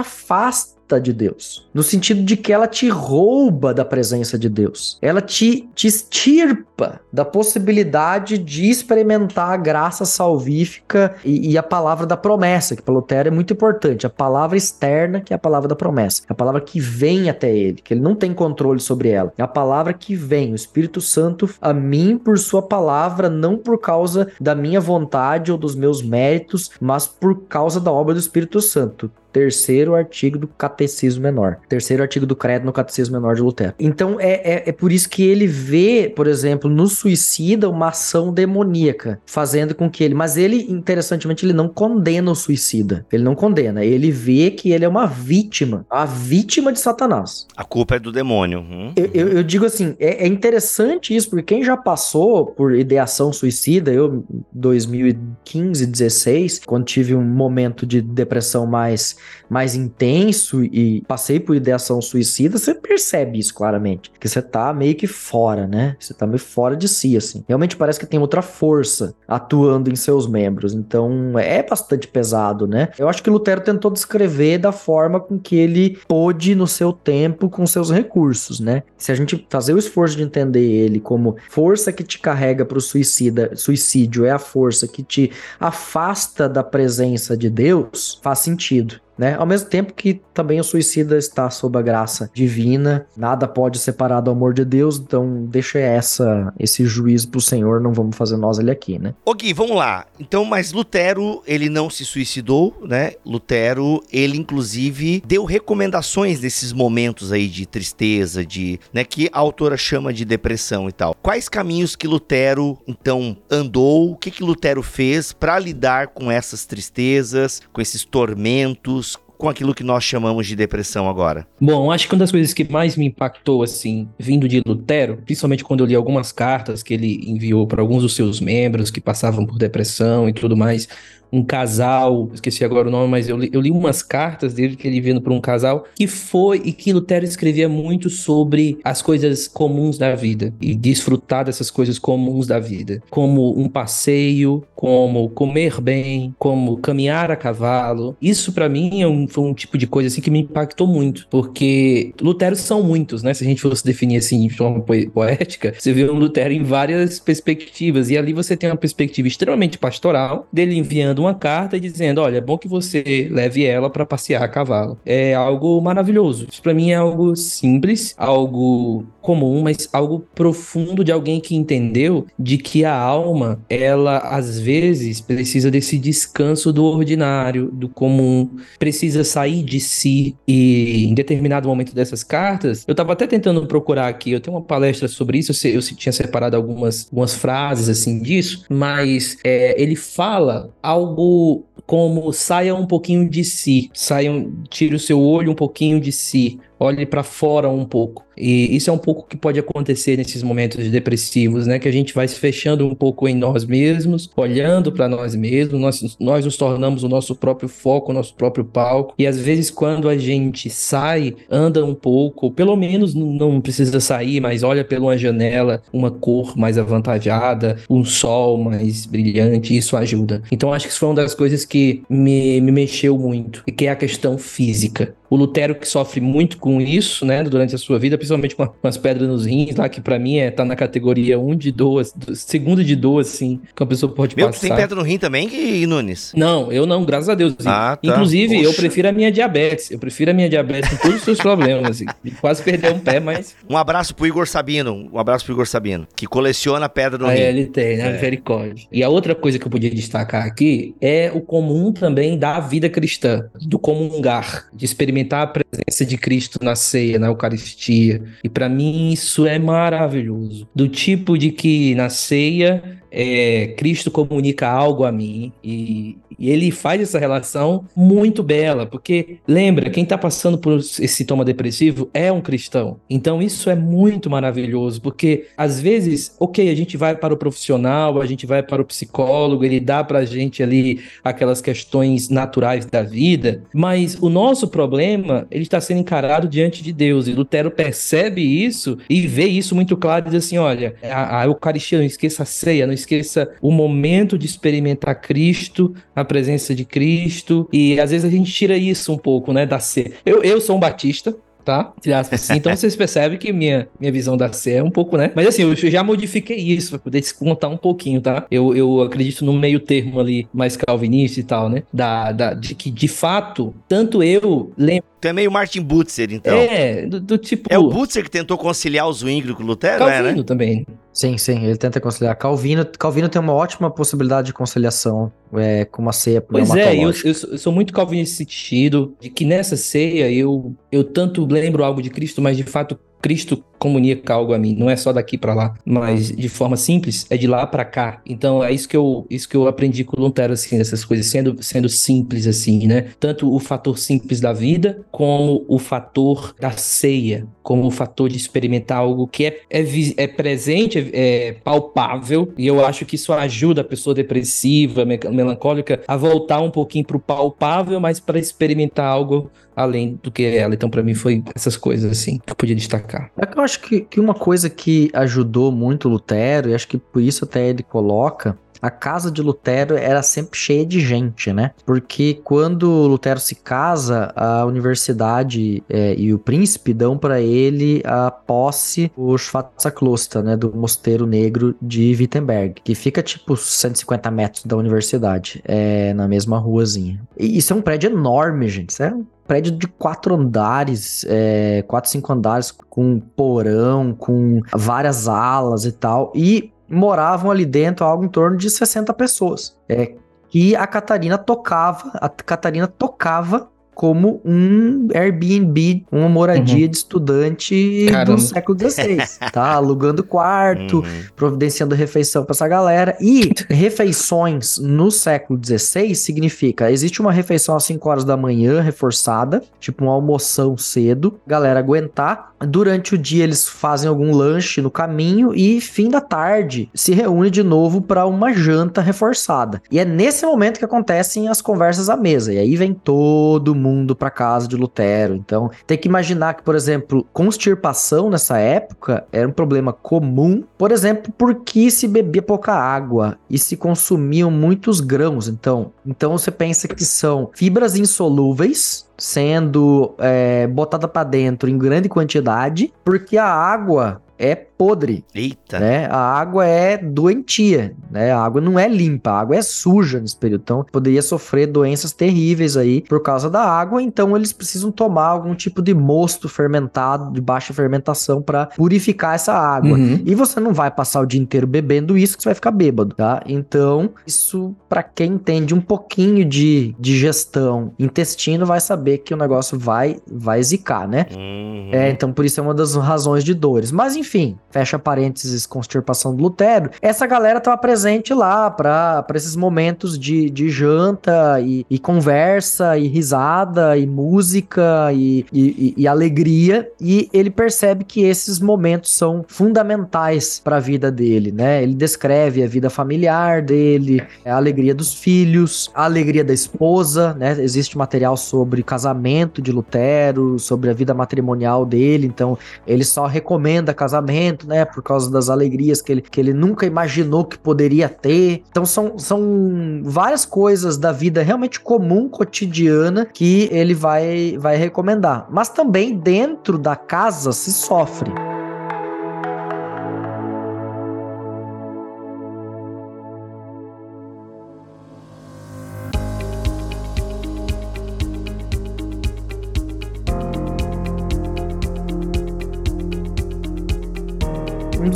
afasta 0.94 1.02
de 1.02 1.14
Deus. 1.14 1.68
No 1.74 1.82
sentido 1.82 2.24
de 2.24 2.38
que 2.38 2.52
ela 2.52 2.68
te 2.68 2.90
rouba 2.90 3.74
da 3.74 3.86
presença 3.86 4.38
de 4.38 4.50
Deus. 4.50 4.98
Ela 5.02 5.22
te, 5.22 5.70
te 5.74 5.88
extirpa 5.88 7.00
da 7.12 7.26
possibilidade 7.26 8.38
de 8.38 8.70
experimentar 8.70 9.50
a 9.50 9.58
graça 9.58 10.06
salvífica 10.06 11.16
e, 11.24 11.52
e 11.52 11.58
a 11.58 11.64
palavra 11.64 12.06
da 12.06 12.18
promessa, 12.18 12.76
que 12.76 12.82
para 12.82 12.94
Lutero 12.94 13.30
é 13.30 13.32
muito 13.32 13.54
importante. 13.54 14.06
A 14.06 14.10
palavra 14.10 14.58
externa, 14.58 15.22
que 15.22 15.34
é 15.34 15.36
a 15.36 15.40
palavra 15.40 15.68
da 15.68 15.76
promessa. 15.76 16.24
A 16.28 16.34
palavra 16.34 16.62
que 16.62 16.80
vem 16.80 17.30
até 17.30 17.54
ele, 17.56 17.82
que 17.82 17.94
ele 17.94 18.02
não 18.02 18.16
tem 18.16 18.34
controle 18.34 18.80
sobre 18.80 19.10
ela. 19.10 19.34
É 19.38 19.44
a 19.44 19.48
palavra 19.48 19.94
que 19.94 20.16
vem, 20.16 20.52
o 20.52 20.56
Espírito 20.56 21.02
Santo 21.02 21.50
a 21.62 21.74
mim 21.74 22.18
por 22.18 22.38
sua 22.38 22.62
palavra, 22.62 23.30
não 23.30 23.58
por 23.58 23.80
causa 23.80 24.32
da 24.40 24.56
minha 24.56 24.80
vontade 24.80 25.52
ou 25.52 25.58
dos 25.58 25.76
meus 25.76 26.02
méritos, 26.02 26.72
mas 26.80 27.08
por 27.08 27.44
causa 27.48 27.80
da 27.80 27.92
obra 27.92 28.14
do 28.14 28.20
Espírito 28.20 28.62
Santo 28.62 29.12
terceiro 29.34 29.96
artigo 29.96 30.38
do 30.38 30.48
Catecismo 30.48 31.24
Menor. 31.24 31.58
Terceiro 31.68 32.04
artigo 32.04 32.26
do 32.26 32.36
Credo 32.36 32.66
no 32.66 32.72
Catecismo 32.72 33.16
Menor 33.16 33.36
de 33.36 33.42
Lutero. 33.42 33.74
Então 33.80 34.18
é, 34.20 34.34
é, 34.34 34.64
é 34.68 34.72
por 34.72 34.92
isso 34.92 35.10
que 35.10 35.24
ele 35.24 35.48
vê, 35.48 36.14
por 36.16 36.28
exemplo, 36.28 36.70
no 36.70 36.88
suicida 36.88 37.70
uma 37.70 37.90
ação 37.90 38.32
demoníaca, 38.32 39.20
fazendo 39.26 39.74
com 39.74 39.90
que 39.90 40.04
ele. 40.04 40.14
Mas 40.14 40.38
ele, 40.38 40.68
interessantemente, 40.70 41.46
ele 41.46 41.54
não 41.54 41.68
condena 41.68 42.32
o 42.32 42.36
suicida. 42.36 43.06
Ele 43.12 43.24
não 43.24 43.34
condena. 43.34 43.84
Ele 43.84 44.12
vê 44.12 44.52
que 44.52 44.72
ele 44.72 44.86
é 44.86 44.88
uma 44.88 45.08
vítima. 45.08 45.86
A 45.90 46.06
vítima 46.06 46.72
de 46.72 46.80
Satanás. 46.80 47.48
A 47.58 47.64
culpa 47.64 47.96
é 47.96 48.00
do 48.00 48.12
demônio. 48.12 48.60
Hum, 48.60 48.94
eu, 48.96 49.10
eu, 49.14 49.28
eu, 49.30 49.44
digo 49.44 49.66
assim: 49.66 49.96
é, 50.00 50.26
é 50.26 50.28
interessante 50.28 51.16
isso, 51.16 51.30
porque 51.30 51.56
quem 51.56 51.64
já 51.64 51.76
passou 51.76 52.46
por 52.46 52.76
ideação 52.76 53.34
suicida, 53.34 53.92
eu, 53.92 54.24
2015, 54.54 55.86
16, 55.86 56.62
quando 56.66 56.86
tive 56.86 57.16
um 57.16 57.24
momento 57.24 57.86
de 57.86 58.02
depressão 58.02 58.68
mais 58.68 59.18
mais 59.50 59.76
intenso 59.76 60.64
e 60.64 61.04
passei 61.08 61.40
por 61.40 61.56
ideação 61.56 62.02
suicida, 62.02 62.58
você 62.58 62.74
percebe 62.74 63.40
isso 63.40 63.54
claramente. 63.54 64.12
Que 64.20 64.28
você 64.28 64.42
tá 64.42 64.74
meio 64.74 64.96
que 64.96 65.08
fora, 65.08 65.68
né? 65.68 65.96
Você 66.00 66.14
tá 66.14 66.26
meio 66.26 66.40
fora 66.40 66.76
de 66.76 66.88
si, 66.88 67.16
assim. 67.16 67.44
Realmente 67.48 67.76
parece 67.76 68.00
que 68.00 68.06
tem 68.06 68.20
outra 68.20 68.42
força 68.42 69.16
atuando 69.28 69.92
em 69.92 69.96
seus 69.96 70.28
membros. 70.28 70.74
Então 70.74 71.38
é 71.38 71.62
bastante 71.62 72.08
pesado, 72.08 72.68
né? 72.68 72.90
Eu 72.98 73.08
acho 73.08 73.22
que 73.22 73.30
Lutero 73.30 73.62
tentou 73.62 73.92
descrever 73.92 74.58
da 74.58 74.72
forma 74.72 75.20
com 75.20 75.40
que 75.40 75.56
ele 75.56 75.98
pôde 76.08 76.56
no 76.56 76.68
seu 76.68 76.92
tempo, 76.92 77.50
com 77.50 77.66
seus 77.66 77.92
recursos, 77.92 78.60
né? 78.60 78.84
Se 78.98 79.12
a 79.12 79.16
gente 79.16 79.46
fazer 79.50 79.74
o 79.74 79.80
esforço 79.80 80.16
de 80.16 80.24
entender 80.24 80.62
ele 80.62 81.00
como 81.00 81.36
força 81.50 81.92
que 81.92 82.04
te 82.04 82.20
carrega 82.20 82.66
para 82.66 82.78
o 82.78 82.82
suicida, 82.82 83.56
suicídio 83.56 84.26
é 84.26 84.32
a 84.32 84.40
força 84.40 84.88
que 84.88 85.04
te 85.04 85.32
afasta 85.60 86.48
da 86.48 86.64
presença 86.64 87.36
de 87.38 87.50
Deus, 87.50 88.20
faz 88.22 88.40
sentido 88.40 89.04
né? 89.18 89.36
Ao 89.36 89.46
mesmo 89.46 89.70
tempo 89.70 89.94
que 89.94 90.22
também 90.34 90.60
o 90.60 90.64
suicida 90.64 91.18
está 91.18 91.50
sob 91.50 91.78
a 91.78 91.82
graça 91.82 92.30
divina, 92.34 93.06
nada 93.16 93.48
pode 93.48 93.80
separar 93.80 94.22
do 94.22 94.32
amor 94.32 94.54
de 94.54 94.66
Deus, 94.66 94.98
então 94.98 95.46
deixa 95.46 95.80
essa 95.80 96.54
esse 96.60 96.86
juízo 96.86 97.30
pro 97.30 97.42
Senhor, 97.42 97.82
não 97.82 97.94
vamos 97.94 98.16
fazer 98.16 98.38
nós 98.38 98.60
ele 98.60 98.72
aqui, 98.72 98.98
né? 98.98 99.14
O 99.26 99.34
Gui, 99.34 99.54
vamos 99.54 99.76
lá. 99.76 100.06
Então, 100.20 100.46
mas 100.46 100.72
Lutero, 100.72 101.42
ele 101.46 101.70
não 101.70 101.90
se 101.90 102.06
suicidou, 102.06 102.76
né? 102.84 103.14
Lutero, 103.26 104.02
ele 104.12 104.38
inclusive 104.38 105.24
deu 105.26 105.46
recomendações 105.46 106.42
nesses 106.42 106.74
momentos 106.74 107.32
aí 107.32 107.48
de 107.48 107.66
tristeza, 107.66 108.46
de, 108.46 108.80
né, 108.92 109.04
que 109.04 109.30
a 109.32 109.40
autora 109.40 109.78
chama 109.78 110.14
de 110.14 110.26
depressão 110.26 110.90
e 110.90 110.92
tal. 110.92 111.16
Quais 111.22 111.48
caminhos 111.48 111.96
que 111.96 112.08
Lutero 112.08 112.78
então 112.88 113.38
andou? 113.50 114.12
O 114.12 114.18
que 114.18 114.32
que 114.32 114.44
Lutero 114.44 114.82
fez 114.82 115.32
para 115.32 115.60
lidar 115.60 116.08
com 116.08 116.32
essas 116.32 116.66
tristezas, 116.66 117.62
com 117.72 117.82
esses 117.82 118.04
tormentos 118.06 119.03
com 119.44 119.50
aquilo 119.50 119.76
que 119.76 119.84
nós 119.84 120.06
chamamos 120.06 120.48
de 120.48 120.56
depressão 120.56 121.10
agora? 121.10 121.46
Bom, 121.60 121.92
acho 121.92 122.08
que 122.08 122.14
uma 122.14 122.20
das 122.20 122.32
coisas 122.32 122.54
que 122.54 122.64
mais 122.72 122.96
me 122.96 123.08
impactou, 123.08 123.62
assim, 123.62 124.08
vindo 124.18 124.48
de 124.48 124.62
Lutero, 124.66 125.18
principalmente 125.18 125.66
quando 125.66 125.82
eu 125.82 125.86
li 125.86 125.96
algumas 125.96 126.32
cartas 126.32 126.82
que 126.82 126.94
ele 126.94 127.30
enviou 127.30 127.68
para 127.68 127.82
alguns 127.82 128.04
dos 128.04 128.16
seus 128.16 128.40
membros 128.40 128.90
que 128.90 129.02
passavam 129.02 129.46
por 129.46 129.58
depressão 129.58 130.30
e 130.30 130.34
tudo 130.34 130.56
mais, 130.56 130.88
um 131.34 131.44
casal, 131.44 132.30
esqueci 132.32 132.64
agora 132.64 132.88
o 132.88 132.92
nome, 132.92 133.10
mas 133.10 133.28
eu 133.28 133.36
li, 133.36 133.50
eu 133.52 133.60
li 133.60 133.72
umas 133.72 134.04
cartas 134.04 134.54
dele 134.54 134.76
que 134.76 134.88
ele 134.88 135.02
vendo 135.02 135.20
para 135.20 135.34
um 135.34 135.42
casal 135.42 135.86
que 135.96 136.06
foi 136.06 136.62
e 136.64 136.72
que 136.72 136.94
Lutero 136.94 137.26
escrevia 137.26 137.68
muito 137.68 138.08
sobre 138.08 138.78
as 138.84 139.02
coisas 139.02 139.48
comuns 139.48 139.98
da 139.98 140.14
vida 140.14 140.54
e 140.62 140.76
desfrutar 140.76 141.44
dessas 141.46 141.72
coisas 141.72 141.98
comuns 141.98 142.46
da 142.46 142.60
vida, 142.60 143.02
como 143.10 143.60
um 143.60 143.68
passeio, 143.68 144.64
como 144.76 145.28
comer 145.30 145.82
bem, 145.82 146.36
como 146.38 146.78
caminhar 146.78 147.32
a 147.32 147.36
cavalo. 147.36 148.16
Isso 148.22 148.54
para 148.54 148.70
mim 148.70 149.02
é 149.02 149.08
um, 149.08 149.28
foi 149.34 149.44
um 149.44 149.54
tipo 149.54 149.78
de 149.78 149.88
coisa 149.88 150.08
assim 150.08 150.22
que 150.22 150.32
me 150.32 150.42
impactou 150.42 150.88
muito, 150.88 151.28
porque 151.30 152.14
Lutero 152.22 152.56
são 152.56 152.84
muitos, 152.84 153.24
né? 153.24 153.34
Se 153.34 153.44
a 153.44 153.48
gente 153.48 153.62
fosse 153.62 153.84
definir 153.84 154.18
assim 154.18 154.48
de 154.48 154.54
forma 154.54 154.84
poética, 155.14 155.74
você 155.78 155.92
vê 155.92 156.10
um 156.10 156.18
Lutero 156.18 156.54
em 156.54 156.64
várias 156.64 157.20
perspectivas 157.20 158.10
e 158.10 158.18
ali 158.18 158.34
você 158.34 158.56
tem 158.56 158.70
uma 158.70 158.78
perspectiva 158.78 159.28
extremamente 159.28 159.78
pastoral 159.78 160.48
dele 160.52 160.76
enviando 160.76 161.20
uma 161.20 161.34
carta 161.34 161.80
dizendo: 161.80 162.22
olha, 162.22 162.38
é 162.38 162.42
bom 162.42 162.58
que 162.58 162.68
você 162.68 163.28
leve 163.32 163.66
ela 163.66 163.90
para 163.90 164.06
passear 164.06 164.44
a 164.44 164.48
cavalo. 164.48 164.98
É 165.06 165.34
algo 165.34 165.82
maravilhoso. 165.82 166.48
Isso 166.52 166.62
para 166.62 166.74
mim 166.74 166.92
é 166.92 166.96
algo 166.96 167.36
simples, 167.36 168.14
algo 168.18 169.06
comum, 169.22 169.62
mas 169.62 169.88
algo 169.94 170.26
profundo 170.36 171.04
de 171.04 171.12
alguém 171.12 171.40
que 171.40 171.56
entendeu 171.56 172.28
de 172.38 172.58
que 172.58 172.84
a 172.84 172.96
alma, 172.96 173.60
ela 173.70 174.18
às 174.18 174.60
vezes 174.60 175.22
precisa 175.22 175.72
desse 175.72 175.98
descanso 175.98 176.72
do 176.74 176.84
ordinário, 176.84 177.72
do 177.72 177.88
comum, 177.88 178.50
precisa 178.78 179.23
sair 179.24 179.64
de 179.64 179.80
si 179.80 180.36
e 180.48 181.06
em 181.06 181.14
determinado 181.14 181.68
momento 181.68 181.94
dessas 181.94 182.24
cartas, 182.24 182.84
eu 182.88 182.96
tava 182.96 183.14
até 183.14 183.28
tentando 183.28 183.66
procurar 183.66 184.08
aqui, 184.08 184.32
eu 184.32 184.40
tenho 184.40 184.56
uma 184.56 184.64
palestra 184.64 185.08
sobre 185.08 185.38
isso, 185.38 185.68
eu, 185.68 185.74
eu 185.74 185.82
tinha 185.82 186.12
separado 186.12 186.56
algumas, 186.56 187.08
algumas 187.12 187.34
frases 187.34 187.90
assim 187.90 188.22
disso, 188.22 188.66
mas 188.70 189.38
é, 189.44 189.82
ele 189.82 189.96
fala 189.96 190.74
algo 190.82 191.14
algo 191.14 191.66
como 191.86 192.32
saia 192.32 192.74
um 192.74 192.88
pouquinho 192.88 193.30
de 193.30 193.44
si, 193.44 193.92
saia, 193.94 194.32
tire 194.70 194.96
o 194.96 195.00
seu 195.00 195.22
olho 195.22 195.52
um 195.52 195.56
pouquinho 195.56 196.00
de 196.00 196.12
si, 196.12 196.60
olhe 196.84 197.06
para 197.06 197.24
fora 197.24 197.70
um 197.70 197.86
pouco. 197.86 198.24
E 198.38 198.76
isso 198.76 198.90
é 198.90 198.94
um 198.94 198.98
pouco 198.98 199.28
que 199.28 199.38
pode 199.38 199.60
acontecer 199.60 200.18
nesses 200.18 200.42
momentos 200.42 200.90
depressivos, 200.90 201.68
né? 201.68 201.80
Que 201.80 201.88
a 201.88 201.92
gente 201.92 202.14
vai 202.14 202.28
se 202.28 202.40
fechando 202.40 202.86
um 202.86 202.96
pouco 202.96 203.28
em 203.28 203.36
nós 203.36 203.64
mesmos, 203.64 204.30
olhando 204.36 204.92
para 204.92 205.08
nós 205.08 205.36
mesmos, 205.36 205.80
nós, 205.80 206.18
nós 206.20 206.46
nos 206.46 206.58
tornamos 206.58 207.04
o 207.04 207.10
nosso 207.10 207.36
próprio 207.36 207.70
foco, 207.70 208.12
o 208.12 208.14
nosso 208.14 208.34
próprio 208.34 208.66
palco. 208.66 209.14
E 209.18 209.28
às 209.28 209.38
vezes, 209.38 209.70
quando 209.70 210.10
a 210.10 210.18
gente 210.18 210.70
sai, 210.70 211.36
anda 211.50 211.86
um 211.86 211.94
pouco, 211.94 212.52
pelo 212.52 212.76
menos 212.76 213.14
não 213.14 213.62
precisa 213.62 214.00
sair, 214.00 214.42
mas 214.42 214.64
olha 214.64 214.84
pela 214.84 215.18
janela, 215.18 215.82
uma 215.92 216.10
cor 216.10 216.58
mais 216.58 216.78
avantajada, 216.78 217.78
um 217.90 218.04
sol 218.04 218.58
mais 218.58 219.06
brilhante, 219.06 219.78
isso 219.78 219.96
ajuda. 219.96 220.42
Então, 220.52 220.74
acho 220.74 220.86
que 220.86 220.92
isso 220.92 221.00
foi 221.00 221.10
uma 221.10 221.16
das 221.16 221.36
coisas 221.36 221.66
que 221.66 222.02
me, 222.10 222.60
me 222.62 222.72
mexeu 222.72 223.18
muito, 223.18 223.64
que 223.66 223.86
é 223.86 223.92
a 223.92 223.96
questão 223.96 224.38
física. 224.38 225.14
O 225.34 225.36
Lutero 225.36 225.74
que 225.74 225.88
sofre 225.88 226.22
muito 226.22 226.58
com 226.60 226.80
isso, 226.80 227.26
né, 227.26 227.42
durante 227.42 227.74
a 227.74 227.78
sua 227.80 227.98
vida, 227.98 228.20
principalmente 228.20 228.56
com, 228.56 228.70
as 228.84 229.00
pedras 229.00 229.28
nos 229.28 229.48
rins, 229.48 229.76
lá, 229.76 229.90
que 229.90 230.00
para 230.00 230.20
mim 230.20 230.38
é, 230.38 230.52
tá 230.52 230.64
na 230.64 230.76
categoria 230.76 231.40
1 231.40 231.56
de 231.56 231.72
duas, 231.72 232.14
segundo 232.36 232.84
de 232.84 232.96
duas, 232.96 233.34
assim, 233.34 233.60
que 233.76 233.82
uma 233.82 233.90
pessoa 233.90 234.14
pode 234.14 234.36
Meu, 234.36 234.46
passar. 234.46 234.68
Meu, 234.68 234.76
tem 234.76 234.84
pedra 234.84 234.96
no 234.96 235.02
rim 235.02 235.18
também, 235.18 235.50
que 235.50 235.88
Nunes? 235.88 236.34
Não, 236.36 236.72
eu 236.72 236.86
não, 236.86 237.04
graças 237.04 237.30
a 237.30 237.34
Deus. 237.34 237.56
Ah, 237.66 237.98
tá. 238.00 238.00
Inclusive, 238.04 238.58
Poxa. 238.58 238.70
eu 238.70 238.74
prefiro 238.76 239.10
a 239.10 239.12
minha 239.12 239.32
diabetes, 239.32 239.90
eu 239.90 239.98
prefiro 239.98 240.30
a 240.30 240.36
minha 240.36 240.48
diabetes 240.48 240.92
com 240.92 240.98
todos 240.98 241.18
os 241.18 241.24
seus 241.24 241.40
problemas, 241.40 241.90
assim. 241.90 242.06
Quase 242.40 242.62
perder 242.62 242.94
um 242.94 243.00
pé, 243.00 243.20
mas... 243.20 243.56
Um 243.68 243.76
abraço 243.76 244.14
pro 244.14 244.28
Igor 244.28 244.48
Sabino, 244.48 245.10
um 245.12 245.18
abraço 245.18 245.46
pro 245.46 245.56
Igor 245.56 245.66
Sabino, 245.66 246.08
que 246.16 246.28
coleciona 246.28 246.88
pedra 246.88 247.18
no 247.18 247.26
ah, 247.26 247.34
rim. 247.34 247.40
É, 247.40 247.50
ele 247.50 247.66
tem, 247.66 247.98
né, 247.98 248.10
é. 248.10 248.14
misericórdia. 248.14 248.86
E 248.92 249.02
a 249.02 249.10
outra 249.10 249.34
coisa 249.34 249.58
que 249.58 249.66
eu 249.66 249.72
podia 249.72 249.90
destacar 249.90 250.46
aqui 250.46 250.94
é 251.02 251.32
o 251.34 251.42
comum 251.42 251.92
também 251.92 252.38
da 252.38 252.60
vida 252.60 252.88
cristã, 252.88 253.50
do 253.60 253.80
comungar, 253.80 254.68
de 254.72 254.86
experimentar 254.86 255.23
a 255.32 255.48
presença 255.48 256.06
de 256.06 256.18
Cristo 256.18 256.60
na 256.62 256.76
ceia, 256.76 257.18
na 257.20 257.28
Eucaristia. 257.28 258.22
E 258.44 258.50
para 258.50 258.70
mim 258.70 259.12
isso 259.12 259.46
é 259.46 259.58
maravilhoso. 259.58 260.68
Do 260.76 260.88
tipo 260.88 261.38
de 261.38 261.52
que 261.52 261.96
na 261.96 262.10
ceia 262.10 263.02
é, 263.14 263.68
Cristo 263.78 264.10
comunica 264.10 264.68
algo 264.68 265.06
a 265.06 265.12
mim 265.12 265.54
e, 265.64 266.18
e, 266.40 266.50
ele 266.50 266.72
faz 266.72 267.00
essa 267.00 267.20
relação 267.20 267.86
muito 267.96 268.42
bela, 268.42 268.88
porque 268.88 269.38
lembra, 269.48 269.92
quem 269.92 270.04
está 270.04 270.18
passando 270.18 270.58
por 270.58 270.80
esse 270.80 271.08
sintoma 271.08 271.46
depressivo 271.46 272.10
é 272.14 272.32
um 272.32 272.42
cristão. 272.42 273.00
Então 273.08 273.42
isso 273.42 273.70
é 273.70 273.76
muito 273.76 274.30
maravilhoso, 274.30 275.00
porque 275.00 275.46
às 275.56 275.80
vezes, 275.80 276.36
ok, 276.40 276.70
a 276.70 276.76
gente 276.76 276.98
vai 276.98 277.16
para 277.16 277.34
o 277.34 277.38
profissional, 277.38 278.20
a 278.20 278.26
gente 278.26 278.48
vai 278.48 278.64
para 278.64 278.82
o 278.82 278.86
psicólogo, 278.86 279.64
ele 279.64 279.80
dá 279.80 280.04
para 280.04 280.20
a 280.20 280.26
gente 280.26 280.64
ali 280.64 281.02
aquelas 281.24 281.62
questões 281.62 282.30
naturais 282.30 282.86
da 282.86 283.04
vida, 283.04 283.64
mas 283.74 284.18
o 284.20 284.30
nosso 284.30 284.68
problema, 284.68 285.46
ele 285.52 285.64
está 285.64 285.80
sendo 285.80 286.00
encarado 286.00 286.48
diante 286.48 286.82
de 286.82 286.92
Deus, 286.92 287.28
e 287.28 287.34
Lutero 287.34 287.70
percebe 287.70 288.42
isso 288.42 288.98
e 289.08 289.28
vê 289.28 289.46
isso 289.46 289.76
muito 289.76 289.96
claro 289.96 290.26
e 290.26 290.32
diz 290.32 290.46
assim, 290.46 290.58
olha, 290.58 290.96
a, 291.04 291.42
a 291.42 291.46
Eucaristia, 291.46 292.00
não 292.00 292.06
esqueça 292.06 292.44
a 292.44 292.46
ceia, 292.46 292.88
não 292.88 292.94
esqueça 293.04 293.52
o 293.62 293.72
momento 293.72 294.38
de 294.38 294.46
experimentar 294.46 295.20
Cristo, 295.22 295.94
a 296.16 296.26
presença 296.26 296.74
de 296.74 296.86
Cristo, 296.86 297.68
e 297.72 298.00
às 298.00 298.12
vezes 298.12 298.26
a 298.26 298.30
gente 298.30 298.52
tira 298.52 298.78
isso 298.78 299.12
um 299.12 299.18
pouco, 299.18 299.54
né, 299.54 299.66
da 299.66 299.80
ser. 299.80 300.14
Eu, 300.26 300.44
eu 300.44 300.60
sou 300.60 300.78
um 300.78 300.80
batista, 300.80 301.36
tá? 301.64 301.94
Assim. 302.32 302.56
Então 302.56 302.76
vocês 302.76 302.96
percebem 302.96 303.38
que 303.38 303.52
minha, 303.52 303.88
minha 304.00 304.12
visão 304.12 304.36
da 304.38 304.52
C 304.52 304.74
é 304.74 304.84
um 304.84 304.92
pouco, 304.92 305.18
né? 305.18 305.32
Mas 305.36 305.48
assim, 305.48 305.64
eu 305.64 305.76
já 305.76 306.04
modifiquei 306.04 306.58
isso 306.58 306.92
pra 306.92 307.00
poder 307.00 307.22
descontar 307.22 307.72
um 307.72 307.78
pouquinho, 307.78 308.22
tá? 308.22 308.46
Eu, 308.52 308.76
eu 308.76 309.02
acredito 309.02 309.44
no 309.46 309.54
meio 309.54 309.80
termo 309.80 310.20
ali, 310.20 310.48
mais 310.54 310.76
calvinista 310.76 311.40
e 311.40 311.44
tal, 311.44 311.70
né? 311.70 311.84
Da, 311.92 312.32
da, 312.32 312.54
de 312.54 312.76
que, 312.76 312.92
de 312.92 313.08
fato, 313.08 313.74
tanto 313.88 314.22
eu 314.22 314.72
lembro 314.78 315.06
Tu 315.24 315.30
é 315.30 315.32
meio 315.32 315.50
Martin 315.50 315.82
Butzer, 315.82 316.34
então. 316.34 316.54
É, 316.54 317.06
do, 317.06 317.18
do, 317.18 317.38
tipo. 317.38 317.70
É 317.72 317.80
o 317.80 317.88
Butzer 317.88 318.26
que 318.26 318.30
tentou 318.30 318.58
conciliar 318.58 319.08
o 319.08 319.14
Zwingli 319.14 319.54
com 319.54 319.64
o 319.64 319.66
Lutero, 319.66 320.00
Calvino 320.00 320.28
é, 320.28 320.36
né? 320.36 320.44
também. 320.44 320.86
Sim, 321.14 321.38
sim, 321.38 321.64
ele 321.64 321.78
tenta 321.78 322.02
conciliar. 322.02 322.36
Calvino, 322.36 322.84
Calvino 322.86 323.30
tem 323.30 323.40
uma 323.40 323.54
ótima 323.54 323.92
possibilidade 323.92 324.48
de 324.48 324.54
conciliação 324.54 325.32
é, 325.54 325.86
com 325.86 326.02
uma 326.02 326.12
ceia 326.12 326.42
Pois 326.42 326.74
é, 326.76 326.96
eu, 326.96 327.12
eu, 327.24 327.58
sou 327.58 327.72
muito 327.72 327.94
calvinista 327.94 328.32
nesse 328.32 328.38
sentido, 328.38 329.16
de 329.20 329.30
que 329.30 329.46
nessa 329.46 329.78
ceia 329.78 330.32
eu, 330.32 330.76
eu 330.92 331.04
tanto 331.04 331.46
lembro 331.46 331.84
algo 331.84 332.02
de 332.02 332.10
Cristo, 332.10 332.42
mas 332.42 332.58
de 332.58 332.64
fato 332.64 332.98
Cristo 333.22 333.64
comunica 333.84 334.34
algo 334.34 334.54
a 334.54 334.58
mim, 334.58 334.74
não 334.80 334.90
é 334.90 334.96
só 334.96 335.12
daqui 335.12 335.38
para 335.38 335.54
lá, 335.54 335.76
mas 335.86 336.32
de 336.32 336.48
forma 336.48 336.78
simples 336.78 337.26
é 337.30 337.36
de 337.36 337.48
lá 337.48 337.68
para 337.68 337.84
cá. 337.84 338.22
Então 338.26 338.64
é 338.64 338.72
isso 338.72 338.88
que 338.88 338.96
eu 338.96 339.28
isso 339.30 339.50
que 339.50 339.58
eu 339.58 339.68
aprendi 339.68 340.06
com 340.06 340.16
o 340.16 340.22
Lutero 340.22 340.54
assim, 340.54 340.80
essas 340.80 341.04
coisas 341.04 341.26
sendo 341.26 341.62
sendo 341.62 341.90
simples 341.90 342.48
assim, 342.48 342.88
né? 342.88 343.08
Tanto 343.20 343.54
o 343.54 343.60
fator 343.60 344.00
simples 344.00 344.40
da 344.40 344.54
vida 344.54 345.02
como 345.12 345.66
o 345.68 345.78
fator 345.78 346.56
da 346.58 346.72
ceia, 346.72 347.46
como 347.62 347.86
o 347.86 347.92
fator 347.92 348.30
de 348.30 348.38
experimentar 348.38 349.00
algo 349.00 349.28
que 349.28 349.46
é 349.48 349.60
é, 349.70 349.84
é 350.16 350.28
presente, 350.28 351.12
é, 351.14 351.48
é 351.48 351.52
palpável, 351.52 352.54
e 352.58 352.66
eu 352.66 352.86
acho 352.86 353.06
que 353.06 353.16
isso 353.16 353.34
ajuda 353.34 353.82
a 353.82 353.84
pessoa 353.84 354.14
depressiva, 354.14 355.04
melancólica 355.06 356.02
a 356.08 356.16
voltar 356.16 356.62
um 356.62 356.72
pouquinho 356.72 357.06
pro 357.06 357.20
palpável, 357.20 358.00
mas 358.00 358.22
para 358.22 358.40
experimentar 358.40 359.06
algo 359.06 359.52
além 359.76 360.20
do 360.22 360.32
que 360.32 360.44
ela. 360.44 360.74
Então, 360.74 360.90
para 360.90 361.04
mim, 361.04 361.14
foi 361.14 361.44
essas 361.56 361.76
coisas, 361.76 362.12
assim, 362.12 362.40
que 362.46 362.52
eu 362.52 362.56
podia 362.56 362.76
destacar. 362.76 363.32
É 363.38 363.46
que 363.46 363.58
eu 363.58 363.64
acho 363.64 363.73
que, 363.80 364.02
que 364.02 364.20
uma 364.20 364.34
coisa 364.34 364.70
que 364.70 365.10
ajudou 365.14 365.72
muito 365.72 366.10
Lutero, 366.10 366.70
e 366.70 366.76
acho 366.76 366.88
que 366.88 366.98
por 366.98 367.22
isso 367.22 367.46
até 367.46 367.70
ele 367.70 367.84
coloca, 367.84 368.58
a 368.84 368.92
casa 368.92 369.32
de 369.32 369.42
Lutero 369.42 369.96
era 369.96 370.22
sempre 370.22 370.60
cheia 370.60 370.86
de 370.86 371.00
gente, 371.00 371.54
né? 371.54 371.72
Porque 371.86 372.42
quando 372.44 373.08
Lutero 373.08 373.40
se 373.40 373.56
casa, 373.56 374.34
a 374.36 374.66
universidade 374.66 375.82
é, 375.88 376.14
e 376.16 376.34
o 376.34 376.38
príncipe 376.38 376.94
dão 376.94 377.18
para 377.18 377.40
ele 377.40 378.02
a 378.04 378.30
posse, 378.30 379.10
o 379.16 379.38
Schwarzakloster, 379.38 380.44
né? 380.44 380.58
Do 380.58 380.76
Mosteiro 380.76 381.26
Negro 381.26 381.74
de 381.82 382.14
Wittenberg, 382.20 382.82
que 382.84 382.94
fica 382.94 383.24
tipo 383.24 383.56
150 383.56 384.30
metros 384.30 384.66
da 384.66 384.76
universidade, 384.76 385.62
é, 385.64 386.14
na 386.14 386.28
mesma 386.28 386.58
ruazinha. 386.58 387.22
E 387.40 387.58
isso 387.58 387.72
é 387.72 387.76
um 387.78 387.82
prédio 387.82 388.10
enorme, 388.10 388.68
gente. 388.68 388.90
Isso 388.90 389.04
é 389.04 389.14
um 389.14 389.26
prédio 389.48 389.72
de 389.72 389.88
quatro 389.88 390.36
andares, 390.36 391.26
é, 391.28 391.84
quatro, 391.88 392.10
cinco 392.10 392.32
andares, 392.32 392.72
com 392.72 393.20
porão, 393.20 394.14
com 394.14 394.62
várias 394.74 395.28
alas 395.28 395.86
e 395.86 395.92
tal. 395.92 396.32
E 396.36 396.72
moravam 396.90 397.52
ali 397.52 397.66
dentro 397.66 398.06
algo 398.06 398.24
em 398.24 398.30
torno 398.30 398.58
de 398.58 398.70
60 398.70 399.14
pessoas. 399.14 399.78
É, 399.90 400.16
e 400.54 400.76
a 400.76 400.86
Catarina 400.86 401.38
tocava, 401.38 402.12
a 402.14 402.30
Catarina 402.30 402.88
tocava 402.88 403.70
como 403.94 404.42
um 404.44 405.08
Airbnb, 405.14 406.04
uma 406.12 406.28
moradia 406.28 406.86
uhum. 406.86 406.92
de 406.92 406.98
estudante 406.98 408.06
Caramba. 408.10 408.36
do 408.36 408.42
século 408.42 408.78
XVI, 408.78 409.18
tá? 409.52 409.74
Alugando 409.74 410.24
quarto, 410.24 410.98
uhum. 410.98 411.24
providenciando 411.36 411.96
refeição 411.96 412.44
para 412.44 412.54
essa 412.54 412.68
galera. 412.68 413.16
E 413.22 413.52
refeições 413.70 414.78
no 414.78 415.12
século 415.12 415.60
XVI 415.64 416.16
significa, 416.16 416.92
existe 416.92 417.22
uma 417.22 417.32
refeição 417.32 417.76
às 417.76 417.84
5 417.84 418.10
horas 418.10 418.26
da 418.26 418.36
manhã, 418.36 418.82
reforçada, 418.82 419.62
tipo 419.80 420.04
uma 420.04 420.14
almoção 420.14 420.78
cedo, 420.78 421.40
galera 421.46 421.80
aguentar. 421.80 422.54
Durante 422.60 423.16
o 423.16 423.18
dia 423.18 423.44
eles 423.44 423.68
fazem 423.68 424.10
algum 424.10 424.34
lanche 424.34 424.82
no 424.82 424.90
caminho 424.90 425.54
e 425.54 425.82
fim 425.82 426.10
da 426.10 426.22
tarde 426.22 426.90
se 426.94 427.14
reúne 427.14 427.50
de 427.50 427.62
novo 427.62 428.02
para 428.02 428.26
uma 428.26 428.54
janta 428.54 429.02
reforçada. 429.02 429.82
E 429.92 430.00
é 430.00 430.06
nesse 430.06 430.46
momento 430.46 430.80
que 430.80 430.86
acontecem 430.86 431.48
as 431.50 431.62
conversas 431.62 432.10
à 432.10 432.16
mesa. 432.16 432.54
E 432.54 432.58
aí 432.58 432.76
vem 432.76 432.94
todo 432.94 433.76
mundo 433.76 433.83
para 434.16 434.30
casa 434.30 434.68
de 434.68 434.76
Lutero. 434.76 435.36
Então, 435.36 435.70
tem 435.86 435.98
que 435.98 436.08
imaginar 436.08 436.54
que, 436.54 436.64
por 436.64 436.76
exemplo, 436.76 437.26
constipação 437.34 438.30
nessa 438.30 438.58
época 438.58 439.26
era 439.32 439.48
um 439.48 439.52
problema 439.52 439.92
comum, 439.92 440.64
por 440.78 440.92
exemplo, 440.92 441.34
porque 441.38 441.90
se 441.90 442.08
bebia 442.08 442.42
pouca 442.42 442.74
água 442.74 443.38
e 443.50 443.58
se 443.58 443.76
consumiam 443.78 444.52
muitos 444.52 445.00
grãos. 445.00 445.48
Então, 445.48 445.92
então 446.06 446.38
você 446.38 446.52
pensa 446.52 446.88
que 446.88 447.06
são 447.06 447.50
fibras 447.54 447.96
insolúveis 447.96 449.08
sendo 449.18 450.16
é, 450.18 450.68
botada 450.68 451.08
para 451.08 451.24
dentro 451.24 451.70
em 451.70 451.78
grande 451.78 452.10
quantidade, 452.10 452.92
porque 453.04 453.38
a 453.38 453.46
água 453.46 454.22
é 454.38 454.56
podre. 454.84 455.24
Eita. 455.34 455.80
Né? 455.80 456.08
A 456.08 456.18
água 456.18 456.66
é 456.66 456.98
doentia, 456.98 457.96
né? 458.12 458.34
A 458.34 458.40
água 458.44 458.60
não 458.60 458.78
é 458.78 458.86
limpa, 458.86 459.32
a 459.32 459.40
água 459.40 459.56
é 459.56 459.62
suja 459.62 460.20
nesse 460.20 460.36
período. 460.36 460.62
Então, 460.62 460.86
poderia 460.92 461.22
sofrer 461.22 461.68
doenças 461.68 462.12
terríveis 462.12 462.76
aí 462.76 463.02
por 463.02 463.22
causa 463.22 463.50
da 463.50 463.62
água. 463.64 464.02
Então, 464.02 464.36
eles 464.36 464.52
precisam 464.52 464.92
tomar 464.92 465.28
algum 465.28 465.56
tipo 465.56 465.82
de 465.82 465.94
mosto 465.94 466.50
fermentado, 466.50 467.32
de 467.32 467.40
baixa 467.40 467.74
fermentação, 467.74 468.42
para 468.42 468.66
purificar 468.66 469.36
essa 469.36 469.54
água. 469.54 469.98
Uhum. 469.98 470.22
E 470.26 470.36
você 470.36 470.60
não 470.60 470.74
vai 470.74 470.92
passar 470.92 471.22
o 471.22 471.26
dia 471.26 471.40
inteiro 471.40 471.66
bebendo 471.66 472.18
isso, 472.18 472.36
que 472.36 472.44
você 472.44 472.50
vai 472.50 472.56
ficar 472.56 472.72
bêbado, 472.72 473.16
tá? 473.16 473.42
Então, 473.46 474.10
isso, 474.28 474.76
para 474.90 475.02
quem 475.02 475.34
entende 475.34 475.74
um 475.74 475.80
pouquinho 475.80 476.44
de 476.44 476.94
digestão, 477.00 477.94
intestino, 477.98 478.66
vai 478.66 478.82
saber 478.82 479.20
que 479.20 479.34
o 479.34 479.38
negócio 479.38 479.80
vai, 479.80 480.18
vai 480.30 480.62
zicar, 480.62 481.08
né? 481.08 481.26
Uhum. 481.34 481.90
É, 481.94 482.10
então, 482.10 482.34
por 482.34 482.44
isso 482.44 482.60
é 482.60 482.64
uma 482.64 482.74
das 482.74 482.96
razões 482.96 483.46
de 483.46 483.54
dores. 483.54 483.90
Mas, 483.90 484.18
enfim, 484.18 484.58
fecha 484.74 484.98
parênteses, 484.98 485.68
constipação 485.68 486.36
do 486.36 486.42
Lutero, 486.42 486.90
essa 487.00 487.28
galera 487.28 487.60
estava 487.60 487.78
presente 487.78 488.34
lá 488.34 488.72
para 488.72 489.24
esses 489.36 489.56
momentos 489.56 490.18
de, 490.18 490.50
de 490.50 490.70
janta 490.72 491.62
e, 491.62 491.86
e, 491.88 492.00
conversa 492.00 492.98
e 492.98 493.08
risada 493.08 493.96
e 493.96 494.08
música 494.08 495.14
e, 495.14 495.46
e, 495.54 495.94
e 495.96 496.08
alegria, 496.08 496.90
e 497.00 497.30
ele 497.32 497.52
percebe 497.52 498.04
que 498.04 498.24
esses 498.24 498.60
momentos 498.60 499.14
são 499.14 499.46
fundamentais 499.48 500.60
para 500.60 500.78
a 500.78 500.80
vida 500.80 501.12
dele, 501.12 501.52
né? 501.52 501.84
Ele 501.84 501.94
descreve 501.94 502.64
a 502.64 502.68
vida 502.68 502.90
familiar 502.90 503.62
dele, 503.62 504.26
a 504.44 504.56
alegria 504.56 504.96
dos 504.96 505.14
filhos, 505.14 505.92
a 505.94 506.06
alegria 506.06 506.44
da 506.44 506.54
esposa, 506.54 507.36
né? 507.36 507.56
Existe 507.62 507.96
material 507.96 508.36
sobre 508.36 508.82
casamento 508.82 509.62
de 509.62 509.72
Lutero, 509.72 510.58
sobre 510.58 510.90
a 510.90 510.94
vida 510.94 511.14
matrimonial 511.14 511.86
dele, 511.86 512.26
então 512.26 512.58
ele 512.88 513.04
só 513.04 513.28
recomenda 513.28 513.94
casamento, 513.94 514.63
né? 514.64 514.86
Por 514.86 515.02
causa 515.04 515.30
das 515.32 515.50
alegrias 515.50 516.02
que 516.02 516.12
ele, 516.12 516.22
que 516.22 516.40
ele 516.40 516.54
nunca 516.54 516.86
imaginou 516.86 517.46
que 517.46 517.58
poderia 517.58 518.10
ter. 518.10 518.64
Então 518.70 518.86
são, 518.86 519.18
são 519.18 520.02
várias 520.04 520.46
coisas 520.46 520.98
da 520.98 521.12
vida 521.12 521.42
realmente 521.42 521.80
comum, 521.80 522.28
cotidiana, 522.30 523.26
que 523.26 523.70
ele 523.72 523.94
vai, 523.94 524.58
vai 524.58 524.76
recomendar. 524.76 525.48
Mas 525.50 525.70
também 525.70 526.18
dentro 526.18 526.78
da 526.78 526.96
casa 526.96 527.52
se 527.52 527.72
sofre. 527.72 528.32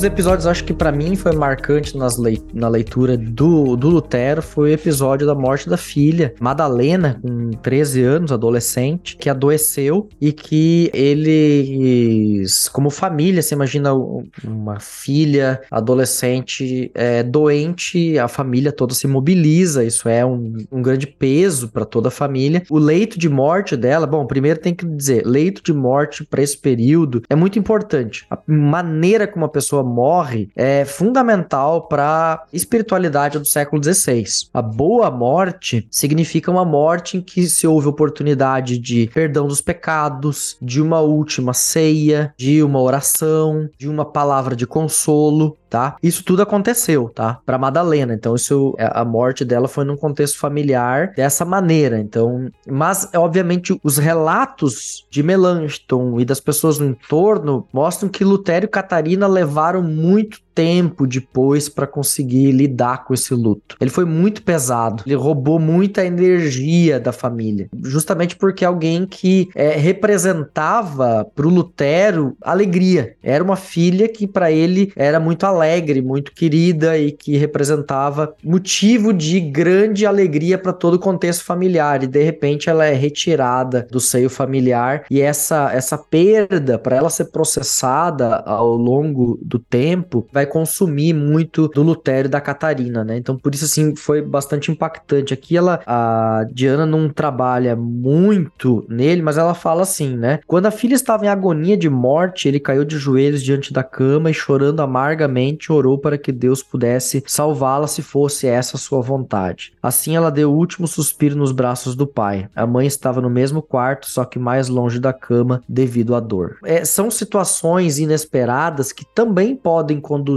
Episódios, 0.08 0.48
acho 0.48 0.64
que 0.64 0.74
para 0.74 0.92
mim 0.92 1.16
foi 1.16 1.34
marcante 1.34 1.98
nas 1.98 2.18
leit 2.18 2.44
na 2.54 2.68
leitura 2.68 3.18
do, 3.18 3.76
do 3.76 3.90
Lutero 3.90 4.42
foi 4.42 4.72
o 4.72 4.74
episódio 4.74 5.28
da 5.28 5.36
morte 5.36 5.70
da 5.70 5.78
filha, 5.78 6.34
Madalena, 6.40 7.20
com 7.22 7.52
13 7.52 8.04
anos, 8.04 8.32
adolescente, 8.32 9.16
que 9.18 9.30
adoeceu 9.30 10.08
e 10.20 10.32
que 10.32 10.90
eles, 10.94 12.68
como 12.70 12.90
família, 12.90 13.42
você 13.42 13.54
imagina 13.54 13.94
uma 13.94 14.80
filha 14.80 15.62
adolescente 15.70 16.92
é, 16.94 17.24
doente, 17.24 18.18
a 18.18 18.28
família 18.28 18.72
toda 18.72 18.94
se 18.94 19.08
mobiliza, 19.08 19.84
isso 19.84 20.08
é 20.10 20.26
um, 20.26 20.54
um 20.72 20.82
grande 20.82 21.08
peso 21.08 21.70
para 21.70 21.86
toda 21.86 22.08
a 22.08 22.12
família. 22.12 22.64
O 22.70 22.78
leito 22.78 23.20
de 23.20 23.30
morte 23.30 23.76
dela, 23.76 24.08
bom, 24.08 24.26
primeiro 24.26 24.60
tem 24.60 24.74
que 24.74 24.86
dizer, 24.86 25.26
leito 25.26 25.62
de 25.64 25.74
morte 25.74 26.24
para 26.24 26.42
esse 26.42 26.58
período 26.58 27.22
é 27.30 27.36
muito 27.36 27.60
importante. 27.60 28.26
A 28.30 28.38
maneira 28.48 29.28
como 29.28 29.46
a 29.46 29.50
pessoa 29.50 29.84
morre 29.98 30.50
é 30.56 30.86
fundamental 30.86 31.88
para 31.88 32.46
espiritualidade 32.54 33.40
do 33.40 33.46
século 33.46 33.84
XVI. 33.84 34.24
A 34.54 34.62
boa 34.62 35.10
morte 35.10 35.88
significa 35.90 36.52
uma 36.52 36.64
morte 36.64 37.18
em 37.18 37.22
que 37.22 37.48
se 37.48 37.66
houve 37.66 37.88
oportunidade 37.88 38.78
de 38.78 39.10
perdão 39.12 39.48
dos 39.48 39.60
pecados, 39.60 40.56
de 40.62 40.80
uma 40.80 41.00
última 41.00 41.52
ceia, 41.52 42.32
de 42.38 42.62
uma 42.62 42.80
oração, 42.80 43.68
de 43.76 43.90
uma 43.90 44.06
palavra 44.06 44.56
de 44.56 44.68
consolo 44.68 45.58
tá? 45.70 45.98
Isso 46.02 46.24
tudo 46.24 46.42
aconteceu, 46.42 47.10
tá? 47.14 47.40
Para 47.46 47.58
Madalena. 47.58 48.14
Então 48.14 48.36
isso 48.36 48.76
é, 48.78 48.90
a 48.92 49.04
morte 49.06 49.44
dela 49.46 49.68
foi 49.68 49.86
num 49.86 49.98
contexto 49.98 50.38
familiar 50.40 51.14
dessa 51.16 51.46
maneira. 51.46 52.00
Então, 52.00 52.50
mas 52.68 53.10
obviamente 53.16 53.78
os 53.84 53.98
relatos 53.98 55.06
de 55.10 55.22
Melanchthon 55.22 56.20
e 56.20 56.26
das 56.26 56.40
pessoas 56.40 56.80
no 56.80 56.88
entorno 56.88 57.68
mostram 57.72 58.10
que 58.10 58.24
Lutero 58.24 58.66
e 58.66 58.70
Catarina 58.70 59.28
levaram 59.28 59.77
muito 59.82 60.42
tempo 60.58 61.06
depois 61.06 61.70
para 61.70 61.86
conseguir 61.86 62.52
lidar 62.52 63.06
com 63.06 63.14
esse 63.14 63.32
luto. 63.36 63.76
Ele 63.80 63.92
foi 63.92 64.06
muito 64.06 64.42
pesado, 64.42 65.04
ele 65.06 65.14
roubou 65.14 65.60
muita 65.60 66.04
energia 66.04 67.00
da 67.00 67.12
família, 67.12 67.70
justamente 67.84 68.36
porque 68.36 68.66
alguém 68.66 69.06
que 69.06 69.50
é, 69.54 69.78
representava 69.78 71.28
para 71.36 71.46
o 71.46 71.50
Lutero 71.52 72.36
alegria. 72.42 73.16
Era 73.22 73.44
uma 73.44 73.56
filha 73.56 74.10
que 74.10 74.26
para 74.26 74.52
ele 74.52 74.92
era 74.96 75.20
muito 75.20 75.46
alegre, 75.46 76.02
muito 76.02 76.32
querida 76.32 76.98
e 76.98 77.12
que 77.12 77.38
representava 77.38 78.34
motivo 78.44 79.14
de 79.14 79.40
grande 79.40 80.08
alegria 80.08 80.58
para 80.58 80.74
todo 80.74 80.96
o 80.96 81.00
contexto 81.00 81.46
familiar. 81.46 82.04
E 82.04 82.08
de 82.08 82.24
repente 82.24 82.68
ela 82.68 82.86
é 82.86 82.94
retirada 82.94 83.88
do 83.92 84.00
seio 84.00 84.30
familiar 84.30 85.06
e 85.12 85.22
essa 85.22 85.72
essa 85.72 86.00
perda 86.00 86.80
para 86.80 86.96
ela 86.96 87.12
ser 87.12 87.26
processada 87.26 88.38
ao 88.38 88.76
longo 88.76 89.38
do 89.40 89.60
tempo 89.60 90.28
vai 90.32 90.47
consumir 90.48 91.14
muito 91.14 91.68
do 91.68 91.84
Lutero 91.84 92.28
e 92.28 92.32
da 92.32 92.42
Catarina, 92.42 93.04
né? 93.04 93.18
Então 93.18 93.38
por 93.38 93.54
isso 93.54 93.66
assim 93.66 93.96
foi 93.96 94.22
bastante 94.22 94.72
impactante. 94.72 95.34
Aqui 95.34 95.56
ela 95.56 95.82
a 95.86 96.46
Diana 96.52 96.86
não 96.86 97.10
trabalha 97.10 97.76
muito 97.76 98.86
nele, 98.90 99.22
mas 99.22 99.38
ela 99.38 99.54
fala 99.54 99.84
assim, 99.84 100.16
né? 100.16 100.40
Quando 100.48 100.66
a 100.66 100.72
filha 100.72 100.96
estava 100.96 101.26
em 101.26 101.30
agonia 101.30 101.78
de 101.78 101.90
morte, 101.90 102.48
ele 102.48 102.60
caiu 102.60 102.84
de 102.84 102.98
joelhos 102.98 103.44
diante 103.44 103.72
da 103.74 103.84
cama 103.84 104.30
e 104.30 104.34
chorando 104.34 104.82
amargamente 104.82 105.72
orou 105.72 105.98
para 105.98 106.18
que 106.18 106.32
Deus 106.32 106.64
pudesse 106.64 107.24
salvá-la 107.28 107.88
se 107.88 108.02
fosse 108.02 108.48
essa 108.48 108.78
sua 108.78 109.02
vontade. 109.02 109.74
Assim 109.82 110.16
ela 110.16 110.32
deu 110.32 110.52
o 110.52 110.56
último 110.56 110.88
suspiro 110.88 111.36
nos 111.36 111.52
braços 111.52 111.96
do 111.96 112.08
pai. 112.08 112.50
A 112.56 112.66
mãe 112.66 112.88
estava 112.88 113.22
no 113.22 113.30
mesmo 113.30 113.62
quarto, 113.62 114.10
só 114.10 114.26
que 114.26 114.40
mais 114.40 114.68
longe 114.68 115.00
da 115.00 115.14
cama 115.14 115.62
devido 115.68 116.16
à 116.16 116.20
dor. 116.20 116.58
É, 116.64 116.86
são 116.86 117.10
situações 117.12 118.00
inesperadas 118.00 118.92
que 118.92 119.06
também 119.06 119.56
podem 119.56 120.00
conduzir 120.00 120.37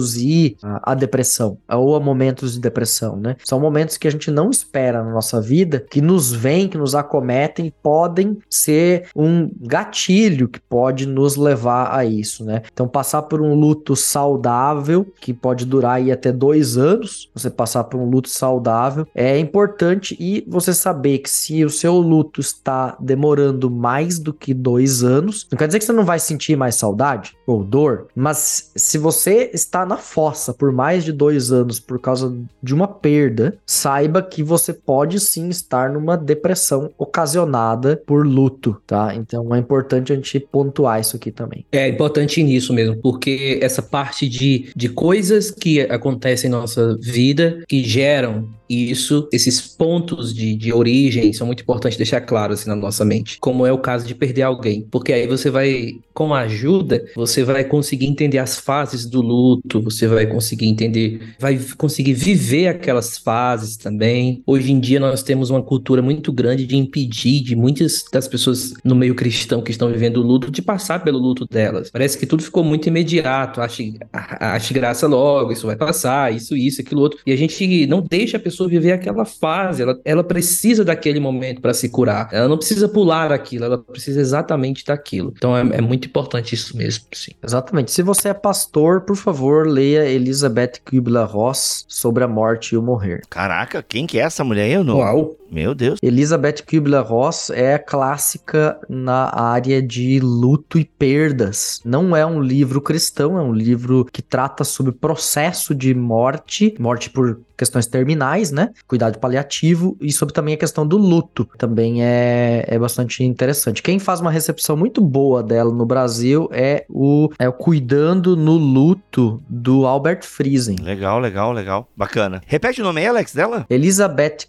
a, 0.63 0.93
a, 0.93 0.95
depressão 0.95 1.59
ou 1.69 1.95
a 1.95 2.01
momentos 2.01 2.55
de 2.55 2.61
depressão, 2.61 3.17
né? 3.17 3.37
São 3.45 3.61
momentos 3.61 3.97
que 3.97 4.09
a 4.09 4.11
gente 4.11 4.31
não 4.31 4.51
espera 4.51 5.03
na 5.03 5.11
nossa 5.11 5.41
vida, 5.41 5.85
que 5.91 6.01
nos 6.01 6.33
vêm, 6.33 6.69
que 6.69 6.79
nos 6.79 6.95
acometem 6.95 7.73
podem 7.83 8.39
ser 8.49 9.09
um 9.15 9.51
gatilho 9.61 10.49
que 10.49 10.61
pode 10.61 11.07
nos 11.07 11.37
levar 11.37 11.95
a 11.95 12.05
isso, 12.05 12.45
né? 12.45 12.63
Então, 12.73 12.89
passar 12.89 13.23
por 13.23 13.41
um 13.41 13.55
luto 13.55 13.95
saudável, 13.97 15.07
que 15.21 15.33
pode 15.33 15.65
durar 15.65 15.97
aí 15.97 16.13
até 16.13 16.33
dois 16.33 16.77
anos, 16.77 17.31
você 17.35 17.51
passar 17.51 17.85
por 17.85 18.01
um 18.01 18.09
luto 18.09 18.29
saudável, 18.29 19.07
é 19.15 19.39
importante 19.39 20.17
e 20.19 20.45
você 20.49 20.73
saber 20.73 21.19
que 21.19 21.31
se 21.31 21.65
o 21.65 21.71
seu 21.71 21.99
luto 21.99 22.41
está 22.41 22.97
demorando 23.01 23.71
mais 23.71 24.19
do 24.19 24.33
que 24.33 24.53
dois 24.55 25.03
anos, 25.03 25.47
não 25.51 25.59
quer 25.59 25.67
dizer 25.67 25.79
que 25.79 25.85
você 25.85 25.93
não 25.93 26.05
vai 26.05 26.19
sentir 26.19 26.57
mais 26.57 26.75
saudade 26.75 27.35
ou 27.47 27.65
dor, 27.65 28.09
mas 28.15 28.71
se 28.77 28.99
você 28.99 29.51
está 29.53 29.80
na 29.87 29.97
fossa 29.97 30.53
por 30.53 30.73
mais 30.73 31.05
de 31.05 31.13
dois 31.13 31.53
anos 31.53 31.81
por 31.81 32.01
causa 32.01 32.35
de 32.63 32.75
uma 32.75 32.89
perda, 32.89 33.57
saiba 33.67 34.23
que 34.23 34.43
você 34.43 34.73
pode 34.73 35.19
sim 35.21 35.49
estar 35.49 35.91
numa 35.91 36.17
depressão 36.17 36.91
ocasionada 36.99 38.01
por 38.07 38.27
luto, 38.27 38.81
tá? 38.87 39.15
Então 39.15 39.55
é 39.55 39.59
importante 39.59 40.13
a 40.13 40.17
gente 40.17 40.41
pontuar 40.41 41.01
isso 41.01 41.17
aqui 41.17 41.31
também. 41.31 41.65
É 41.73 41.89
importante 41.89 42.43
nisso 42.43 42.73
mesmo, 42.73 42.97
porque 42.97 43.59
essa 43.63 43.83
parte 43.83 44.29
de, 44.29 44.71
de 44.75 44.89
coisas 44.89 45.51
que 45.51 45.81
acontecem 45.81 46.49
em 46.49 46.53
nossa 46.53 46.97
vida 47.01 47.63
que 47.69 47.83
geram 47.85 48.49
isso, 48.71 49.29
esses 49.33 49.61
pontos 49.61 50.33
de, 50.33 50.55
de 50.55 50.73
origem 50.73 51.33
são 51.33 51.47
muito 51.47 51.63
importantes 51.63 51.99
deixar 51.99 52.21
claro 52.21 52.53
assim 52.53 52.69
na 52.69 52.77
nossa 52.77 53.05
mente, 53.05 53.39
como 53.41 53.67
é 53.67 53.73
o 53.73 53.79
caso 53.79 54.07
de 54.07 54.15
perder 54.15 54.43
alguém, 54.43 54.87
porque 54.91 55.13
aí 55.13 55.27
você 55.27 55.51
vai, 55.51 55.97
com 56.15 56.33
a 56.33 56.41
ajuda, 56.43 57.05
você 57.17 57.43
vai 57.43 57.65
conseguir 57.65 58.07
entender 58.07 58.39
as 58.39 58.59
fases 58.59 59.07
do 59.07 59.21
luto, 59.21 59.83
você 59.83 60.07
vai 60.07 60.27
conseguir 60.27 60.67
entender, 60.67 61.35
vai 61.39 61.59
conseguir 61.77 62.15
viver 62.15 62.69
aquelas 62.69 63.19
fases 63.19 63.77
também. 63.77 64.43
Hoje 64.47 64.71
em 64.71 64.79
dia 64.79 65.01
nós 65.01 65.23
temos 65.23 65.51
uma 65.51 65.63
cultura 65.63 66.01
muito 66.01 66.33
grande 66.33 66.65
de 66.65 66.77
impedir 66.77 67.43
de 67.43 67.57
muitas 67.57 68.05
das 68.13 68.29
pessoas 68.29 68.75
no 68.85 68.95
meio 68.95 69.15
cristão 69.15 69.63
que 69.63 69.71
estão 69.71 69.91
vivendo 69.91 70.19
o 70.19 70.23
luto 70.23 70.51
de 70.51 70.63
passar 70.63 71.03
pelo 71.03 71.19
luto 71.19 71.47
delas. 71.47 71.91
Parece 71.91 72.17
que 72.17 72.27
tudo 72.27 72.43
ficou 72.43 72.63
muito 72.63 72.87
imediato, 72.87 73.61
ache, 73.61 73.95
ache 74.13 74.73
graça 74.75 75.07
logo, 75.07 75.53
isso 75.53 75.67
vai 75.67 75.77
passar, 75.77 76.33
isso, 76.35 76.57
isso, 76.57 76.81
aquilo 76.81 77.01
outro, 77.01 77.19
e 77.27 77.33
a 77.33 77.37
gente 77.37 77.87
não 77.87 78.01
deixa 78.01 78.37
a 78.37 78.41
pessoa 78.41 78.60
pessoa 78.61 78.69
viver 78.69 78.93
aquela 78.93 79.25
fase, 79.25 79.83
ela, 79.83 79.99
ela 80.05 80.25
precisa 80.25 80.85
daquele 80.85 81.21
momento 81.21 81.61
para 81.61 81.73
se 81.73 81.89
curar. 81.89 82.29
Ela 82.33 82.49
não 82.49 82.59
precisa 82.59 82.89
pular 82.89 83.33
aquilo, 83.33 83.65
ela 83.65 83.79
precisa 83.79 84.21
exatamente 84.21 84.85
daquilo. 84.85 85.33
Então 85.37 85.57
é, 85.57 85.61
é 85.61 85.81
muito 85.81 86.07
importante 86.07 86.55
isso 86.55 86.77
mesmo, 86.77 87.05
sim. 87.13 87.33
Exatamente. 87.43 87.91
Se 87.91 88.03
você 88.03 88.29
é 88.29 88.35
pastor, 88.35 89.03
por 89.03 89.17
favor, 89.17 89.67
leia 89.67 90.05
Elizabeth 90.07 90.81
Kubler-Ross 90.85 91.85
sobre 91.89 92.25
a 92.25 92.29
morte 92.29 92.75
e 92.75 92.79
o 92.79 92.83
morrer. 92.83 93.23
Caraca, 93.31 93.83
quem 93.83 94.07
que 94.07 94.19
é 94.19 94.23
essa 94.23 94.45
mulher 94.45 94.65
aí? 94.65 94.73
Eu 94.73 94.85
não... 94.85 94.99
Uau. 94.99 95.40
Meu 95.51 95.75
Deus. 95.75 95.99
Elizabeth 96.03 96.63
Kubler-Ross 96.69 97.51
é 97.51 97.77
clássica 97.79 98.79
na 98.89 99.31
área 99.35 99.83
de 99.83 100.21
luto 100.21 100.79
e 100.79 100.85
perdas. 100.85 101.81
Não 101.85 102.15
é 102.15 102.25
um 102.25 102.41
livro 102.41 102.81
cristão, 102.81 103.39
é 103.39 103.43
um 103.43 103.53
livro 103.53 104.07
que 104.13 104.23
trata 104.23 104.63
sobre 104.65 104.93
processo 104.93 105.75
de 105.75 105.95
morte, 105.95 106.75
morte 106.79 107.11
por 107.11 107.41
questões 107.61 107.87
terminais, 107.87 108.51
né? 108.51 108.71
Cuidado 108.89 109.19
paliativo 109.19 109.95
e 110.01 110.11
sobre 110.11 110.33
também 110.33 110.55
a 110.55 110.57
questão 110.57 110.87
do 110.87 110.97
luto. 110.97 111.47
Também 111.59 112.03
é, 112.03 112.65
é 112.67 112.79
bastante 112.79 113.23
interessante. 113.23 113.83
Quem 113.83 113.99
faz 113.99 114.19
uma 114.19 114.31
recepção 114.31 114.79
muito 114.79 115.03
boa 115.03 115.43
dela 115.43 115.71
no 115.71 115.85
Brasil 115.85 116.49
é 116.53 116.87
o, 116.89 117.29
é 117.39 117.47
o 117.47 117.53
Cuidando 117.53 118.35
no 118.35 118.57
Luto 118.57 119.43
do 119.47 119.85
Albert 119.85 120.23
Friesen. 120.23 120.77
Legal, 120.77 121.21
legal, 121.21 121.53
legal. 121.53 121.87
Bacana. 121.95 122.41
Repete 122.47 122.81
o 122.81 122.85
nome 122.85 123.03
aí, 123.03 123.07
Alex, 123.09 123.35
dela? 123.35 123.67
Elizabeth 123.69 124.47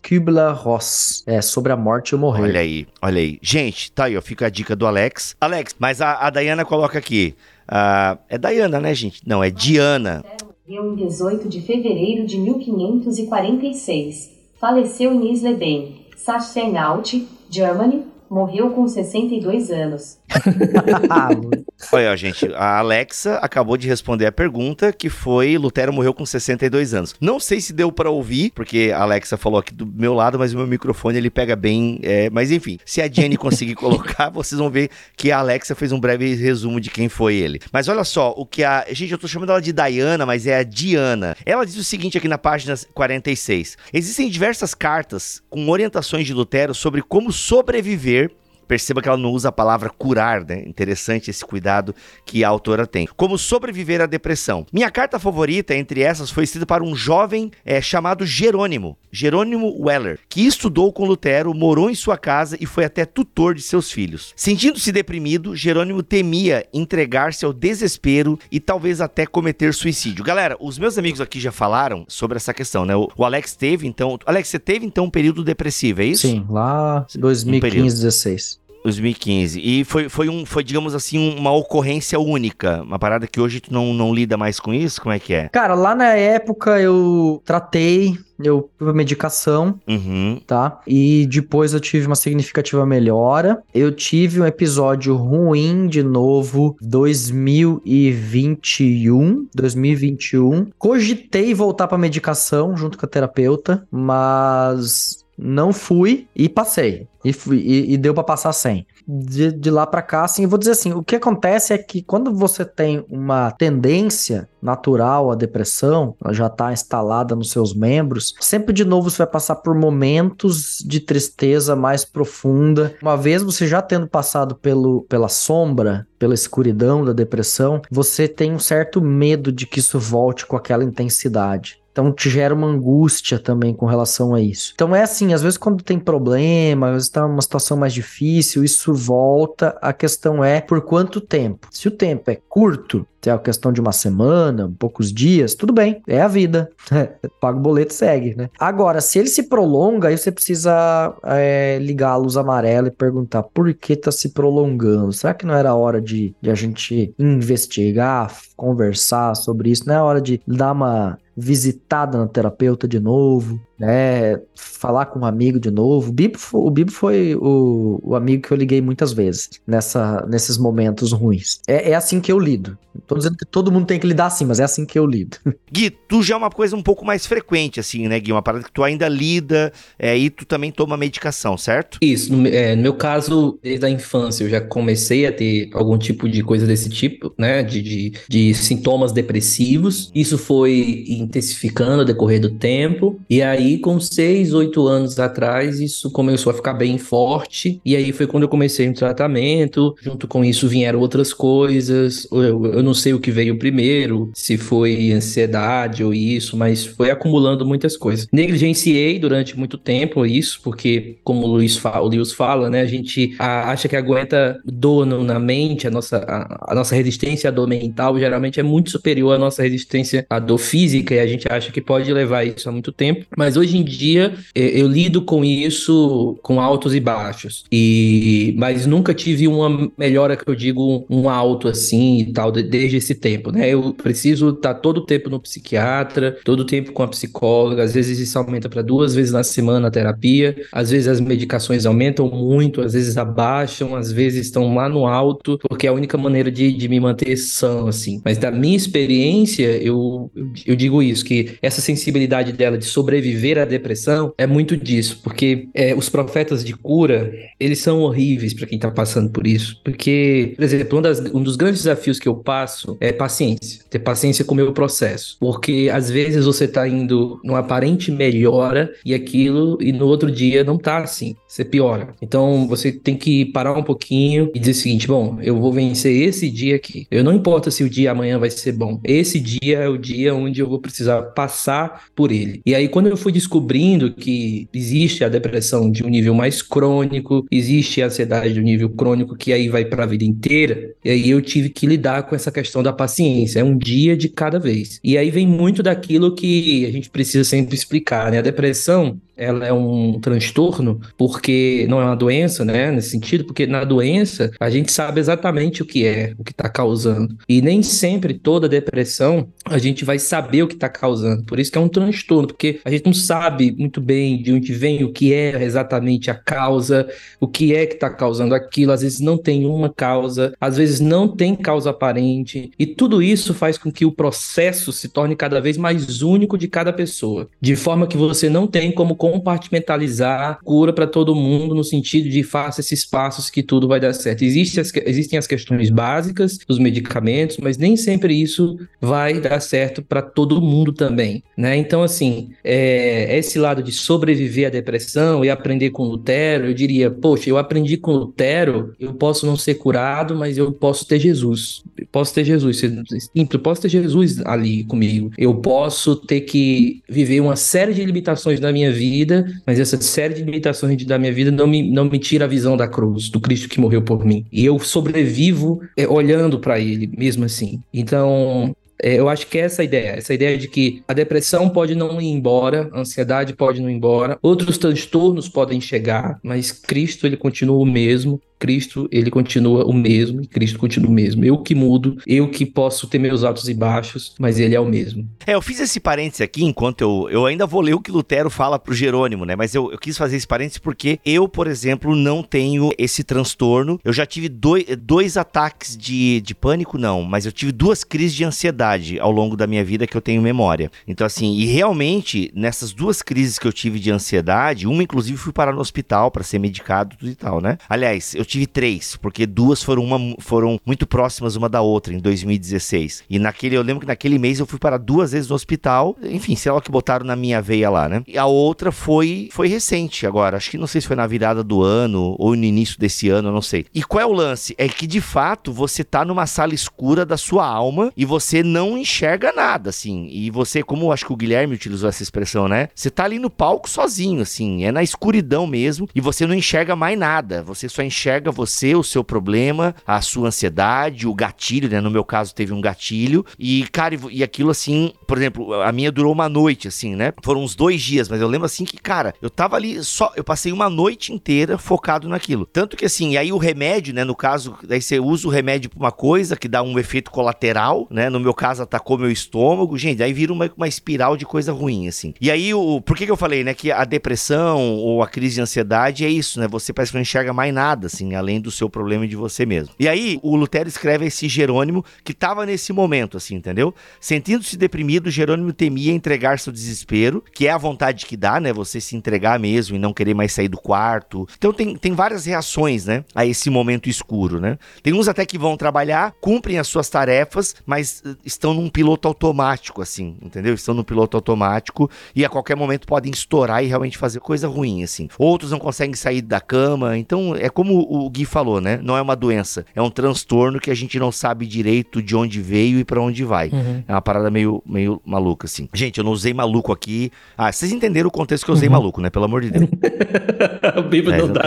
É 1.25 1.41
sobre 1.41 1.71
a 1.71 1.77
morte 1.77 2.09
e 2.09 2.15
o 2.15 2.17
morrer. 2.17 2.43
Olha 2.43 2.59
aí, 2.59 2.87
olha 3.01 3.19
aí. 3.19 3.39
Gente, 3.41 3.91
tá 3.91 4.05
aí, 4.05 4.17
ó. 4.17 4.21
Fica 4.21 4.47
a 4.47 4.49
dica 4.49 4.75
do 4.75 4.85
Alex. 4.85 5.35
Alex, 5.39 5.75
mas 5.79 6.01
a, 6.01 6.13
a 6.13 6.29
Dayana 6.29 6.65
coloca 6.65 6.97
aqui. 6.97 7.35
Uh, 7.67 8.17
é 8.29 8.37
Dayana, 8.37 8.79
né, 8.79 8.93
gente? 8.93 9.21
Não, 9.25 9.43
é 9.43 9.49
Diana. 9.49 10.23
Morreu 10.67 10.93
em 10.93 10.95
18 10.95 11.49
de 11.49 11.61
fevereiro 11.61 12.25
de 12.25 12.37
1546. 12.37 14.31
Faleceu 14.59 15.13
em 15.13 15.31
Isleben, 15.31 16.05
Sachsen-Anhalt, 16.15 17.15
Germany. 17.49 18.05
Morreu 18.29 18.69
com 18.69 18.87
62 18.87 19.71
anos. 19.71 20.17
Olha, 21.91 22.15
gente, 22.15 22.51
a 22.53 22.79
Alexa 22.79 23.36
acabou 23.36 23.77
de 23.77 23.88
responder 23.88 24.25
a 24.25 24.32
pergunta 24.32 24.93
que 24.93 25.09
foi 25.09 25.57
Lutero 25.57 25.91
morreu 25.93 26.13
com 26.13 26.25
62 26.25 26.93
anos. 26.93 27.15
Não 27.19 27.39
sei 27.39 27.59
se 27.61 27.73
deu 27.73 27.91
para 27.91 28.09
ouvir, 28.09 28.51
porque 28.51 28.91
a 28.93 29.01
Alexa 29.01 29.38
falou 29.38 29.59
aqui 29.59 29.73
do 29.73 29.86
meu 29.86 30.13
lado, 30.13 30.39
mas 30.39 30.53
o 30.53 30.57
meu 30.57 30.67
microfone 30.67 31.17
ele 31.17 31.29
pega 31.29 31.55
bem. 31.55 31.99
É, 32.03 32.29
mas 32.29 32.51
enfim, 32.51 32.77
se 32.86 33.01
a 33.01 33.09
Jenny 33.09 33.38
conseguir 33.38 33.75
colocar, 33.75 34.29
vocês 34.29 34.59
vão 34.59 34.69
ver 34.69 34.89
que 35.15 35.32
a 35.32 35.39
Alexa 35.39 35.75
fez 35.75 35.91
um 35.91 35.99
breve 35.99 36.34
resumo 36.36 36.79
de 36.79 36.89
quem 36.89 37.09
foi 37.09 37.36
ele. 37.36 37.59
Mas 37.71 37.88
olha 37.88 38.03
só, 38.03 38.34
o 38.36 38.45
que 38.45 38.63
a. 38.63 38.86
Gente, 38.91 39.11
eu 39.11 39.17
tô 39.17 39.27
chamando 39.27 39.51
ela 39.51 39.61
de 39.61 39.73
Diana, 39.73 40.25
mas 40.25 40.47
é 40.47 40.57
a 40.57 40.63
Diana. 40.63 41.36
Ela 41.45 41.65
diz 41.65 41.77
o 41.77 41.84
seguinte 41.84 42.17
aqui 42.17 42.27
na 42.27 42.38
página 42.38 42.75
46. 42.93 43.77
Existem 43.93 44.29
diversas 44.29 44.73
cartas 44.73 45.41
com 45.49 45.69
orientações 45.69 46.25
de 46.25 46.34
Lutero 46.34 46.73
sobre 46.73 47.01
como 47.01 47.32
sobreviver 47.32 48.32
Perceba 48.72 49.01
que 49.01 49.09
ela 49.09 49.17
não 49.17 49.32
usa 49.32 49.49
a 49.49 49.51
palavra 49.51 49.89
curar, 49.89 50.45
né? 50.45 50.63
Interessante 50.65 51.30
esse 51.30 51.43
cuidado 51.43 51.93
que 52.26 52.41
a 52.41 52.47
autora 52.47 52.88
tem. 52.88 53.05
Como 53.17 53.38
sobreviver 53.38 53.99
à 53.99 54.05
depressão. 54.05 54.65
Minha 54.72 54.89
carta 54.89 55.19
favorita 55.19 55.76
entre 55.76 56.01
essas 56.01 56.32
foi 56.32 56.45
escrita 56.45 56.65
para 56.65 56.82
um 56.82 56.95
jovem 56.95 57.51
é, 57.65 57.82
chamado 57.82 58.26
Jerônimo, 58.26 58.97
Jerônimo 59.11 59.76
Weller, 59.78 60.19
que 60.30 60.47
estudou 60.47 60.93
com 60.93 61.05
Lutero, 61.05 61.53
morou 61.53 61.89
em 61.89 61.95
sua 61.95 62.17
casa 62.17 62.55
e 62.61 62.65
foi 62.65 62.86
até 62.86 63.03
tutor 63.03 63.53
de 63.53 63.61
seus 63.61 63.91
filhos. 63.91 64.32
Sentindo-se 64.38 64.89
deprimido, 64.93 65.53
Jerônimo 65.53 66.01
temia 66.01 66.65
entregar-se 66.74 67.43
ao 67.43 67.51
desespero 67.51 68.39
e 68.49 68.61
talvez 68.61 69.01
até 69.01 69.26
cometer 69.26 69.74
suicídio. 69.74 70.24
Galera, 70.24 70.55
os 70.61 70.80
meus 70.80 70.97
amigos 70.97 71.19
aqui 71.19 71.41
já 71.41 71.51
falaram 71.51 72.05
sobre 72.07 72.38
essa 72.38 72.53
questão, 72.53 72.86
né? 72.86 72.95
O, 72.95 73.26
Alex 73.26 73.53
teve 73.53 73.86
então. 73.86 74.17
Alex, 74.26 74.47
você 74.47 74.59
teve 74.59 74.86
então 74.86 75.03
um 75.03 75.09
período 75.09 75.43
depressivo, 75.43 76.01
é 76.01 76.05
isso? 76.05 76.26
Sim, 76.26 76.45
lá 76.49 77.05
2015, 77.13 77.82
um 77.82 77.86
16. 77.86 78.61
2015. 78.84 79.59
E 79.59 79.84
foi, 79.84 80.07
foi, 80.09 80.29
um, 80.29 80.45
foi, 80.45 80.63
digamos 80.63 80.93
assim, 80.95 81.36
uma 81.38 81.51
ocorrência 81.51 82.19
única. 82.19 82.82
Uma 82.82 82.99
parada 82.99 83.27
que 83.27 83.39
hoje 83.39 83.61
tu 83.61 83.73
não, 83.73 83.93
não 83.93 84.13
lida 84.13 84.38
mais 84.38 84.59
com 84.59 84.73
isso? 84.73 85.01
Como 85.01 85.13
é 85.13 85.19
que 85.19 85.34
é? 85.34 85.47
Cara, 85.49 85.73
lá 85.73 85.95
na 85.95 86.15
época 86.15 86.79
eu 86.79 87.41
tratei, 87.45 88.17
eu 88.39 88.69
tive 88.77 88.93
medicação, 88.93 89.79
uhum. 89.88 90.39
tá? 90.45 90.79
E 90.88 91.25
depois 91.27 91.73
eu 91.73 91.79
tive 91.79 92.05
uma 92.07 92.15
significativa 92.15 92.86
melhora. 92.86 93.63
Eu 93.73 93.91
tive 93.91 94.41
um 94.41 94.45
episódio 94.45 95.15
ruim 95.15 95.88
de 95.88 96.03
novo, 96.03 96.75
2021. 96.82 99.47
2021. 99.53 100.67
Cogitei 100.77 101.53
voltar 101.53 101.88
pra 101.88 101.97
medicação 101.97 102.75
junto 102.75 102.97
com 102.97 103.05
a 103.05 103.09
terapeuta, 103.09 103.88
mas 103.91 105.20
não 105.41 105.73
fui 105.73 106.27
e 106.35 106.47
passei. 106.47 107.07
E, 107.23 107.33
fui, 107.33 107.57
e, 107.57 107.93
e 107.93 107.97
deu 107.97 108.13
para 108.13 108.23
passar 108.23 108.53
sem. 108.53 108.85
De, 109.07 109.51
de 109.51 109.69
lá 109.69 109.85
para 109.85 110.01
cá, 110.01 110.23
assim, 110.23 110.43
eu 110.43 110.49
vou 110.49 110.57
dizer 110.57 110.71
assim: 110.71 110.93
o 110.93 111.03
que 111.03 111.15
acontece 111.15 111.73
é 111.73 111.77
que 111.77 112.01
quando 112.01 112.33
você 112.33 112.63
tem 112.63 113.05
uma 113.09 113.51
tendência 113.51 114.47
natural 114.61 115.31
à 115.31 115.35
depressão, 115.35 116.15
ela 116.23 116.33
já 116.33 116.47
está 116.47 116.71
instalada 116.71 117.35
nos 117.35 117.51
seus 117.51 117.73
membros, 117.75 118.33
sempre 118.39 118.73
de 118.73 118.85
novo 118.85 119.09
você 119.09 119.19
vai 119.19 119.27
passar 119.27 119.55
por 119.55 119.75
momentos 119.75 120.83
de 120.85 120.99
tristeza 120.99 121.75
mais 121.75 122.05
profunda. 122.05 122.95
Uma 123.01 123.17
vez 123.17 123.43
você 123.43 123.67
já 123.67 123.81
tendo 123.81 124.07
passado 124.07 124.55
pelo, 124.55 125.01
pela 125.03 125.27
sombra, 125.27 126.07
pela 126.17 126.33
escuridão 126.33 127.03
da 127.03 127.13
depressão, 127.13 127.81
você 127.89 128.27
tem 128.27 128.51
um 128.53 128.59
certo 128.59 129.01
medo 129.01 129.51
de 129.51 129.65
que 129.65 129.79
isso 129.79 129.99
volte 129.99 130.45
com 130.45 130.55
aquela 130.55 130.83
intensidade. 130.83 131.80
Então 131.91 132.11
te 132.11 132.29
gera 132.29 132.53
uma 132.53 132.67
angústia 132.67 133.37
também 133.37 133.73
com 133.73 133.85
relação 133.85 134.33
a 134.33 134.41
isso. 134.41 134.71
Então 134.73 134.95
é 134.95 135.03
assim, 135.03 135.33
às 135.33 135.41
vezes 135.41 135.57
quando 135.57 135.83
tem 135.83 135.99
problema, 135.99 136.87
às 136.87 136.93
vezes 136.93 137.09
tá 137.09 137.25
uma 137.25 137.41
situação 137.41 137.77
mais 137.77 137.93
difícil, 137.93 138.63
isso 138.63 138.93
volta. 138.93 139.77
A 139.81 139.91
questão 139.91 140.43
é 140.43 140.61
por 140.61 140.81
quanto 140.81 141.19
tempo. 141.19 141.67
Se 141.69 141.87
o 141.87 141.91
tempo 141.91 142.31
é 142.31 142.35
curto, 142.35 143.05
se 143.22 143.30
é 143.30 143.34
a 143.34 143.38
questão 143.38 143.72
de 143.72 143.80
uma 143.80 143.91
semana, 143.91 144.72
poucos 144.80 145.13
dias, 145.13 145.53
tudo 145.53 145.72
bem, 145.72 146.01
é 146.07 146.22
a 146.22 146.28
vida. 146.28 146.69
Paga 147.39 147.57
o 147.57 147.61
boleto 147.61 147.93
segue, 147.93 148.36
né? 148.36 148.49
Agora, 148.59 148.99
se 148.99 149.19
ele 149.19 149.28
se 149.28 149.43
prolonga, 149.43 150.07
aí 150.07 150.17
você 150.17 150.32
precisa 150.32 151.13
é, 151.24 151.78
ligar 151.80 152.11
a 152.11 152.15
luz 152.17 152.36
amarela 152.36 152.88
e 152.88 152.91
perguntar 152.91 153.43
por 153.43 153.72
que 153.74 153.95
tá 153.95 154.11
se 154.11 154.30
prolongando. 154.30 155.13
Será 155.13 155.34
que 155.34 155.45
não 155.45 155.53
era 155.53 155.76
hora 155.76 156.01
de, 156.01 156.36
de 156.41 156.49
a 156.49 156.55
gente 156.55 157.13
investigar, 157.19 158.36
conversar 158.55 159.36
sobre 159.36 159.69
isso? 159.69 159.88
Não 159.88 159.95
é 159.95 160.01
hora 160.01 160.22
de 160.22 160.41
dar 160.47 160.72
uma 160.72 161.17
visitada 161.36 162.17
na 162.17 162.28
terapeuta 162.28 162.88
de 162.88 162.99
novo, 162.99 163.59
né? 163.82 164.39
Falar 164.55 165.07
com 165.07 165.19
um 165.21 165.25
amigo 165.25 165.59
de 165.59 165.71
novo. 165.71 166.11
O 166.11 166.13
Bibo, 166.13 166.38
o 166.53 166.69
Bibo 166.69 166.91
foi 166.91 167.36
o, 167.36 167.99
o 168.03 168.15
amigo 168.15 168.43
que 168.43 168.53
eu 168.53 168.57
liguei 168.57 168.79
muitas 168.79 169.11
vezes 169.11 169.49
nessa, 169.65 170.23
nesses 170.29 170.55
momentos 170.55 171.11
ruins. 171.11 171.59
É, 171.67 171.89
é 171.89 171.95
assim 171.95 172.21
que 172.21 172.32
eu 172.32 172.38
lido. 172.38 172.77
Tô 173.07 173.15
dizendo 173.15 173.38
que 173.38 173.45
todo 173.45 173.71
mundo 173.71 173.88
tem 173.88 173.99
que 173.99 174.05
lidar 174.05 174.27
assim, 174.27 174.45
mas 174.45 174.59
é 174.59 174.63
assim 174.63 174.86
que 174.86 174.99
eu 174.99 175.05
lido. 175.05 175.38
Gui, 175.71 175.89
tu 175.89 176.21
já 176.21 176.36
é 176.36 176.38
uma 176.38 176.51
coisa 176.51 176.75
um 176.75 176.84
pouco 176.84 177.03
mais 177.03 177.25
frequente, 177.25 177.79
assim, 177.79 178.07
né, 178.07 178.19
Gui? 178.19 178.32
Uma 178.32 178.43
parada 178.43 178.63
que 178.63 178.71
tu 178.71 178.84
ainda 178.84 179.07
lida 179.07 179.73
é, 179.97 180.15
e 180.15 180.29
tu 180.29 180.45
também 180.45 180.71
toma 180.71 180.95
medicação, 180.95 181.57
certo? 181.57 181.97
Isso. 182.01 182.32
No, 182.32 182.47
é, 182.47 182.75
no 182.75 182.84
meu 182.84 182.93
caso, 182.93 183.57
desde 183.63 183.86
a 183.86 183.89
infância, 183.89 184.43
eu 184.43 184.49
já 184.49 184.61
comecei 184.61 185.25
a 185.25 185.32
ter 185.32 185.69
algum 185.73 185.97
tipo 185.97 186.29
de 186.29 186.43
coisa 186.43 186.67
desse 186.67 186.89
tipo, 186.89 187.34
né? 187.36 187.63
De, 187.63 187.82
de, 187.82 188.13
de 188.29 188.53
sintomas 188.53 189.11
depressivos. 189.11 190.11
Isso 190.13 190.38
foi 190.38 191.05
intensificando 191.07 192.01
ao 192.01 192.05
decorrer 192.05 192.39
do 192.39 192.51
tempo. 192.51 193.19
E 193.29 193.41
aí, 193.41 193.70
com 193.78 193.99
seis, 193.99 194.53
oito 194.53 194.88
anos 194.88 195.19
atrás, 195.19 195.80
isso 195.80 196.09
começou 196.11 196.51
a 196.51 196.53
ficar 196.53 196.74
bem 196.74 196.97
forte. 196.97 197.80
E 197.86 197.95
aí 197.95 198.11
foi 198.11 198.28
quando 198.28 198.43
eu 198.43 198.49
comecei 198.49 198.88
um 198.88 198.93
tratamento. 198.93 199.95
Junto 200.01 200.28
com 200.28 200.43
isso 200.43 200.67
vieram 200.67 200.99
outras 200.99 201.34
coisas. 201.34 202.28
Eu, 202.32 202.65
eu 202.65 202.84
não 202.84 202.93
sei 202.93 203.13
o 203.13 203.19
que 203.19 203.32
veio 203.32 203.57
primeiro, 203.57 204.32
se 204.34 204.57
foi 204.57 205.11
ansiedade 205.11 206.03
ou 206.03 206.13
isso, 206.13 206.57
mas 206.57 206.86
foi 206.86 207.11
acumulando 207.11 207.65
muitas 207.65 207.97
coisas. 207.97 208.28
Negligenciei 208.32 209.19
durante 209.19 209.57
muito 209.57 209.78
tempo 209.78 210.26
isso, 210.26 210.59
porque, 210.63 211.17
como 211.24 211.45
o 211.45 211.47
Luiz 211.47 211.78
fala, 211.78 212.01
o 212.01 212.07
Luiz 212.07 212.32
fala 212.32 212.61
né? 212.69 212.82
A 212.82 212.86
gente 212.86 213.36
acha 213.39 213.88
que 213.88 213.95
aguenta 213.95 214.59
dor 214.65 215.05
na 215.05 215.39
mente, 215.39 215.88
a 215.88 215.91
nossa, 215.91 216.17
a, 216.17 216.72
a 216.72 216.76
nossa 216.76 216.95
resistência 216.95 217.49
à 217.49 217.51
dor 217.51 217.67
mental 217.67 218.17
geralmente 218.19 218.59
é 218.59 218.63
muito 218.63 218.89
superior 218.89 219.36
à 219.36 219.38
nossa 219.38 219.63
resistência 219.63 220.26
à 220.30 220.39
dor 220.39 220.57
física, 220.57 221.15
e 221.15 221.19
a 221.19 221.28
gente 221.28 221.47
acha 221.51 221.72
que 221.72 221.82
pode 221.82 222.11
levar 222.11 222.45
isso 222.45 222.67
há 222.67 222.72
muito 222.72 222.91
tempo. 222.91 223.26
Mas 223.38 223.57
hoje 223.62 223.78
em 223.78 223.84
dia 223.84 224.34
eu 224.53 224.88
lido 224.88 225.22
com 225.22 225.43
isso 225.43 226.38
com 226.41 226.59
altos 226.59 226.93
e 226.93 226.99
baixos. 226.99 227.66
E 227.72 228.53
mas 228.57 228.86
nunca 228.86 229.14
tive 229.14 229.47
uma 229.47 229.91
melhora 229.97 230.36
que 230.36 230.49
eu 230.49 230.55
digo 230.55 231.05
um 231.09 231.30
alto 231.30 231.68
assim 231.68 232.20
e 232.20 232.34
tal 232.34 232.51
desde 232.51 232.97
esse 232.97 233.16
tempo, 233.16 233.51
né? 233.51 233.70
Eu 233.70 233.93
preciso 233.93 234.49
estar 234.49 234.76
todo 234.76 234.97
o 234.97 235.05
tempo 235.05 235.30
no 235.30 235.39
psiquiatra, 235.39 236.38
todo 236.43 236.62
o 236.62 236.66
tempo 236.66 236.91
com 236.91 237.03
a 237.03 237.07
psicóloga, 237.07 237.84
às 237.84 237.93
vezes 237.93 238.20
isso 238.20 238.38
aumenta 238.38 238.70
para 238.70 238.82
duas 238.82 239.16
vezes 239.16 239.32
na 239.32 239.43
semana 239.43 239.88
a 239.88 239.91
terapia, 239.91 240.55
às 240.72 240.91
vezes 240.91 241.07
as 241.07 241.20
medicações 241.20 241.86
aumentam 241.86 242.30
muito, 242.30 242.82
às 242.82 242.93
vezes 242.93 243.18
abaixam, 243.18 243.95
às 243.95 244.12
vezes 244.12 244.45
estão 244.47 244.74
lá 244.76 244.89
no 244.89 245.05
alto, 245.05 245.59
porque 245.68 245.88
é 245.88 245.89
a 245.89 245.93
única 245.93 246.18
maneira 246.18 246.51
de, 246.51 246.72
de 246.74 246.88
me 246.88 246.99
manter 246.99 247.36
são, 247.38 247.88
assim. 247.88 248.22
Mas 248.24 248.38
da 248.38 248.51
minha 248.51 248.76
experiência, 248.76 249.78
eu, 249.78 250.32
eu 250.66 250.76
digo 250.76 251.01
isso, 251.01 251.24
que 251.24 251.57
essa 251.62 251.82
sensibilidade 251.82 252.51
dela 252.51 252.78
de 252.78 252.86
sobreviver 252.86 253.40
à 253.59 253.65
depressão 253.65 254.33
é 254.37 254.45
muito 254.45 254.77
disso, 254.77 255.19
porque 255.23 255.67
é, 255.73 255.93
os 255.95 256.09
profetas 256.09 256.63
de 256.63 256.73
cura, 256.73 257.33
eles 257.59 257.79
são 257.79 258.01
horríveis 258.01 258.53
para 258.53 258.67
quem 258.67 258.79
tá 258.79 258.91
passando 258.91 259.29
por 259.29 259.45
isso, 259.47 259.79
porque, 259.83 260.53
por 260.55 260.63
exemplo, 260.63 260.99
um, 260.99 261.01
das, 261.01 261.19
um 261.19 261.41
dos 261.41 261.55
grandes 261.55 261.83
desafios 261.83 262.19
que 262.19 262.27
eu 262.27 262.35
passo 262.35 262.97
é 262.99 263.11
paciência. 263.11 263.83
Ter 263.89 263.99
paciência 263.99 264.45
com 264.45 264.53
o 264.53 264.57
meu 264.57 264.73
processo. 264.73 265.37
Porque 265.39 265.89
às 265.91 266.09
vezes 266.09 266.45
você 266.45 266.67
tá 266.67 266.87
indo 266.87 267.39
numa 267.43 267.59
aparente 267.59 268.11
melhora 268.11 268.93
e 269.05 269.13
aquilo, 269.13 269.77
e 269.81 269.91
no 269.91 270.07
outro 270.07 270.31
dia 270.31 270.63
não 270.63 270.77
tá 270.77 270.99
assim. 270.99 271.35
Você 271.47 271.63
piora. 271.63 272.13
Então 272.21 272.67
você 272.67 272.91
tem 272.91 273.17
que 273.17 273.45
parar 273.45 273.77
um 273.77 273.83
pouquinho 273.83 274.51
e 274.53 274.59
dizer 274.59 274.71
o 274.71 274.75
seguinte: 274.75 275.07
bom, 275.07 275.37
eu 275.41 275.59
vou 275.59 275.71
vencer 275.71 276.27
esse 276.27 276.49
dia 276.49 276.75
aqui. 276.75 277.07
Eu 277.09 277.23
não 277.23 277.33
importa 277.33 277.71
se 277.71 277.83
o 277.83 277.89
dia 277.89 278.11
amanhã 278.11 278.37
vai 278.39 278.49
ser 278.49 278.73
bom. 278.73 278.99
Esse 279.03 279.39
dia 279.39 279.79
é 279.79 279.89
o 279.89 279.97
dia 279.97 280.33
onde 280.33 280.61
eu 280.61 280.67
vou 280.67 280.79
precisar 280.79 281.21
passar 281.21 282.05
por 282.15 282.31
ele. 282.31 282.61
E 282.65 282.75
aí, 282.75 282.87
quando 282.87 283.07
eu 283.07 283.17
fui 283.17 283.30
descobrindo 283.32 284.13
que 284.13 284.67
existe 284.73 285.23
a 285.23 285.29
depressão 285.29 285.89
de 285.89 286.03
um 286.03 286.09
nível 286.09 286.34
mais 286.34 286.61
crônico, 286.61 287.45
existe 287.51 288.01
a 288.01 288.07
ansiedade 288.07 288.53
de 288.53 288.59
um 288.59 288.63
nível 288.63 288.89
crônico 288.89 289.36
que 289.36 289.53
aí 289.53 289.69
vai 289.69 289.86
para 289.86 290.03
a 290.03 290.07
vida 290.07 290.23
inteira, 290.23 290.93
e 291.03 291.09
aí 291.09 291.29
eu 291.29 291.41
tive 291.41 291.69
que 291.69 291.88
lidar 291.88 292.23
com 292.23 292.36
essa 292.36 292.51
questão 292.51 292.84
da 292.84 292.93
paciência. 292.93 293.59
É 293.59 293.63
um 293.63 293.77
dia 293.77 294.15
de 294.15 294.29
cada 294.29 294.59
vez. 294.59 294.99
E 295.03 295.17
aí 295.17 295.29
vem 295.32 295.47
muito 295.47 295.82
daquilo 295.82 296.36
que 296.36 296.86
a 296.86 296.91
gente 296.91 297.09
precisa 297.09 297.43
sempre 297.43 297.75
explicar, 297.75 298.32
né? 298.32 298.39
A 298.39 298.41
depressão, 298.41 299.19
ela 299.36 299.65
é 299.65 299.73
um 299.73 300.19
transtorno 300.19 300.99
porque 301.17 301.86
não 301.89 302.01
é 302.01 302.05
uma 302.05 302.15
doença, 302.15 302.63
né? 302.63 302.91
Nesse 302.91 303.09
sentido, 303.09 303.45
porque 303.45 303.65
na 303.65 303.84
doença 303.84 304.51
a 304.59 304.69
gente 304.69 304.91
sabe 304.91 305.19
exatamente 305.19 305.82
o 305.82 305.86
que 305.86 306.05
é, 306.05 306.34
o 306.38 306.43
que 306.43 306.51
está 306.51 306.69
causando. 306.69 307.38
E 307.47 307.61
nem 307.61 307.82
sempre 307.82 308.34
toda 308.34 308.69
depressão 308.69 309.47
a 309.65 309.77
gente 309.77 310.03
vai 310.05 310.19
saber 310.19 310.63
o 310.63 310.67
que 310.67 310.73
está 310.73 310.89
causando. 310.89 311.43
Por 311.43 311.59
isso 311.59 311.71
que 311.71 311.77
é 311.77 311.82
um 311.82 311.88
transtorno, 311.88 312.47
porque 312.47 312.79
a 312.84 312.91
gente 312.91 313.05
não 313.05 313.13
sabe 313.13 313.71
muito 313.71 314.01
bem 314.01 314.41
de 314.41 314.53
onde 314.53 314.73
vem, 314.73 315.03
o 315.03 315.11
que 315.11 315.34
é 315.34 315.63
exatamente 315.63 316.29
a 316.29 316.36
causa, 316.36 317.07
o 317.39 317.47
que 317.47 317.75
é 317.75 317.86
que 317.86 317.95
está 317.95 318.09
causando 318.09 318.53
aquilo. 318.53 318.91
Às 318.91 319.01
vezes 319.01 319.19
não 319.19 319.38
tem 319.38 319.65
uma 319.65 319.89
causa, 319.89 320.53
às 320.59 320.77
vezes 320.77 320.99
não 320.99 321.27
tem 321.27 321.55
causa 321.55 321.89
aparente. 321.89 322.71
E 322.77 322.86
tudo 322.86 323.21
isso 323.21 323.53
faz 323.53 323.77
com 323.77 323.91
que 323.91 324.05
o 324.05 324.11
processo 324.11 324.91
se 324.91 325.09
torne 325.09 325.36
cada 325.36 325.59
vez 325.59 325.77
mais 325.77 326.21
único 326.21 326.57
de 326.57 326.67
cada 326.67 326.91
pessoa, 326.93 327.47
de 327.59 327.75
forma 327.75 328.07
que 328.07 328.17
você 328.17 328.49
não 328.49 328.67
tem 328.67 328.91
como 328.91 329.15
compartimentalizar 329.22 330.57
cura 330.63 330.91
para 330.91 331.05
todo 331.05 331.36
mundo 331.36 331.76
no 331.76 331.84
sentido 331.84 332.28
de 332.28 332.41
faça 332.41 332.82
esses 332.82 333.05
passos 333.05 333.51
que 333.51 333.61
tudo 333.61 333.88
vai 333.88 333.99
dar 333.99 334.13
certo. 334.13 334.43
Existem 334.43 334.82
as, 334.82 334.91
existem 335.05 335.38
as 335.38 335.45
questões 335.45 335.91
básicas 335.91 336.57
dos 336.67 336.80
medicamentos, 336.80 337.57
mas 337.57 337.78
nem 337.78 337.95
sempre 337.95 338.34
isso 338.34 338.80
vai 338.99 339.39
dar 339.39 339.59
certo 339.59 340.01
para 340.01 340.24
todo 340.24 340.59
mundo 340.59 340.91
também, 340.91 341.43
né? 341.55 341.78
Então, 341.78 342.01
assim, 342.01 342.49
é, 342.63 343.38
esse 343.38 343.59
lado 343.59 343.84
de 343.84 343.91
sobreviver 343.91 344.65
à 344.65 344.69
depressão 344.72 345.45
e 345.45 345.51
aprender 345.51 345.91
com 345.91 346.03
Lutero, 346.05 346.65
eu 346.65 346.74
diria, 346.74 347.11
poxa, 347.11 347.47
eu 347.47 347.59
aprendi 347.59 347.97
com 347.97 348.13
Lutero, 348.13 348.95
eu 348.99 349.13
posso 349.13 349.45
não 349.45 349.55
ser 349.55 349.76
curado, 349.76 350.36
mas 350.36 350.57
eu 350.57 350.72
posso 350.72 351.05
ter 351.05 351.19
Jesus. 351.19 351.84
Eu 351.95 352.07
posso 352.11 352.34
ter 352.34 352.43
Jesus, 352.43 352.80
simples, 352.80 353.53
eu 353.53 353.59
posso 353.59 353.84
ter 353.84 353.89
Jesus 353.89 354.43
ali 354.45 354.84
comigo. 354.84 355.32
Eu 355.38 355.53
posso 355.53 356.15
ter 356.15 356.41
que 356.41 357.03
viver 357.07 357.39
uma 357.39 357.55
série 357.55 357.93
de 357.93 358.03
limitações 358.03 358.59
na 358.59 358.72
minha 358.72 358.91
vida 358.91 359.11
vida, 359.12 359.45
mas 359.68 359.80
essa 359.80 359.99
série 359.99 360.36
de 360.36 360.43
limitações 360.43 361.03
da 361.05 361.20
minha 361.20 361.34
vida 361.34 361.51
não 361.51 361.68
me, 361.68 361.91
não 361.91 362.05
me 362.05 362.18
tira 362.18 362.45
a 362.45 362.47
visão 362.47 362.78
da 362.78 362.88
cruz, 362.88 363.30
do 363.30 363.41
Cristo 363.41 363.68
que 363.68 363.80
morreu 363.80 364.01
por 364.01 364.26
mim. 364.26 364.45
E 364.51 364.66
eu 364.66 364.80
sobrevivo 364.80 365.82
é, 365.97 366.07
olhando 366.07 366.59
para 366.59 366.80
ele, 366.80 367.12
mesmo 367.18 367.43
assim. 367.43 367.82
Então, 367.93 368.74
é, 369.03 369.20
eu 369.20 369.28
acho 369.28 369.47
que 369.47 369.57
é 369.57 369.62
essa 369.62 369.84
ideia, 369.84 370.12
essa 370.12 370.34
ideia 370.34 370.57
de 370.57 370.68
que 370.68 371.03
a 371.07 371.14
depressão 371.14 371.68
pode 371.70 371.93
não 371.93 372.22
ir 372.22 372.30
embora, 372.30 372.89
a 372.93 373.01
ansiedade 373.01 373.53
pode 373.53 373.82
não 373.82 373.89
ir 373.89 373.95
embora, 373.95 374.38
outros 374.41 374.78
transtornos 374.78 375.49
podem 375.49 375.82
chegar, 375.82 376.39
mas 376.41 376.72
Cristo 376.72 377.26
ele 377.28 377.36
continua 377.36 377.78
o 377.78 377.86
mesmo 377.86 378.39
Cristo, 378.62 379.09
ele 379.12 379.32
continua 379.32 379.84
o 379.86 379.91
mesmo, 379.91 380.47
Cristo 380.47 380.78
continua 380.78 381.09
o 381.09 381.14
mesmo. 381.14 381.43
Eu 381.43 381.57
que 381.57 381.74
mudo, 381.74 382.18
eu 382.28 382.47
que 382.47 382.64
posso 382.64 383.07
ter 383.07 383.18
meus 383.18 383.43
altos 383.43 383.68
e 383.68 383.74
baixos, 383.74 384.36
mas 384.39 384.59
ele 384.59 384.76
é 384.76 384.80
o 384.80 384.86
mesmo. 384.86 385.28
É, 385.47 385.55
eu 385.55 385.62
fiz 385.64 385.80
esse 385.80 385.99
parênteses 385.99 386.41
aqui 386.41 386.64
enquanto 386.64 387.01
eu, 387.01 387.28
eu 387.32 387.45
ainda 387.47 387.66
vou 387.66 387.82
ler 387.82 387.95
o 387.95 387.99
que 387.99 388.12
Lutero 388.12 388.51
fala 388.51 388.78
pro 388.78 388.93
Jerônimo, 388.93 389.45
né? 389.45 389.55
Mas 389.55 389.74
eu, 389.74 389.91
eu 389.91 389.97
quis 389.97 390.16
fazer 390.16 390.38
esse 390.38 390.45
parênteses 390.45 390.78
porque 390.78 391.20
eu, 391.26 391.49
por 391.49 391.66
exemplo, 391.66 392.16
não 392.16 392.43
tenho 392.43 392.91
esse 392.99 393.24
transtorno. 393.24 393.99
Eu 394.05 394.14
já 394.14 394.28
tive 394.28 394.47
dois, 394.47 394.86
dois 394.99 395.38
ataques 395.38 395.97
de, 395.97 396.39
de 396.41 396.53
pânico, 396.53 396.99
não, 396.99 397.24
mas 397.24 397.47
eu 397.47 397.51
tive 397.51 397.72
duas 397.72 398.03
crises 398.03 398.36
de 398.36 398.43
ansiedade 398.43 399.20
ao 399.20 399.32
longo 399.32 399.57
da 399.57 399.66
minha 399.66 399.84
vida 399.84 400.05
que 400.05 400.16
eu 400.16 400.22
tenho 400.22 400.39
memória. 400.39 400.91
Então, 401.07 401.26
assim, 401.26 401.55
e 401.55 401.66
realmente, 401.66 402.51
nessas 402.53 402.93
duas 402.93 403.24
crises 403.24 403.57
que 403.57 403.68
eu 403.68 403.74
tive 403.74 403.99
de 403.99 404.12
ansiedade, 404.12 404.86
uma 404.86 405.01
inclusive 405.01 405.36
fui 405.36 405.51
parar 405.51 405.74
no 405.74 405.82
hospital 405.82 406.30
para 406.30 406.43
ser 406.43 406.59
medicado 406.59 407.16
tudo 407.18 407.32
e 407.32 407.36
tal, 407.36 407.59
né? 407.59 407.80
Aliás, 407.89 408.36
eu 408.36 408.45
tive 408.51 408.67
três, 408.67 409.15
porque 409.15 409.45
duas 409.45 409.81
foram, 409.81 410.03
uma, 410.03 410.35
foram 410.39 410.79
muito 410.85 411.07
próximas 411.07 411.55
uma 411.55 411.69
da 411.69 411.81
outra 411.81 412.13
em 412.13 412.19
2016. 412.19 413.23
E 413.29 413.39
naquele, 413.39 413.77
eu 413.77 413.81
lembro 413.81 414.01
que 414.01 414.07
naquele 414.07 414.37
mês 414.37 414.59
eu 414.59 414.65
fui 414.65 414.77
para 414.77 414.97
duas 414.97 415.31
vezes 415.31 415.49
no 415.49 415.55
hospital, 415.55 416.17
enfim, 416.21 416.55
sei 416.55 416.71
lá 416.71 416.77
o 416.77 416.81
que 416.81 416.91
botaram 416.91 417.25
na 417.25 417.35
minha 417.35 417.61
veia 417.61 417.89
lá, 417.89 418.09
né? 418.09 418.23
E 418.27 418.37
a 418.37 418.45
outra 418.45 418.91
foi, 418.91 419.47
foi 419.51 419.69
recente 419.69 420.27
agora, 420.27 420.57
acho 420.57 420.69
que 420.69 420.77
não 420.77 420.87
sei 420.87 420.99
se 420.99 421.07
foi 421.07 421.15
na 421.15 421.25
virada 421.25 421.63
do 421.63 421.81
ano 421.81 422.35
ou 422.37 422.55
no 422.55 422.65
início 422.65 422.99
desse 422.99 423.29
ano, 423.29 423.47
eu 423.47 423.53
não 423.53 423.61
sei. 423.61 423.85
E 423.93 424.03
qual 424.03 424.21
é 424.21 424.25
o 424.25 424.33
lance? 424.33 424.75
É 424.77 424.87
que 424.89 425.07
de 425.07 425.21
fato 425.21 425.71
você 425.71 426.03
tá 426.03 426.25
numa 426.25 426.45
sala 426.45 426.73
escura 426.73 427.25
da 427.25 427.37
sua 427.37 427.65
alma 427.65 428.11
e 428.17 428.25
você 428.25 428.61
não 428.61 428.97
enxerga 428.97 429.53
nada, 429.53 429.89
assim. 429.89 430.27
E 430.29 430.51
você, 430.51 430.83
como 430.83 431.11
acho 431.11 431.25
que 431.25 431.33
o 431.33 431.37
Guilherme 431.37 431.75
utilizou 431.75 432.09
essa 432.09 432.23
expressão, 432.23 432.67
né? 432.67 432.89
Você 432.93 433.09
tá 433.09 433.23
ali 433.23 433.39
no 433.39 433.49
palco 433.49 433.89
sozinho, 433.89 434.41
assim, 434.41 434.83
é 434.83 434.91
na 434.91 435.03
escuridão 435.03 435.65
mesmo 435.65 436.09
e 436.13 436.19
você 436.19 436.45
não 436.45 436.53
enxerga 436.53 436.95
mais 436.97 437.17
nada, 437.17 437.63
você 437.63 437.87
só 437.87 438.01
enxerga 438.01 438.40
enxerga 438.41 438.51
você, 438.51 438.95
o 438.95 439.03
seu 439.03 439.23
problema, 439.23 439.95
a 440.05 440.19
sua 440.21 440.47
ansiedade, 440.47 441.27
o 441.27 441.33
gatilho, 441.33 441.87
né? 441.87 442.01
No 442.01 442.09
meu 442.09 442.25
caso 442.25 442.55
teve 442.55 442.73
um 442.73 442.81
gatilho. 442.81 443.45
E, 443.59 443.87
cara, 443.91 444.17
e 444.31 444.43
aquilo 444.43 444.71
assim, 444.71 445.13
por 445.27 445.37
exemplo, 445.37 445.73
a 445.81 445.91
minha 445.91 446.11
durou 446.11 446.33
uma 446.33 446.49
noite, 446.49 446.87
assim, 446.87 447.15
né? 447.15 447.31
Foram 447.43 447.63
uns 447.63 447.75
dois 447.75 448.01
dias, 448.01 448.27
mas 448.27 448.41
eu 448.41 448.47
lembro 448.47 448.65
assim 448.65 448.83
que, 448.83 448.97
cara, 448.97 449.33
eu 449.41 449.49
tava 449.49 449.75
ali 449.75 450.03
só, 450.03 450.31
eu 450.35 450.43
passei 450.43 450.71
uma 450.71 450.89
noite 450.89 451.31
inteira 451.31 451.77
focado 451.77 452.27
naquilo. 452.27 452.65
Tanto 452.65 452.97
que 452.97 453.05
assim, 453.05 453.37
aí 453.37 453.53
o 453.53 453.57
remédio, 453.57 454.13
né? 454.13 454.23
No 454.23 454.35
caso, 454.35 454.75
daí 454.87 455.01
você 455.01 455.19
usa 455.19 455.47
o 455.47 455.51
remédio 455.51 455.89
pra 455.89 455.99
uma 455.99 456.11
coisa 456.11 456.55
que 456.55 456.67
dá 456.67 456.81
um 456.81 456.97
efeito 456.97 457.29
colateral, 457.29 458.07
né? 458.09 458.29
No 458.29 458.39
meu 458.39 458.53
caso, 458.53 458.81
atacou 458.81 459.17
meu 459.17 459.31
estômago, 459.31 459.97
gente, 459.97 460.23
aí 460.23 460.33
vira 460.33 460.51
uma, 460.51 460.71
uma 460.75 460.87
espiral 460.87 461.37
de 461.37 461.45
coisa 461.45 461.71
ruim, 461.71 462.07
assim. 462.07 462.33
E 462.41 462.49
aí, 462.49 462.73
o, 462.73 463.01
por 463.01 463.15
que, 463.15 463.25
que 463.25 463.31
eu 463.31 463.37
falei, 463.37 463.63
né? 463.63 463.73
Que 463.73 463.91
a 463.91 464.03
depressão 464.03 464.95
ou 464.97 465.21
a 465.21 465.27
crise 465.27 465.55
de 465.55 465.61
ansiedade 465.61 466.25
é 466.25 466.29
isso, 466.29 466.59
né? 466.59 466.67
Você 466.67 466.91
parece 466.91 467.11
que 467.11 467.17
não 467.17 467.21
enxerga 467.21 467.53
mais 467.53 467.73
nada, 467.73 468.07
assim 468.07 468.30
além 468.36 468.59
do 468.59 468.71
seu 468.71 468.89
problema 468.89 469.25
e 469.25 469.27
de 469.27 469.36
você 469.36 469.65
mesmo. 469.65 469.93
E 469.99 470.07
aí, 470.07 470.39
o 470.41 470.55
Lutero 470.55 470.88
escreve 470.88 471.25
esse 471.25 471.47
Jerônimo 471.47 472.03
que 472.23 472.32
estava 472.32 472.65
nesse 472.65 472.93
momento, 472.93 473.38
assim, 473.38 473.55
entendeu? 473.55 473.93
Sentindo-se 474.19 474.77
deprimido, 474.77 475.29
Jerônimo 475.29 475.73
temia 475.73 476.11
entregar-se 476.11 476.69
ao 476.69 476.73
desespero, 476.73 477.43
que 477.53 477.67
é 477.67 477.71
a 477.71 477.77
vontade 477.77 478.25
que 478.25 478.38
dá, 478.38 478.59
né? 478.59 478.73
Você 478.73 478.99
se 478.99 479.15
entregar 479.15 479.59
mesmo 479.59 479.95
e 479.95 479.99
não 479.99 480.13
querer 480.13 480.34
mais 480.34 480.53
sair 480.53 480.67
do 480.67 480.77
quarto. 480.77 481.47
Então, 481.57 481.73
tem, 481.73 481.95
tem 481.95 482.13
várias 482.13 482.45
reações, 482.45 483.05
né? 483.05 483.23
A 483.34 483.45
esse 483.45 483.69
momento 483.69 484.09
escuro, 484.09 484.59
né? 484.59 484.77
Tem 485.01 485.13
uns 485.13 485.27
até 485.27 485.45
que 485.45 485.57
vão 485.57 485.77
trabalhar, 485.77 486.34
cumprem 486.39 486.77
as 486.77 486.88
suas 486.88 487.09
tarefas, 487.09 487.75
mas 487.86 488.21
eh, 488.25 488.36
estão 488.45 488.73
num 488.73 488.89
piloto 488.89 489.27
automático, 489.27 490.01
assim, 490.01 490.38
entendeu? 490.41 490.73
Estão 490.73 490.93
no 490.93 491.03
piloto 491.03 491.38
automático 491.38 492.09
e 492.36 492.45
a 492.45 492.49
qualquer 492.49 492.75
momento 492.75 493.07
podem 493.07 493.32
estourar 493.32 493.84
e 493.84 493.88
realmente 493.88 494.17
fazer 494.17 494.39
coisa 494.39 494.67
ruim, 494.67 495.03
assim. 495.03 495.29
Outros 495.38 495.71
não 495.71 495.79
conseguem 495.79 496.15
sair 496.15 496.41
da 496.41 496.59
cama, 496.59 497.17
então 497.17 497.55
é 497.55 497.69
como 497.69 498.05
o 498.12 498.30
Gui 498.30 498.43
falou, 498.43 498.82
né? 498.82 498.99
Não 499.01 499.16
é 499.16 499.22
uma 499.22 499.36
doença, 499.36 499.86
é 499.95 500.01
um 500.01 500.09
transtorno 500.09 500.82
que 500.82 500.91
a 500.91 500.93
gente 500.93 501.18
não 501.18 501.32
sabe 501.32 501.66
direito 501.66 502.22
de 502.22 502.36
onde 502.36 502.62
veio 502.62 502.99
e 502.99 503.05
para 503.05 503.22
onde 503.22 503.43
vai. 503.45 503.70
Uhum. 503.70 504.03
É 504.05 504.14
uma 504.14 504.22
parada 504.22 504.51
meio, 504.51 504.84
meio 504.86 505.22
maluca, 505.26 505.66
assim. 505.66 505.88
Gente, 505.93 506.18
eu 506.18 506.24
não 506.24 506.34
usei 506.34 506.53
maluco 506.53 506.91
aqui. 506.91 507.32
Ah, 507.57 507.72
vocês 507.72 507.89
entenderam 507.91 508.28
o 508.28 508.32
contexto 508.32 508.66
que 508.66 508.72
eu 508.72 508.76
usei 508.76 508.89
uhum. 508.89 508.93
maluco, 508.93 509.22
né? 509.22 509.30
Pelo 509.30 509.45
amor 509.45 509.62
de 509.62 509.72
Deus. 509.72 509.86
o 510.97 511.03
Bíblia 511.03 511.36
é, 511.36 511.39
não 511.39 511.53
dá. 511.53 511.62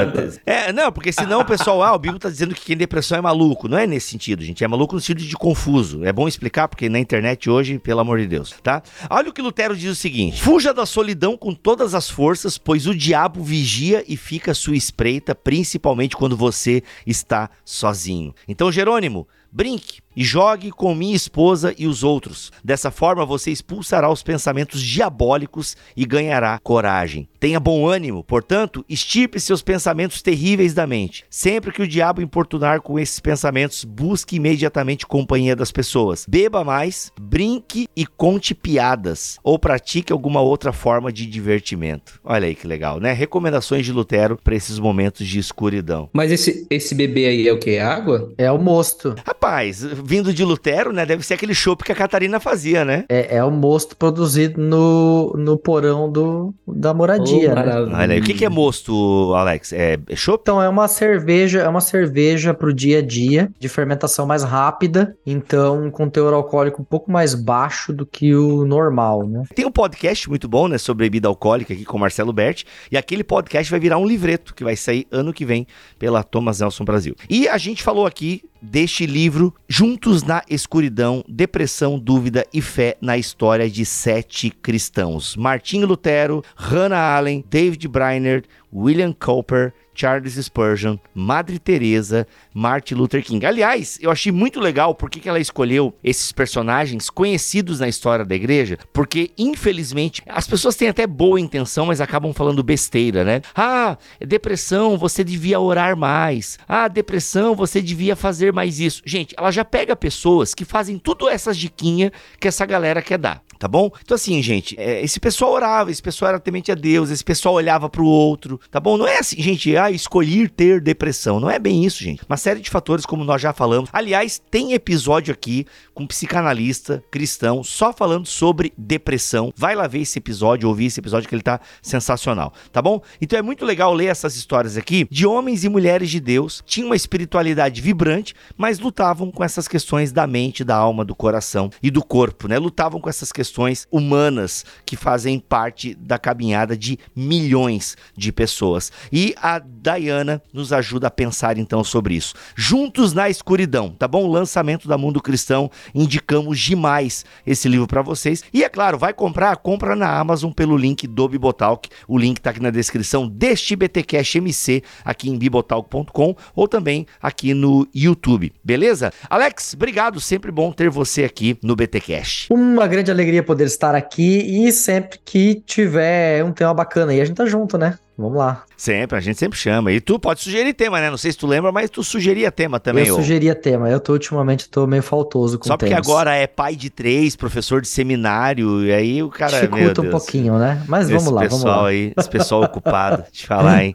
É, 0.45 0.73
não, 0.73 0.93
porque 0.93 1.13
senão 1.13 1.41
o 1.41 1.45
pessoal, 1.47 1.83
ah, 1.83 1.95
o 1.95 1.99
Bíblia 1.99 2.21
tá 2.21 2.29
dizendo 2.29 2.55
que 2.55 2.63
quem 2.63 2.77
depressão 2.77 3.17
é 3.17 3.21
maluco. 3.23 3.67
Não 3.67 3.79
é 3.79 3.87
nesse 3.87 4.11
sentido, 4.11 4.45
gente. 4.45 4.63
É 4.63 4.69
maluco 4.69 4.95
no 4.95 5.01
sentido 5.01 5.27
de 5.27 5.37
confuso. 5.37 6.05
É 6.05 6.13
bom 6.13 6.29
explicar, 6.29 6.69
porque 6.69 6.91
na 6.91 6.99
internet 6.99 7.49
hoje, 7.49 7.79
pelo 7.79 8.01
amor 8.01 8.19
de 8.19 8.27
Deus, 8.27 8.55
tá? 8.63 8.83
Olha 9.09 9.31
o 9.31 9.33
que 9.33 9.41
Lutero 9.41 9.75
diz 9.75 9.91
o 9.91 9.95
seguinte: 9.95 10.43
Fuja 10.43 10.75
da 10.75 10.85
solidão 10.85 11.39
com 11.39 11.55
todas 11.55 11.95
as 11.95 12.11
forças, 12.11 12.59
pois 12.59 12.87
o 12.87 12.95
diabo 12.95 13.43
vigia 13.43 14.05
e 14.07 14.15
fica 14.15 14.53
à 14.53 14.55
sua 14.55 14.77
espreita, 14.77 15.35
principalmente 15.35 16.17
quando 16.17 16.34
você 16.37 16.83
está 17.07 17.51
sozinho. 17.65 18.35
Então, 18.47 18.71
Jerônimo, 18.71 19.27
brinque, 19.51 20.01
e 20.17 20.25
jogue 20.25 20.71
com 20.71 20.95
minha 20.95 21.17
esposa 21.17 21.75
e 21.79 21.87
os 21.87 22.03
outros. 22.03 22.53
Dessa 22.63 22.91
forma 22.91 23.25
você 23.25 23.51
expulsará 23.51 24.11
os 24.11 24.23
pensamentos 24.23 24.81
diabólicos 24.81 25.77
e 25.97 26.05
ganhará 26.05 26.59
coragem. 26.59 27.29
Tenha 27.39 27.61
bom 27.61 27.87
ânimo, 27.87 28.25
portanto, 28.25 28.85
estirpe 28.89 29.39
seus 29.39 29.63
pensamentos 29.63 30.23
terríveis 30.23 30.75
da 30.75 30.87
mente. 30.87 31.25
Sempre 31.29 31.73
que 31.73 31.83
o 31.83 31.89
diabo 31.89 32.23
importunar 32.23 32.81
com 32.81 32.99
esses 32.99 33.21
pensamentos, 33.21 33.85
busque 33.85 34.37
imediatamente 34.37 35.07
companhia 35.07 35.55
das 35.55 35.71
pessoas. 35.71 36.25
Beba 36.29 36.65
mais, 36.65 37.13
brinque 37.21 37.89
e 37.97 38.07
conte 38.07 38.55
piadas 38.55 39.39
ou 39.43 39.59
pratique 39.59 40.13
alguma 40.13 40.41
outra 40.41 40.73
forma 40.73 41.13
de 41.13 41.27
divertimento. 41.27 42.21
Olha 42.25 42.47
aí 42.47 42.55
que 42.55 42.67
legal, 42.67 43.01
né? 43.01 43.13
Recomendações 43.13 43.85
de 43.85 43.93
Lutero 43.93 44.39
para 44.43 44.55
esses 44.55 44.79
momentos 44.79 45.27
de 45.27 45.39
escuridão. 45.39 46.09
Mas 46.13 46.33
esse, 46.33 46.67
esse 46.71 46.95
bebê 46.95 47.27
aí 47.27 47.49
é 47.49 47.53
o 47.53 47.59
que? 47.59 47.71
É 47.71 47.83
água? 47.83 48.33
É 48.39 48.51
o 48.51 48.59
mosto. 48.59 49.15
Rapaz, 49.27 49.83
vindo 50.05 50.33
de 50.33 50.45
Lutero, 50.45 50.93
né? 50.93 51.07
Deve 51.07 51.25
ser 51.25 51.35
aquele 51.35 51.55
chopp 51.55 51.83
que 51.83 51.91
a 51.91 51.95
Catarina 51.95 52.39
fazia, 52.39 52.85
né? 52.85 53.05
É, 53.09 53.37
é 53.37 53.45
o 53.45 53.51
mosto 53.51 53.97
produzido 53.97 54.61
no, 54.61 55.33
no 55.37 55.57
porão 55.57 56.11
do, 56.11 56.55
da 56.67 56.93
moradia, 56.93 57.53
Oh, 57.53 57.55
né? 57.55 57.97
Olha 57.97 58.15
aí, 58.15 58.21
o 58.21 58.23
que, 58.23 58.35
que 58.35 58.45
é 58.45 58.49
mosto, 58.49 59.33
Alex? 59.35 59.73
É, 59.73 59.99
é 60.09 60.17
chopp? 60.17 60.43
Então 60.43 60.61
é 60.61 60.69
uma 60.69 60.87
cerveja, 60.89 61.61
é 61.61 61.69
uma 61.69 61.81
cerveja 61.81 62.53
pro 62.53 62.73
dia 62.73 62.99
a 62.99 63.03
dia, 63.03 63.51
de 63.59 63.69
fermentação 63.69 64.27
mais 64.27 64.43
rápida, 64.43 65.17
então 65.27 65.91
com 65.91 66.09
teor 66.09 66.35
alcoólico 66.35 66.83
um 66.83 66.85
pouco 66.85 67.11
mais 67.11 67.35
baixo 67.35 67.93
do 67.93 68.05
que 68.05 68.35
o 68.35 68.67
normal, 68.67 69.27
né? 69.27 69.45
Tem 69.55 69.65
um 69.65 69.71
podcast 69.71 70.29
muito 70.29 70.47
bom, 70.49 70.69
né, 70.69 70.77
sobre 70.77 71.07
bebida 71.07 71.29
alcoólica 71.29 71.73
aqui 71.73 71.85
com 71.85 71.97
o 71.97 72.01
Marcelo 72.01 72.33
Berti, 72.33 72.67
e 72.91 72.97
aquele 72.97 73.25
podcast 73.25 73.71
vai 73.71 73.81
virar 73.81 73.97
um 73.99 74.07
livreto 74.07 74.55
que 74.55 74.65
vai 74.65 74.77
sair 74.77 75.07
ano 75.11 75.33
que 75.33 75.45
vem 75.45 75.67
pela 75.99 76.23
Thomas 76.23 76.61
Nelson 76.61 76.85
Brasil. 76.85 77.15
E 77.29 77.49
a 77.49 77.57
gente 77.57 77.83
falou 77.83 78.07
aqui 78.07 78.43
deste 78.61 79.07
livro 79.07 79.55
Juntos 79.95 80.25
na 80.25 80.43
Escuridão, 80.51 81.25
Depressão, 81.29 82.01
Dúvida 82.01 82.45
e 82.53 82.61
Fé 82.61 82.97
na 83.01 83.17
História 83.17 83.71
de 83.71 83.87
Sete 83.87 84.51
Cristãos. 84.51 85.37
Martinho 85.37 85.87
Lutero, 85.87 86.43
Hannah 86.57 87.17
Allen, 87.17 87.45
David 87.49 87.87
Briner, 87.87 88.43
William 88.73 89.13
Cowper, 89.13 89.73
Charles 89.95 90.35
Spurgeon, 90.35 90.97
Madre 91.15 91.59
Teresa, 91.59 92.27
Martin 92.53 92.95
Luther 92.95 93.23
King. 93.23 93.45
Aliás, 93.47 93.99
eu 94.01 94.11
achei 94.11 94.33
muito 94.33 94.61
legal 94.61 94.95
porque 94.95 95.21
que 95.21 95.29
ela 95.29 95.41
escolheu 95.41 95.95
esses 96.03 96.33
personagens 96.33 97.09
conhecidos 97.09 97.81
na 97.81 97.89
história 97.89 98.25
da 98.25 98.35
igreja, 98.35 98.79
porque 98.93 99.31
infelizmente 99.39 100.23
as 100.27 100.47
pessoas 100.47 100.77
têm 100.77 100.89
até 100.89 101.07
boa 101.07 101.41
intenção, 101.41 101.87
mas 101.87 102.01
acabam 102.01 102.33
falando 102.33 102.63
besteira, 102.63 103.25
né? 103.25 103.41
Ah, 103.55 103.97
depressão, 104.21 104.99
você 104.99 105.23
devia 105.23 105.61
orar 105.61 105.97
mais. 105.97 106.59
Ah, 106.69 106.89
depressão, 106.89 107.55
você 107.55 107.81
devia 107.81 108.17
fazer 108.17 108.53
mais 108.53 108.81
isso. 108.81 109.03
Gente, 109.05 109.35
ela 109.39 109.51
já 109.51 109.65
pega 109.65 109.95
pessoas 109.95 110.55
que 110.55 110.65
fazem 110.65 110.99
tudo 110.99 111.29
essas 111.29 111.57
diquinhas 111.57 112.11
que 112.41 112.49
essa 112.49 112.67
galera 112.67 113.01
quer 113.01 113.19
dar. 113.19 113.43
Tá 113.65 113.69
bom? 113.69 113.91
Então, 114.03 114.15
assim, 114.15 114.43
gente, 114.43 114.79
é, 114.79 115.03
esse 115.03 115.19
pessoal 115.19 115.51
orava, 115.51 115.91
esse 115.91 116.03
pessoal 116.03 116.29
era 116.29 116.39
temente 116.39 116.71
a 116.71 116.75
Deus, 116.75 117.09
esse 117.09 117.25
pessoal 117.25 117.55
olhava 117.55 117.89
pro 117.89 118.05
outro, 118.05 118.61
tá 118.71 118.79
bom? 118.79 118.99
Não 118.99 119.09
é 119.09 119.21
assim, 119.21 119.41
gente, 119.41 119.75
ah, 119.75 119.91
escolher 119.91 120.51
ter 120.51 120.83
depressão. 120.83 121.41
Não 121.41 121.49
é 121.49 121.59
bem 121.59 121.83
isso, 121.83 122.05
gente. 122.05 122.23
Uma 122.29 122.37
série 122.37 122.61
de 122.61 122.69
fatores, 122.69 123.07
como 123.07 123.25
nós 123.25 123.41
já 123.41 123.55
falamos. 123.55 123.89
Aliás, 123.91 124.39
tem 124.51 124.75
episódio 124.75 125.33
aqui 125.33 125.65
com 125.95 126.03
um 126.03 126.07
psicanalista 126.07 127.03
cristão 127.11 127.65
só 127.65 127.91
falando 127.91 128.27
sobre 128.27 128.71
depressão. 128.77 129.51
Vai 129.57 129.75
lá 129.75 129.87
ver 129.87 130.01
esse 130.01 130.19
episódio, 130.19 130.69
ouvir 130.69 130.85
esse 130.85 131.01
episódio 131.01 131.27
que 131.27 131.35
ele 131.35 131.41
tá 131.41 131.59
sensacional, 131.81 132.53
tá 132.71 132.83
bom? 132.83 133.01
Então 133.19 133.39
é 133.39 133.43
muito 133.43 133.65
legal 133.65 133.95
ler 133.95 134.09
essas 134.09 134.37
histórias 134.37 134.77
aqui 134.77 135.09
de 135.11 135.27
homens 135.27 135.65
e 135.65 135.71
mulheres 135.71 136.11
de 136.11 136.21
Deus, 136.21 136.63
tinham 136.67 136.91
uma 136.91 136.97
espiritualidade 136.97 137.81
vibrante, 137.81 138.35
mas 138.59 138.79
lutavam 138.79 139.31
com 139.31 139.43
essas 139.43 139.67
questões 139.67 140.13
da 140.13 140.27
mente, 140.27 140.63
da 140.63 140.77
alma, 140.77 141.03
do 141.03 141.15
coração 141.15 141.71
e 141.83 141.91
do 141.91 142.05
corpo, 142.05 142.47
né? 142.47 142.59
Lutavam 142.59 143.01
com 143.01 143.09
essas 143.09 143.33
questões 143.33 143.54
humanas 143.91 144.65
que 144.85 144.97
fazem 144.97 145.39
parte 145.39 145.95
da 145.95 146.19
caminhada 146.19 146.77
de 146.77 146.99
milhões 147.15 147.97
de 148.17 148.33
pessoas. 148.33 148.91
E 149.13 149.35
a 149.41 149.59
Diana 149.59 150.43
nos 150.53 150.73
ajuda 150.73 151.09
a 151.09 151.11
pensar 151.11 151.59
então 151.59 151.85
sobre 151.85 152.15
isso. 152.15 152.35
Juntos 152.57 153.13
na 153.13 153.29
escuridão, 153.29 153.91
tá 153.91 154.09
bom? 154.09 154.27
Lançamento 154.27 154.89
da 154.89 154.99
Mundo 154.99 155.21
Cristão, 155.21 155.71
indicamos 155.95 156.59
demais 156.59 157.25
esse 157.47 157.69
livro 157.69 157.87
para 157.87 158.03
vocês. 158.03 158.43
E 158.53 158.65
é 158.65 158.69
claro, 158.69 158.99
vai 158.99 159.13
comprar, 159.13 159.57
compra 159.59 159.95
na 159.95 160.19
Amazon 160.19 160.51
pelo 160.51 160.77
link 160.77 161.07
do 161.07 161.29
Bibotalk. 161.29 161.89
O 162.09 162.19
link 162.19 162.41
tá 162.41 162.51
aqui 162.51 162.61
na 162.61 162.71
descrição 162.71 163.29
deste 163.29 163.77
BTcast 163.77 164.39
MC 164.39 164.83
aqui 165.05 165.31
em 165.31 165.39
bibotalk.com 165.39 166.35
ou 166.55 166.67
também 166.67 167.07
aqui 167.23 167.55
no 167.55 167.87
YouTube, 167.95 168.53
beleza? 168.65 169.13
Alex, 169.29 169.75
obrigado, 169.75 170.21
sempre 170.21 170.51
bom 170.51 170.73
ter 170.73 170.91
você 170.91 171.25
aqui 171.25 171.57
no 171.63 171.77
BTcast. 171.77 172.53
Uma 172.53 172.87
grande 172.87 173.11
alegria 173.11 173.43
poder 173.45 173.65
estar 173.65 173.95
aqui 173.95 174.67
e 174.67 174.73
sempre 174.73 175.19
que 175.25 175.63
tiver 175.67 176.43
um 176.45 176.53
tema 176.53 176.75
bacana 176.75 177.13
aí, 177.13 177.21
a 177.21 177.25
gente 177.25 177.37
tá 177.37 177.47
junto, 177.47 177.79
né? 177.79 177.99
Vamos 178.17 178.39
lá. 178.39 178.63
Sempre, 178.77 179.19
a 179.19 179.21
gente 179.21 179.37
sempre 179.41 179.59
chama. 179.59 179.91
E 179.91 180.01
tu 180.01 180.21
pode 180.21 180.41
sugerir 180.41 180.73
tema, 180.73 181.01
né? 181.01 181.11
Não 181.11 181.17
sei 181.17 181.33
se 181.33 181.39
tu 181.39 181.49
lembra, 181.49 181.73
mas 181.73 181.91
tu 181.91 182.05
sugeria 182.05 182.51
tema 182.53 182.79
também. 182.79 183.05
eu 183.09 183.17
sugeria 183.17 183.57
tema. 183.57 183.91
Eu 183.91 183.99
tô 183.99 184.13
ultimamente 184.13 184.69
tô 184.69 184.87
meio 184.87 185.03
faltoso 185.03 185.59
com 185.59 185.67
Só 185.67 185.77
porque 185.77 185.91
temas. 185.93 186.07
agora 186.07 186.33
é 186.33 186.47
pai 186.47 186.77
de 186.77 186.91
três, 186.91 187.35
professor 187.35 187.81
de 187.81 187.89
seminário, 187.89 188.85
e 188.85 188.93
aí 188.93 189.21
o 189.21 189.29
cara. 189.29 189.61
Dificulta 189.61 190.01
um 190.03 190.11
pouquinho, 190.11 190.57
né? 190.59 190.81
Mas 190.87 191.07
Esse 191.07 191.13
vamos 191.15 191.33
lá, 191.33 191.41
vamos 191.43 191.57
pessoal 191.57 191.83
lá. 191.83 191.89
aí, 191.89 192.13
esse 192.17 192.31
pessoal 192.31 192.63
ocupado, 192.63 193.25
te 193.33 193.47
falar, 193.49 193.85
hein? 193.85 193.95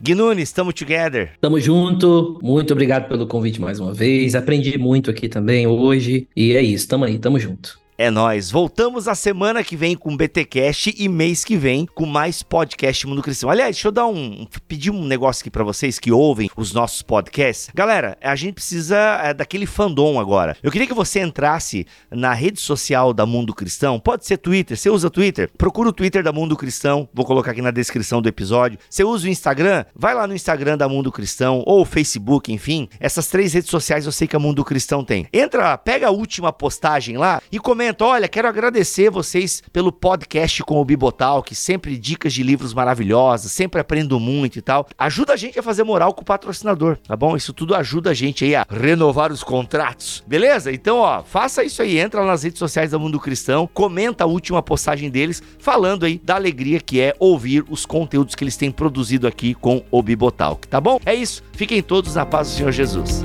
Guinunes, 0.00 0.44
estamos 0.44 0.72
together. 0.72 1.32
Tamo 1.40 1.58
junto. 1.58 2.38
Muito 2.40 2.72
obrigado 2.72 3.08
pelo 3.08 3.26
convite 3.26 3.60
mais 3.60 3.80
uma 3.80 3.92
vez. 3.92 4.36
Aprendi 4.36 4.78
muito 4.78 5.10
aqui 5.10 5.28
também 5.28 5.66
hoje. 5.66 6.28
E 6.36 6.54
é 6.54 6.62
isso, 6.62 6.86
tamo 6.86 7.04
aí, 7.04 7.18
tamo 7.18 7.40
junto. 7.40 7.76
É 8.00 8.12
nóis. 8.12 8.48
Voltamos 8.48 9.08
a 9.08 9.14
semana 9.16 9.64
que 9.64 9.74
vem 9.74 9.96
com 9.96 10.16
BTcast 10.16 10.94
e 10.96 11.08
mês 11.08 11.44
que 11.44 11.56
vem 11.56 11.84
com 11.84 12.06
mais 12.06 12.44
podcast 12.44 13.04
Mundo 13.04 13.24
Cristão. 13.24 13.50
Aliás, 13.50 13.74
deixa 13.74 13.88
eu 13.88 13.92
dar 13.92 14.06
um 14.06 14.46
pedir 14.68 14.92
um 14.92 15.04
negócio 15.04 15.42
aqui 15.42 15.50
pra 15.50 15.64
vocês 15.64 15.98
que 15.98 16.12
ouvem 16.12 16.48
os 16.56 16.72
nossos 16.72 17.02
podcasts. 17.02 17.70
Galera, 17.74 18.16
a 18.22 18.36
gente 18.36 18.54
precisa 18.54 18.96
é, 18.96 19.34
daquele 19.34 19.66
fandom 19.66 20.20
agora. 20.20 20.56
Eu 20.62 20.70
queria 20.70 20.86
que 20.86 20.94
você 20.94 21.18
entrasse 21.18 21.88
na 22.08 22.32
rede 22.32 22.60
social 22.60 23.12
da 23.12 23.26
Mundo 23.26 23.52
Cristão. 23.52 23.98
Pode 23.98 24.24
ser 24.24 24.36
Twitter. 24.36 24.76
Você 24.76 24.88
usa 24.88 25.10
Twitter? 25.10 25.50
Procura 25.58 25.88
o 25.88 25.92
Twitter 25.92 26.22
da 26.22 26.30
Mundo 26.30 26.56
Cristão. 26.56 27.08
Vou 27.12 27.26
colocar 27.26 27.50
aqui 27.50 27.62
na 27.62 27.72
descrição 27.72 28.22
do 28.22 28.28
episódio. 28.28 28.78
Você 28.88 29.02
usa 29.02 29.26
o 29.26 29.28
Instagram? 29.28 29.84
Vai 29.92 30.14
lá 30.14 30.24
no 30.24 30.36
Instagram 30.36 30.78
da 30.78 30.88
Mundo 30.88 31.10
Cristão 31.10 31.64
ou 31.66 31.84
Facebook, 31.84 32.52
enfim. 32.52 32.88
Essas 33.00 33.26
três 33.26 33.54
redes 33.54 33.70
sociais 33.70 34.06
eu 34.06 34.12
sei 34.12 34.28
que 34.28 34.36
a 34.36 34.38
Mundo 34.38 34.64
Cristão 34.64 35.02
tem. 35.02 35.26
Entra, 35.32 35.76
pega 35.76 36.06
a 36.06 36.12
última 36.12 36.52
postagem 36.52 37.16
lá 37.16 37.42
e 37.50 37.58
comenta. 37.58 37.87
Olha, 38.00 38.28
quero 38.28 38.48
agradecer 38.48 39.10
vocês 39.10 39.62
pelo 39.72 39.90
podcast 39.90 40.62
com 40.62 40.80
o 40.80 40.84
Bibotalk, 40.84 41.54
sempre 41.54 41.96
dicas 41.96 42.32
de 42.32 42.42
livros 42.42 42.74
maravilhosas, 42.74 43.50
sempre 43.50 43.80
aprendo 43.80 44.20
muito 44.20 44.58
e 44.58 44.62
tal. 44.62 44.86
Ajuda 44.98 45.32
a 45.32 45.36
gente 45.36 45.58
a 45.58 45.62
fazer 45.62 45.84
moral 45.84 46.12
com 46.12 46.22
o 46.22 46.24
patrocinador, 46.24 46.98
tá 46.98 47.16
bom? 47.16 47.36
Isso 47.36 47.52
tudo 47.52 47.74
ajuda 47.74 48.10
a 48.10 48.14
gente 48.14 48.44
aí 48.44 48.54
a 48.54 48.66
renovar 48.68 49.32
os 49.32 49.42
contratos, 49.42 50.22
beleza? 50.26 50.72
Então, 50.72 50.98
ó, 50.98 51.22
faça 51.22 51.64
isso 51.64 51.80
aí, 51.80 51.98
entra 51.98 52.24
nas 52.24 52.42
redes 52.42 52.58
sociais 52.58 52.90
da 52.90 52.98
Mundo 52.98 53.18
Cristão, 53.18 53.68
comenta 53.72 54.24
a 54.24 54.26
última 54.26 54.62
postagem 54.62 55.10
deles, 55.10 55.42
falando 55.58 56.04
aí 56.04 56.20
da 56.22 56.34
alegria 56.34 56.80
que 56.80 57.00
é 57.00 57.14
ouvir 57.18 57.64
os 57.68 57.86
conteúdos 57.86 58.34
que 58.34 58.44
eles 58.44 58.56
têm 58.56 58.70
produzido 58.70 59.26
aqui 59.26 59.54
com 59.54 59.82
o 59.90 60.02
Bibotalk, 60.02 60.68
tá 60.68 60.80
bom? 60.80 61.00
É 61.06 61.14
isso, 61.14 61.42
fiquem 61.52 61.82
todos 61.82 62.14
na 62.14 62.26
paz 62.26 62.48
do 62.48 62.54
Senhor 62.56 62.72
Jesus. 62.72 63.24